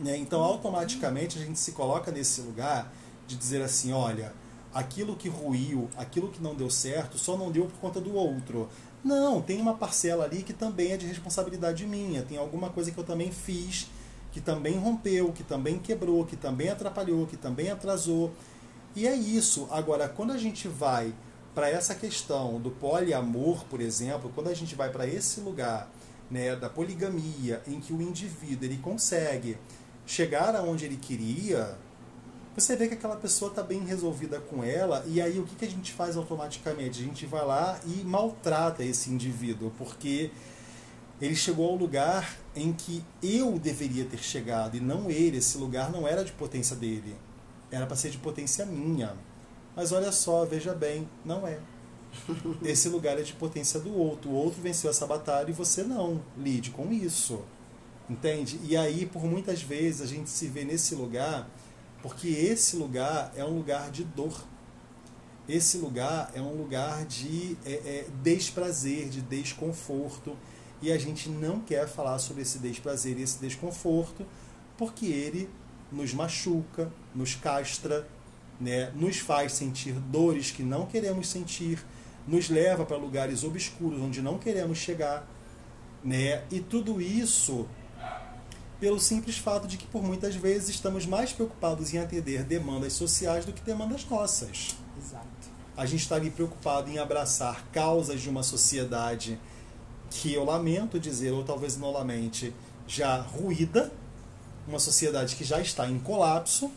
né? 0.00 0.16
Então, 0.16 0.40
automaticamente, 0.40 1.38
a 1.38 1.44
gente 1.44 1.58
se 1.58 1.72
coloca 1.72 2.10
nesse 2.10 2.40
lugar 2.40 2.92
de 3.26 3.36
dizer 3.36 3.60
assim: 3.62 3.92
olha, 3.92 4.32
aquilo 4.72 5.16
que 5.16 5.28
ruiu, 5.28 5.88
aquilo 5.96 6.28
que 6.28 6.42
não 6.42 6.54
deu 6.54 6.70
certo, 6.70 7.18
só 7.18 7.36
não 7.36 7.50
deu 7.50 7.66
por 7.66 7.78
conta 7.80 8.00
do 8.00 8.14
outro. 8.14 8.68
Não, 9.02 9.40
tem 9.40 9.60
uma 9.60 9.74
parcela 9.74 10.24
ali 10.24 10.42
que 10.42 10.52
também 10.52 10.92
é 10.92 10.96
de 10.96 11.06
responsabilidade 11.06 11.86
minha. 11.86 12.22
Tem 12.22 12.36
alguma 12.36 12.70
coisa 12.70 12.90
que 12.90 12.98
eu 12.98 13.04
também 13.04 13.30
fiz, 13.30 13.88
que 14.32 14.40
também 14.40 14.76
rompeu, 14.76 15.32
que 15.32 15.42
também 15.42 15.78
quebrou, 15.78 16.24
que 16.24 16.36
também 16.36 16.68
atrapalhou, 16.68 17.26
que 17.26 17.36
também 17.36 17.70
atrasou. 17.70 18.32
E 18.98 19.06
é 19.06 19.14
isso. 19.14 19.68
Agora, 19.70 20.08
quando 20.08 20.32
a 20.32 20.36
gente 20.36 20.66
vai 20.66 21.14
para 21.54 21.70
essa 21.70 21.94
questão 21.94 22.60
do 22.60 22.72
poliamor, 22.72 23.64
por 23.66 23.80
exemplo, 23.80 24.28
quando 24.34 24.48
a 24.48 24.54
gente 24.54 24.74
vai 24.74 24.90
para 24.90 25.06
esse 25.06 25.38
lugar 25.38 25.88
né, 26.28 26.56
da 26.56 26.68
poligamia, 26.68 27.62
em 27.68 27.78
que 27.78 27.92
o 27.92 28.02
indivíduo 28.02 28.64
ele 28.64 28.78
consegue 28.78 29.56
chegar 30.04 30.56
aonde 30.56 30.84
ele 30.84 30.96
queria, 30.96 31.78
você 32.56 32.74
vê 32.74 32.88
que 32.88 32.94
aquela 32.94 33.14
pessoa 33.14 33.52
está 33.52 33.62
bem 33.62 33.84
resolvida 33.84 34.40
com 34.40 34.64
ela, 34.64 35.04
e 35.06 35.20
aí 35.20 35.38
o 35.38 35.44
que, 35.44 35.54
que 35.54 35.64
a 35.64 35.70
gente 35.70 35.92
faz 35.92 36.16
automaticamente? 36.16 37.00
A 37.00 37.04
gente 37.04 37.24
vai 37.24 37.46
lá 37.46 37.78
e 37.86 38.02
maltrata 38.02 38.82
esse 38.82 39.10
indivíduo, 39.10 39.72
porque 39.78 40.32
ele 41.20 41.36
chegou 41.36 41.68
ao 41.68 41.76
lugar 41.76 42.36
em 42.56 42.72
que 42.72 43.04
eu 43.22 43.60
deveria 43.60 44.04
ter 44.04 44.18
chegado, 44.18 44.76
e 44.76 44.80
não 44.80 45.08
ele. 45.08 45.36
Esse 45.36 45.56
lugar 45.56 45.88
não 45.92 46.08
era 46.08 46.24
de 46.24 46.32
potência 46.32 46.74
dele, 46.74 47.14
era 47.70 47.86
para 47.86 47.96
ser 47.96 48.10
de 48.10 48.18
potência 48.18 48.64
minha. 48.66 49.16
Mas 49.76 49.92
olha 49.92 50.10
só, 50.10 50.44
veja 50.44 50.74
bem, 50.74 51.08
não 51.24 51.46
é. 51.46 51.58
Esse 52.64 52.88
lugar 52.88 53.18
é 53.18 53.22
de 53.22 53.32
potência 53.32 53.78
do 53.78 53.94
outro. 53.94 54.30
O 54.30 54.34
outro 54.34 54.60
venceu 54.60 54.90
essa 54.90 55.06
batalha 55.06 55.50
e 55.50 55.52
você 55.52 55.82
não. 55.82 56.22
Lide 56.36 56.70
com 56.70 56.92
isso. 56.92 57.42
Entende? 58.08 58.58
E 58.64 58.76
aí, 58.76 59.06
por 59.06 59.24
muitas 59.24 59.62
vezes, 59.62 60.00
a 60.00 60.06
gente 60.06 60.30
se 60.30 60.46
vê 60.46 60.64
nesse 60.64 60.94
lugar, 60.94 61.48
porque 62.02 62.28
esse 62.28 62.76
lugar 62.76 63.32
é 63.36 63.44
um 63.44 63.54
lugar 63.54 63.90
de 63.90 64.02
dor. 64.02 64.44
Esse 65.46 65.78
lugar 65.78 66.30
é 66.34 66.40
um 66.40 66.56
lugar 66.56 67.04
de 67.04 67.56
é, 67.64 67.72
é, 67.72 68.06
desprazer, 68.22 69.08
de 69.08 69.20
desconforto. 69.20 70.36
E 70.80 70.92
a 70.92 70.98
gente 70.98 71.28
não 71.28 71.60
quer 71.60 71.88
falar 71.88 72.18
sobre 72.18 72.42
esse 72.42 72.58
desprazer 72.58 73.18
e 73.18 73.22
esse 73.22 73.38
desconforto, 73.38 74.24
porque 74.76 75.06
ele 75.06 75.50
nos 75.90 76.12
machuca, 76.12 76.90
nos 77.14 77.34
castra, 77.34 78.06
né? 78.60 78.90
nos 78.94 79.18
faz 79.18 79.52
sentir 79.52 79.92
dores 79.92 80.50
que 80.50 80.62
não 80.62 80.86
queremos 80.86 81.28
sentir, 81.28 81.84
nos 82.26 82.48
leva 82.48 82.84
para 82.84 82.96
lugares 82.96 83.44
obscuros 83.44 84.00
onde 84.00 84.20
não 84.20 84.38
queremos 84.38 84.78
chegar. 84.78 85.26
Né? 86.04 86.42
E 86.50 86.60
tudo 86.60 87.00
isso 87.00 87.66
pelo 88.80 89.00
simples 89.00 89.38
fato 89.38 89.66
de 89.66 89.76
que 89.76 89.86
por 89.86 90.02
muitas 90.02 90.36
vezes 90.36 90.68
estamos 90.68 91.04
mais 91.04 91.32
preocupados 91.32 91.92
em 91.92 91.98
atender 91.98 92.44
demandas 92.44 92.92
sociais 92.92 93.44
do 93.44 93.52
que 93.52 93.60
demandas 93.62 94.04
nossas. 94.08 94.76
Exato. 94.96 95.26
A 95.76 95.84
gente 95.86 96.02
está 96.02 96.16
ali 96.16 96.30
preocupado 96.30 96.90
em 96.90 96.98
abraçar 96.98 97.66
causas 97.72 98.20
de 98.20 98.28
uma 98.28 98.42
sociedade 98.42 99.38
que 100.10 100.32
eu 100.32 100.44
lamento 100.44 100.98
dizer, 100.98 101.32
ou 101.32 101.44
talvez 101.44 101.76
não 101.76 101.92
lamente, 101.92 102.54
já 102.86 103.16
ruída, 103.20 103.92
uma 104.68 104.78
sociedade 104.78 105.34
que 105.36 105.44
já 105.44 105.60
está 105.60 105.88
em 105.88 105.98
colapso, 105.98 106.70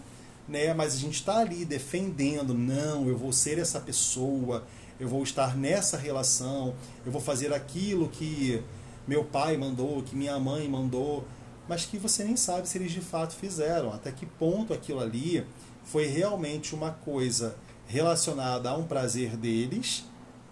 né? 0.48 0.74
mas 0.74 0.96
a 0.96 0.98
gente 0.98 1.16
está 1.16 1.38
ali 1.40 1.66
defendendo, 1.66 2.54
não, 2.54 3.08
eu 3.08 3.18
vou 3.18 3.32
ser 3.32 3.60
essa 3.60 3.80
pessoa, 3.80 4.66
eu 5.00 5.08
vou 5.08 5.24
estar 5.24 5.56
nessa 5.56 5.98
relação, 5.98 6.74
eu 7.06 7.12
vou 7.12 7.22
fazer 7.22 7.54
aquilo 7.54 8.08
que 8.08 8.64
meu 9.08 9.24
pai 9.24 9.58
mandou, 9.58 10.02
que 10.04 10.16
minha 10.16 10.40
mãe 10.40 10.68
mandou, 10.68 11.26
mas 11.68 11.86
que 11.86 11.98
você 11.98 12.24
nem 12.24 12.36
sabe 12.36 12.68
se 12.68 12.78
eles 12.78 12.92
de 12.92 13.02
fato 13.02 13.34
fizeram, 13.34 13.92
até 13.92 14.12
que 14.12 14.26
ponto 14.26 14.74
aquilo 14.74 15.00
ali 15.00 15.46
foi 15.84 16.06
realmente 16.06 16.76
uma 16.76 16.92
coisa 16.92 17.56
relacionada 17.88 18.70
a 18.70 18.78
um 18.78 18.84
prazer 18.84 19.36
deles, 19.36 20.06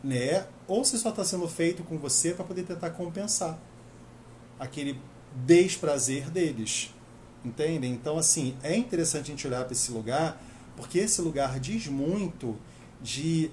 né? 0.03 0.45
Ou 0.67 0.83
se 0.83 0.97
só 0.97 1.09
está 1.09 1.23
sendo 1.23 1.47
feito 1.47 1.83
com 1.83 1.97
você 1.97 2.33
para 2.33 2.45
poder 2.45 2.63
tentar 2.63 2.89
compensar 2.91 3.57
aquele 4.59 4.99
desprazer 5.45 6.29
deles, 6.29 6.93
entendem? 7.43 7.91
Então, 7.93 8.17
assim, 8.17 8.55
é 8.63 8.75
interessante 8.75 9.25
a 9.25 9.35
gente 9.35 9.47
olhar 9.47 9.63
para 9.63 9.73
esse 9.73 9.91
lugar, 9.91 10.41
porque 10.75 10.99
esse 10.99 11.21
lugar 11.21 11.59
diz 11.59 11.87
muito 11.87 12.57
de 13.01 13.51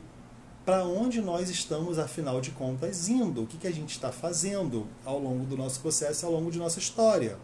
para 0.64 0.84
onde 0.84 1.20
nós 1.20 1.48
estamos, 1.48 1.96
afinal 1.98 2.40
de 2.40 2.50
contas, 2.50 3.08
indo, 3.08 3.44
o 3.44 3.46
que, 3.46 3.56
que 3.56 3.68
a 3.68 3.72
gente 3.72 3.90
está 3.90 4.10
fazendo 4.10 4.86
ao 5.04 5.18
longo 5.18 5.44
do 5.44 5.56
nosso 5.56 5.80
processo, 5.80 6.26
ao 6.26 6.32
longo 6.32 6.50
de 6.50 6.58
nossa 6.58 6.80
história. 6.80 7.38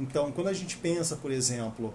Então, 0.00 0.32
quando 0.32 0.48
a 0.48 0.52
gente 0.54 0.78
pensa, 0.78 1.14
por 1.14 1.30
exemplo, 1.30 1.92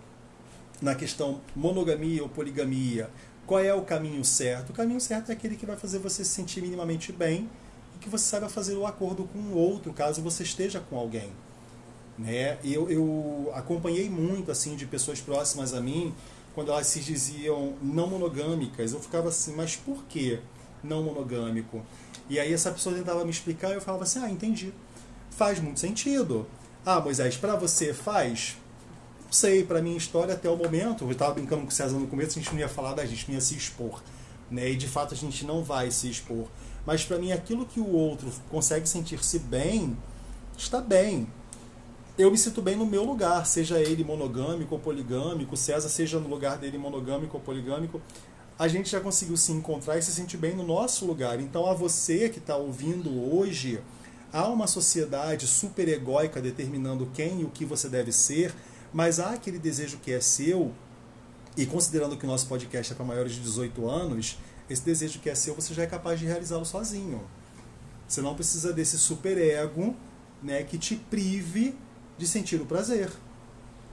na 0.79 0.93
questão 0.93 1.41
monogamia 1.55 2.21
ou 2.21 2.29
poligamia, 2.29 3.09
Qual 3.49 3.59
é 3.59 3.73
o 3.73 3.81
caminho 3.81 4.23
certo? 4.23 4.69
O 4.69 4.73
caminho 4.73 5.01
certo 5.01 5.31
é 5.31 5.33
aquele 5.33 5.55
que 5.55 5.65
vai 5.65 5.75
fazer 5.75 5.97
você 5.97 6.23
se 6.23 6.29
sentir 6.29 6.61
minimamente 6.61 7.11
bem 7.11 7.49
e 7.95 7.97
que 7.97 8.07
você 8.07 8.25
saiba 8.25 8.47
fazer 8.47 8.75
o 8.75 8.85
acordo 8.85 9.23
com 9.23 9.39
o 9.39 9.57
outro, 9.57 9.91
caso 9.91 10.21
você 10.21 10.43
esteja 10.43 10.79
com 10.79 10.95
alguém. 10.95 11.31
Né? 12.19 12.57
Eu, 12.65 12.91
eu 12.91 13.49
acompanhei 13.55 14.09
muito 14.09 14.51
assim 14.51 14.75
de 14.75 14.85
pessoas 14.85 15.21
próximas 15.21 15.73
a 15.73 15.79
mim 15.79 16.13
quando 16.53 16.69
elas 16.69 16.85
se 16.87 16.99
diziam 16.99 17.75
não 17.81 18.07
monogâmicas. 18.07 18.91
Eu 18.91 18.99
ficava 18.99 19.29
assim, 19.29 19.55
mas 19.55 19.77
por 19.77 20.03
que 20.03 20.37
não 20.83 21.01
monogâmico? 21.01 21.81
E 22.29 22.37
aí 22.37 22.53
essa 22.53 22.71
pessoa 22.71 22.93
tentava 22.93 23.23
me 23.23 23.31
explicar 23.31 23.71
e 23.71 23.75
eu 23.75 23.81
falava 23.81 24.03
assim, 24.03 24.19
ah, 24.19 24.29
entendi. 24.29 24.73
Faz 25.31 25.61
muito 25.61 25.79
sentido. 25.79 26.45
Ah, 26.85 26.99
Moisés, 26.99 27.37
para 27.37 27.55
você 27.55 27.93
faz? 27.93 28.57
Não 29.23 29.31
sei, 29.31 29.63
para 29.63 29.81
minha 29.81 29.97
história 29.97 30.33
até 30.33 30.49
o 30.49 30.57
momento, 30.57 31.05
eu 31.05 31.11
estava 31.11 31.35
brincando 31.35 31.61
com 31.61 31.69
o 31.69 31.71
César 31.71 31.97
no 31.97 32.07
começo, 32.07 32.37
a 32.37 32.41
gente 32.41 32.51
não 32.51 32.59
ia 32.59 32.67
falar 32.67 32.95
da 32.95 33.05
gente, 33.05 33.27
não 33.29 33.35
ia 33.35 33.41
se 33.41 33.55
expor. 33.55 34.01
Né? 34.51 34.71
E 34.71 34.75
de 34.75 34.87
fato 34.87 35.13
a 35.13 35.17
gente 35.17 35.45
não 35.45 35.63
vai 35.63 35.89
se 35.89 36.09
expor. 36.09 36.47
Mas 36.85 37.05
para 37.05 37.17
mim 37.17 37.31
aquilo 37.31 37.65
que 37.65 37.79
o 37.79 37.87
outro 37.87 38.29
consegue 38.49 38.89
sentir-se 38.89 39.39
bem, 39.39 39.95
está 40.57 40.81
bem. 40.81 41.27
Eu 42.19 42.29
me 42.29 42.37
sinto 42.37 42.61
bem 42.61 42.75
no 42.75 42.85
meu 42.85 43.05
lugar, 43.05 43.47
seja 43.47 43.79
ele 43.79 44.03
monogâmico 44.03 44.75
ou 44.75 44.81
poligâmico, 44.81 45.55
César 45.55 45.87
seja 45.87 46.19
no 46.19 46.27
lugar 46.27 46.57
dele 46.57 46.77
monogâmico 46.77 47.37
ou 47.37 47.41
poligâmico 47.41 48.01
a 48.59 48.67
gente 48.67 48.89
já 48.89 48.99
conseguiu 48.99 49.37
se 49.37 49.53
encontrar 49.53 49.97
e 49.97 50.01
se 50.01 50.11
sentir 50.11 50.35
bem 50.35 50.53
no 50.53 50.65
nosso 50.65 51.05
lugar. 51.05 51.39
Então, 51.39 51.65
a 51.65 51.73
você 51.73 52.27
que 52.27 52.39
está 52.39 52.57
ouvindo 52.57 53.09
hoje, 53.33 53.81
há 54.33 54.49
uma 54.49 54.67
sociedade 54.67 55.47
super 55.47 55.87
egóica 55.87 56.41
determinando 56.41 57.09
quem 57.13 57.39
e 57.39 57.45
o 57.45 57.49
que 57.49 57.63
você 57.63 57.87
deve 57.87 58.11
ser, 58.11 58.53
mas 58.91 59.17
há 59.17 59.29
aquele 59.29 59.57
desejo 59.57 59.97
que 59.99 60.11
é 60.11 60.19
seu, 60.19 60.73
e 61.55 61.65
considerando 61.65 62.17
que 62.17 62.25
o 62.25 62.27
nosso 62.27 62.47
podcast 62.47 62.91
é 62.91 62.95
para 62.97 63.05
maiores 63.05 63.31
de 63.31 63.39
18 63.39 63.89
anos, 63.89 64.37
esse 64.69 64.83
desejo 64.83 65.19
que 65.19 65.29
é 65.29 65.35
seu 65.35 65.55
você 65.55 65.73
já 65.73 65.83
é 65.83 65.87
capaz 65.87 66.19
de 66.19 66.25
realizá-lo 66.25 66.65
sozinho. 66.65 67.21
Você 68.05 68.21
não 68.21 68.35
precisa 68.35 68.73
desse 68.73 68.99
super 68.99 69.37
ego 69.37 69.95
né, 70.43 70.63
que 70.63 70.77
te 70.77 70.97
prive 70.97 71.77
de 72.19 72.27
sentir 72.27 72.61
o 72.61 72.65
prazer. 72.65 73.09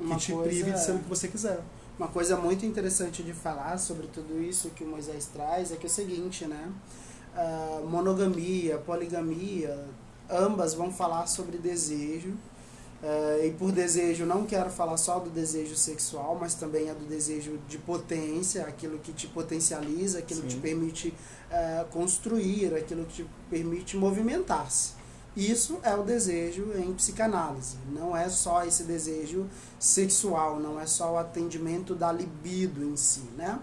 Uma 0.01 0.17
que 0.17 0.23
te 0.23 0.33
coisa... 0.33 0.49
prive 0.49 0.73
de 0.73 0.81
ser 0.85 0.93
o 0.93 0.99
que 0.99 1.09
você 1.09 1.29
quiser. 1.29 1.61
Uma 1.97 2.09
coisa 2.09 2.37
muito 2.37 2.67
interessante 2.67 3.23
de 3.23 3.33
falar 3.33 3.79
sobre 3.79 4.09
tudo 4.09 4.43
isso 4.43 4.69
que 4.71 4.85
o 4.85 4.87
Moisés 4.87 5.27
traz 5.33 5.73
é 5.73 5.77
que 5.77 5.87
é 5.87 5.89
o 5.89 5.93
seguinte, 5.93 6.45
né? 6.45 6.71
Uh, 7.35 7.87
monogamia, 7.87 8.79
poligamia, 8.79 9.87
ambas 10.29 10.75
vão 10.75 10.93
falar 10.93 11.27
sobre 11.27 11.57
desejo. 11.57 12.31
Uh, 13.03 13.47
e 13.47 13.51
por 13.53 13.71
desejo, 13.71 14.27
não 14.27 14.45
quero 14.45 14.71
falar 14.71 14.97
só 14.97 15.21
do 15.21 15.31
desejo 15.31 15.77
sexual, 15.77 16.37
mas 16.41 16.55
também 16.55 16.89
é 16.89 16.95
do 16.95 17.05
desejo 17.05 17.59
de 17.69 17.79
potência, 17.79 18.63
aquilo 18.65 18.99
que 18.99 19.13
te 19.13 19.29
potencializa, 19.29 20.19
aquilo 20.19 20.41
Sim. 20.41 20.49
que 20.49 20.55
te 20.55 20.61
permite 20.61 21.09
uh, 21.09 21.85
construir, 21.91 22.75
aquilo 22.75 23.05
que 23.05 23.23
te 23.23 23.31
permite 23.49 23.97
movimentar-se. 23.97 24.96
Isso 25.37 25.79
é 25.83 25.95
o 25.95 26.03
desejo 26.03 26.73
em 26.79 26.95
psicanálise. 26.95 27.77
Não 27.93 28.17
é 28.17 28.27
só 28.31 28.65
esse 28.65 28.85
desejo 28.85 29.47
sexual, 29.79 30.59
não 30.59 30.81
é 30.81 30.87
só 30.87 31.13
o 31.13 31.19
atendimento 31.19 31.95
da 31.95 32.11
libido 32.11 32.83
em 32.83 32.97
si, 32.97 33.21
né? 33.37 33.61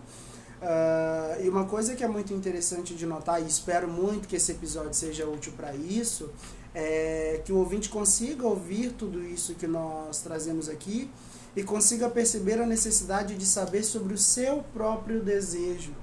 Uh, 0.61 1.43
e 1.43 1.49
uma 1.49 1.65
coisa 1.65 1.95
que 1.95 2.03
é 2.03 2.07
muito 2.07 2.31
interessante 2.31 2.93
de 2.93 3.05
notar, 3.05 3.41
e 3.41 3.47
espero 3.47 3.87
muito 3.87 4.27
que 4.27 4.35
esse 4.35 4.51
episódio 4.51 4.93
seja 4.93 5.27
útil 5.27 5.51
para 5.57 5.75
isso, 5.75 6.29
é 6.75 7.41
que 7.43 7.51
o 7.51 7.57
ouvinte 7.57 7.89
consiga 7.89 8.47
ouvir 8.47 8.93
tudo 8.93 9.21
isso 9.23 9.55
que 9.55 9.67
nós 9.67 10.21
trazemos 10.21 10.69
aqui 10.69 11.09
e 11.55 11.63
consiga 11.63 12.09
perceber 12.09 12.61
a 12.61 12.65
necessidade 12.65 13.35
de 13.35 13.45
saber 13.45 13.83
sobre 13.83 14.13
o 14.13 14.17
seu 14.17 14.63
próprio 14.73 15.21
desejo. 15.21 15.93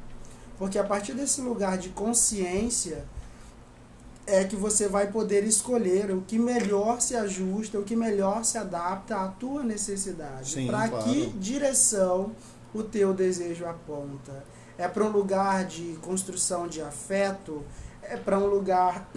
Porque 0.59 0.79
a 0.79 0.85
partir 0.85 1.14
desse 1.14 1.41
lugar 1.41 1.79
de 1.79 1.89
consciência, 1.89 3.05
é 4.27 4.45
que 4.45 4.57
você 4.57 4.89
vai 4.89 5.11
poder 5.11 5.45
escolher 5.45 6.11
o 6.11 6.23
que 6.23 6.39
melhor 6.39 7.01
se 7.01 7.16
ajusta, 7.16 7.79
o 7.79 7.83
que 7.83 7.97
melhor 7.97 8.45
se 8.45 8.59
adapta 8.59 9.16
à 9.16 9.29
tua 9.29 9.62
necessidade. 9.62 10.66
Para 10.66 10.89
claro. 10.89 11.05
que 11.05 11.27
direção 11.31 12.33
o 12.73 12.83
teu 12.83 13.12
desejo 13.12 13.66
aponta? 13.66 14.45
É 14.79 14.87
para 14.89 15.05
um 15.05 15.11
lugar 15.11 15.64
de 15.64 15.99
construção 16.01 16.68
de 16.68 16.81
afeto? 16.81 17.64
É 18.03 18.16
para 18.16 18.39
um 18.39 18.47
lugar 18.47 19.11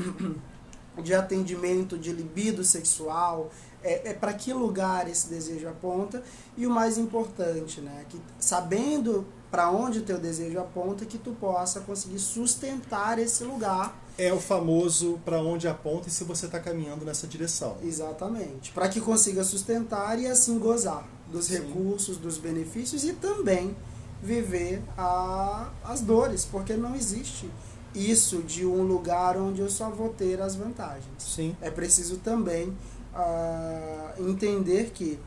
de 1.01 1.13
atendimento 1.13 1.97
de 1.97 2.11
libido 2.11 2.63
sexual? 2.63 3.51
É, 3.83 4.09
é 4.09 4.13
para 4.13 4.33
que 4.33 4.51
lugar 4.53 5.09
esse 5.09 5.29
desejo 5.29 5.67
aponta? 5.67 6.23
E 6.57 6.65
o 6.65 6.69
mais 6.69 6.97
importante, 6.97 7.81
né, 7.81 8.05
que 8.09 8.19
sabendo 8.39 9.25
para 9.51 9.69
onde 9.69 9.99
o 9.99 10.01
teu 10.01 10.17
desejo 10.17 10.59
aponta, 10.59 11.05
que 11.05 11.17
tu 11.17 11.31
possa 11.39 11.81
conseguir 11.81 12.17
sustentar 12.17 13.19
esse 13.19 13.43
lugar 13.43 14.02
é 14.17 14.31
o 14.31 14.39
famoso 14.39 15.19
para 15.25 15.41
onde 15.41 15.67
aponta 15.67 16.07
e 16.07 16.11
se 16.11 16.23
você 16.23 16.45
está 16.45 16.59
caminhando 16.59 17.03
nessa 17.03 17.27
direção. 17.27 17.77
Exatamente. 17.83 18.71
Para 18.71 18.87
que 18.89 19.01
consiga 19.01 19.43
sustentar 19.43 20.19
e 20.19 20.27
assim 20.27 20.59
gozar 20.59 21.07
dos 21.31 21.45
Sim. 21.45 21.53
recursos, 21.53 22.17
dos 22.17 22.37
benefícios 22.37 23.03
e 23.03 23.13
também 23.13 23.75
viver 24.21 24.81
a, 24.97 25.69
as 25.83 26.01
dores, 26.01 26.45
porque 26.45 26.73
não 26.75 26.95
existe 26.95 27.49
isso 27.93 28.41
de 28.41 28.65
um 28.65 28.83
lugar 28.83 29.37
onde 29.37 29.61
eu 29.61 29.69
só 29.69 29.89
vou 29.89 30.09
ter 30.09 30.41
as 30.41 30.55
vantagens. 30.55 31.05
Sim. 31.17 31.55
É 31.61 31.69
preciso 31.69 32.17
também 32.17 32.69
uh, 33.13 34.29
entender 34.29 34.91
que 34.91 35.19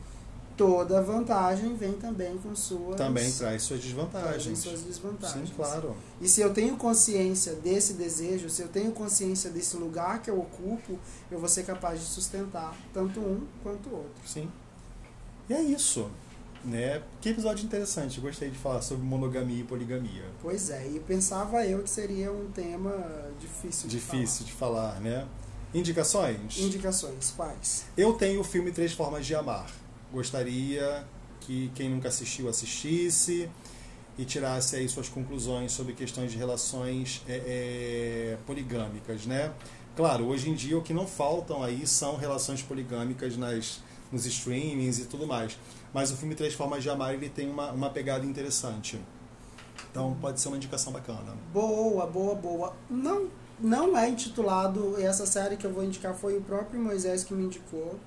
toda 0.57 1.01
vantagem 1.01 1.75
vem 1.75 1.93
também 1.93 2.37
com 2.39 2.55
suas 2.55 2.97
também 2.97 3.31
traz 3.31 3.61
suas 3.61 3.79
desvantagens. 3.79 4.43
traz 4.43 4.59
suas 4.59 4.81
desvantagens. 4.81 5.49
Sim 5.49 5.55
claro. 5.55 5.95
E 6.19 6.27
se 6.27 6.41
eu 6.41 6.51
tenho 6.53 6.75
consciência 6.75 7.53
desse 7.53 7.93
desejo 7.93 8.49
se 8.49 8.63
eu 8.63 8.67
tenho 8.67 8.91
consciência 8.91 9.51
desse 9.51 9.77
lugar 9.77 10.21
que 10.21 10.29
eu 10.29 10.39
ocupo 10.39 10.99
eu 11.29 11.39
vou 11.39 11.47
ser 11.47 11.63
capaz 11.63 11.99
de 11.99 12.05
sustentar 12.07 12.75
tanto 12.93 13.19
um 13.19 13.45
quanto 13.61 13.87
o 13.89 13.95
outro. 13.97 14.21
Sim. 14.25 14.49
E 15.47 15.53
é 15.53 15.61
isso 15.61 16.09
né? 16.65 17.01
Que 17.21 17.29
episódio 17.29 17.63
interessante. 17.63 18.19
Gostei 18.19 18.49
de 18.49 18.57
falar 18.57 18.81
sobre 18.81 19.05
monogamia 19.05 19.61
e 19.61 19.63
poligamia. 19.63 20.25
Pois 20.41 20.69
é 20.69 20.85
e 20.87 20.99
pensava 20.99 21.65
eu 21.65 21.81
que 21.83 21.89
seria 21.89 22.31
um 22.31 22.51
tema 22.51 22.91
difícil 23.39 23.87
de 23.87 23.95
difícil 23.97 24.45
falar. 24.45 24.95
de 24.95 24.99
falar 24.99 25.01
né? 25.01 25.27
Indicações? 25.73 26.57
Indicações 26.57 27.33
quais? 27.35 27.85
Eu 27.95 28.13
tenho 28.13 28.41
o 28.41 28.43
filme 28.43 28.71
Três 28.71 28.91
Formas 28.91 29.25
de 29.25 29.35
Amar 29.35 29.69
gostaria 30.11 31.05
que 31.41 31.71
quem 31.75 31.89
nunca 31.89 32.07
assistiu 32.07 32.49
assistisse 32.49 33.49
e 34.17 34.25
tirasse 34.25 34.75
aí 34.75 34.89
suas 34.89 35.07
conclusões 35.07 35.71
sobre 35.71 35.93
questões 35.93 36.31
de 36.31 36.37
relações 36.37 37.23
é, 37.27 37.35
é, 37.35 38.37
poligâmicas, 38.45 39.25
né? 39.25 39.53
Claro, 39.95 40.25
hoje 40.25 40.49
em 40.49 40.53
dia 40.53 40.77
o 40.77 40.81
que 40.81 40.93
não 40.93 41.07
faltam 41.07 41.63
aí 41.63 41.85
são 41.85 42.17
relações 42.17 42.61
poligâmicas 42.61 43.37
nas, 43.37 43.79
nos 44.11 44.25
streamings 44.25 44.99
e 44.99 45.05
tudo 45.05 45.27
mais. 45.27 45.57
Mas 45.93 46.11
o 46.11 46.17
filme 46.17 46.35
Três 46.35 46.53
Formas 46.53 46.83
de 46.83 46.89
Amar 46.89 47.13
ele 47.13 47.29
tem 47.29 47.49
uma, 47.49 47.71
uma 47.71 47.89
pegada 47.89 48.25
interessante. 48.25 48.99
Então 49.89 50.15
pode 50.19 50.39
ser 50.39 50.49
uma 50.49 50.57
indicação 50.57 50.91
bacana. 50.91 51.35
Boa, 51.53 52.05
boa, 52.05 52.35
boa. 52.35 52.75
Não, 52.89 53.29
não 53.59 53.97
é 53.97 54.09
intitulado, 54.09 54.99
essa 54.99 55.25
série 55.25 55.57
que 55.57 55.65
eu 55.65 55.73
vou 55.73 55.83
indicar 55.83 56.13
foi 56.13 56.37
o 56.37 56.41
próprio 56.41 56.79
Moisés 56.79 57.23
que 57.23 57.33
me 57.33 57.45
indicou. 57.45 57.99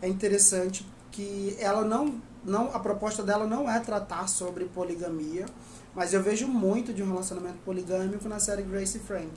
É 0.00 0.08
interessante 0.08 0.84
que 1.12 1.56
ela 1.60 1.84
não, 1.84 2.20
não 2.44 2.74
a 2.74 2.80
proposta 2.80 3.22
dela 3.22 3.46
não 3.46 3.70
é 3.70 3.78
tratar 3.78 4.26
sobre 4.26 4.64
poligamia, 4.64 5.46
mas 5.94 6.12
eu 6.12 6.22
vejo 6.22 6.48
muito 6.48 6.92
de 6.92 7.02
um 7.02 7.06
relacionamento 7.06 7.58
poligâmico 7.64 8.28
na 8.28 8.40
série 8.40 8.62
Grace 8.62 8.96
e 8.96 9.00
Frank. 9.00 9.30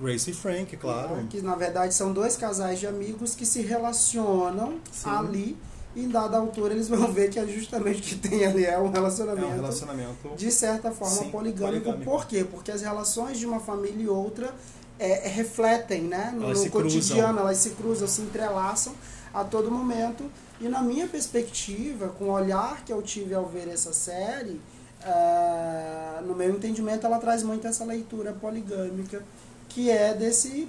Grace 0.00 0.30
e 0.30 0.34
Frank, 0.34 0.76
claro. 0.76 1.18
É, 1.18 1.24
que 1.28 1.40
na 1.40 1.56
verdade 1.56 1.92
são 1.94 2.12
dois 2.12 2.36
casais 2.36 2.78
de 2.78 2.86
amigos 2.86 3.34
que 3.34 3.44
se 3.44 3.62
relacionam 3.62 4.78
Sim. 4.92 5.08
ali 5.08 5.56
e 5.96 6.04
em 6.04 6.08
dada 6.08 6.36
altura 6.36 6.74
eles 6.74 6.88
vão 6.88 7.10
ver 7.10 7.30
que 7.30 7.38
é 7.38 7.46
justamente 7.46 8.00
o 8.00 8.02
que 8.02 8.28
tem 8.28 8.44
ali 8.46 8.64
é 8.64 8.78
um 8.78 8.90
relacionamento, 8.90 9.46
é 9.46 9.50
um 9.50 9.54
relacionamento 9.54 10.28
de 10.36 10.52
certa 10.52 10.92
forma 10.92 11.16
Sim, 11.16 11.30
poligâmico. 11.30 11.84
poligâmico. 11.84 12.10
Por 12.10 12.26
quê? 12.26 12.44
Porque 12.44 12.70
as 12.70 12.82
relações 12.82 13.38
de 13.38 13.46
uma 13.46 13.58
família 13.58 14.04
e 14.04 14.08
outra 14.08 14.54
é, 14.98 15.28
refletem 15.28 16.02
né, 16.02 16.32
no, 16.34 16.48
no 16.48 16.70
cotidiano, 16.70 17.22
cruzam. 17.22 17.38
elas 17.38 17.56
se 17.56 17.70
cruzam, 17.70 18.06
se 18.06 18.20
entrelaçam 18.20 18.94
a 19.32 19.44
todo 19.44 19.70
momento 19.70 20.30
e 20.60 20.68
na 20.68 20.82
minha 20.82 21.06
perspectiva, 21.06 22.08
com 22.08 22.24
o 22.24 22.32
olhar 22.32 22.84
que 22.84 22.92
eu 22.92 23.00
tive 23.00 23.34
ao 23.34 23.46
ver 23.46 23.68
essa 23.68 23.92
série, 23.92 24.60
uh, 25.02 26.22
no 26.26 26.34
meu 26.34 26.50
entendimento, 26.50 27.06
ela 27.06 27.18
traz 27.18 27.42
muito 27.42 27.66
essa 27.66 27.84
leitura 27.84 28.32
poligâmica, 28.32 29.22
que 29.68 29.90
é 29.90 30.12
desse 30.14 30.68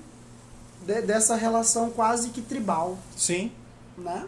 de, 0.85 1.01
dessa 1.01 1.35
relação 1.35 1.89
quase 1.89 2.29
que 2.29 2.41
tribal. 2.41 2.97
Sim. 3.17 3.51
Né? 3.97 4.27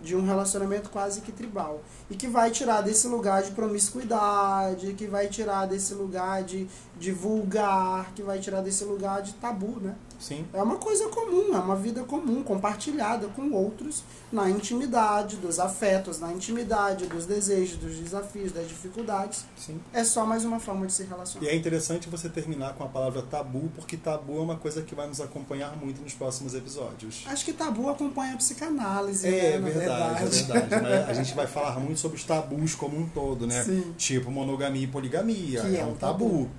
De 0.00 0.16
um 0.16 0.24
relacionamento 0.24 0.90
quase 0.90 1.20
que 1.20 1.30
tribal. 1.30 1.80
E 2.10 2.16
que 2.16 2.26
vai 2.26 2.50
tirar 2.50 2.80
desse 2.80 3.06
lugar 3.06 3.42
de 3.42 3.52
promiscuidade, 3.52 4.94
que 4.94 5.06
vai 5.06 5.28
tirar 5.28 5.66
desse 5.66 5.94
lugar 5.94 6.42
de, 6.42 6.66
divulgar, 6.98 8.12
que 8.14 8.22
vai 8.22 8.38
tirar 8.40 8.62
desse 8.62 8.82
lugar 8.84 9.22
de 9.22 9.34
tabu, 9.34 9.78
né? 9.80 9.94
Sim. 10.22 10.46
É 10.52 10.62
uma 10.62 10.76
coisa 10.76 11.08
comum, 11.08 11.52
é 11.54 11.58
uma 11.58 11.74
vida 11.74 12.04
comum, 12.04 12.42
compartilhada 12.44 13.26
com 13.28 13.50
outros 13.50 14.04
na 14.32 14.48
intimidade 14.48 15.36
dos 15.36 15.58
afetos, 15.58 16.20
na 16.20 16.32
intimidade 16.32 17.06
dos 17.06 17.26
desejos, 17.26 17.76
dos 17.76 17.96
desafios, 17.96 18.52
das 18.52 18.68
dificuldades. 18.68 19.44
Sim. 19.56 19.80
É 19.92 20.04
só 20.04 20.24
mais 20.24 20.44
uma 20.44 20.60
forma 20.60 20.86
de 20.86 20.92
se 20.92 21.02
E 21.02 21.06
relacionar. 21.06 21.48
é 21.48 21.56
interessante 21.56 22.08
você 22.08 22.28
terminar 22.28 22.74
com 22.74 22.84
a 22.84 22.88
palavra 22.88 23.20
tabu, 23.22 23.70
porque 23.74 23.96
tabu 23.96 24.38
é 24.38 24.40
uma 24.40 24.56
coisa 24.56 24.80
que 24.82 24.94
vai 24.94 25.08
nos 25.08 25.20
acompanhar 25.20 25.76
muito 25.76 26.00
nos 26.00 26.14
próximos 26.14 26.54
episódios. 26.54 27.24
Acho 27.26 27.44
que 27.44 27.52
tabu 27.52 27.88
acompanha 27.90 28.34
a 28.34 28.36
psicanálise, 28.36 29.26
É, 29.26 29.58
né? 29.58 29.58
na 29.58 29.68
verdade, 29.70 30.22
é 30.22 30.28
verdade. 30.28 30.82
né? 30.84 31.04
A 31.10 31.12
gente 31.12 31.34
vai 31.34 31.46
falar 31.48 31.80
muito 31.80 31.98
sobre 31.98 32.16
os 32.16 32.24
tabus 32.24 32.74
como 32.76 32.96
um 32.96 33.08
todo, 33.08 33.46
né? 33.46 33.64
Sim. 33.64 33.92
Tipo 33.98 34.30
monogamia 34.30 34.84
e 34.84 34.86
poligamia. 34.86 35.60
Que 35.62 35.76
é, 35.76 35.80
é 35.80 35.84
um 35.84 35.90
um 35.90 35.94
tabu. 35.96 36.24
tabu. 36.28 36.50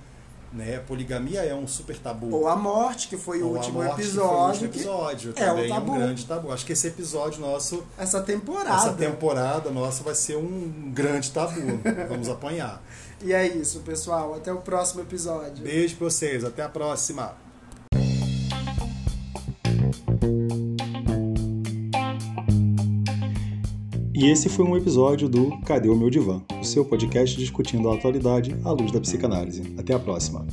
Né? 0.54 0.78
Poligamia 0.78 1.40
é 1.42 1.52
um 1.54 1.66
super 1.66 1.98
tabu. 1.98 2.32
Ou 2.32 2.46
a 2.46 2.54
morte, 2.54 3.08
que 3.08 3.16
foi 3.16 3.42
o 3.42 3.48
Ou 3.48 3.56
último 3.56 3.82
morte, 3.82 3.96
que 3.96 4.02
foi 4.02 4.04
o 4.04 4.06
episódio. 4.06 4.46
último 4.46 4.70
que- 4.70 4.78
episódio. 4.78 5.32
é 5.34 5.42
um 5.42 5.46
também 5.48 5.64
é 5.64 5.66
um 5.66 5.74
tabu. 5.74 5.94
grande 5.94 6.26
tabu. 6.26 6.52
Acho 6.52 6.64
que 6.64 6.72
esse 6.72 6.86
episódio 6.86 7.40
nosso, 7.40 7.82
Essa 7.98 8.20
temporada. 8.22 8.76
essa 8.76 8.92
temporada 8.92 9.70
nossa 9.70 10.04
vai 10.04 10.14
ser 10.14 10.36
um 10.36 10.92
grande 10.94 11.32
tabu. 11.32 11.60
Vamos 12.08 12.28
apanhar. 12.28 12.80
E 13.20 13.32
é 13.32 13.46
isso, 13.48 13.80
pessoal. 13.80 14.34
Até 14.34 14.52
o 14.52 14.58
próximo 14.58 15.00
episódio. 15.02 15.64
Beijo 15.64 15.96
pra 15.96 16.04
vocês, 16.08 16.44
até 16.44 16.62
a 16.62 16.68
próxima. 16.68 17.34
E 24.24 24.30
esse 24.30 24.48
foi 24.48 24.64
um 24.64 24.74
episódio 24.74 25.28
do 25.28 25.60
Cadê 25.66 25.90
o 25.90 25.94
meu 25.94 26.08
divã? 26.08 26.40
O 26.58 26.64
seu 26.64 26.82
podcast 26.82 27.36
discutindo 27.36 27.90
a 27.90 27.94
atualidade 27.94 28.56
à 28.64 28.70
luz 28.70 28.90
da 28.90 28.98
psicanálise. 28.98 29.74
Até 29.76 29.92
a 29.92 29.98
próxima. 29.98 30.46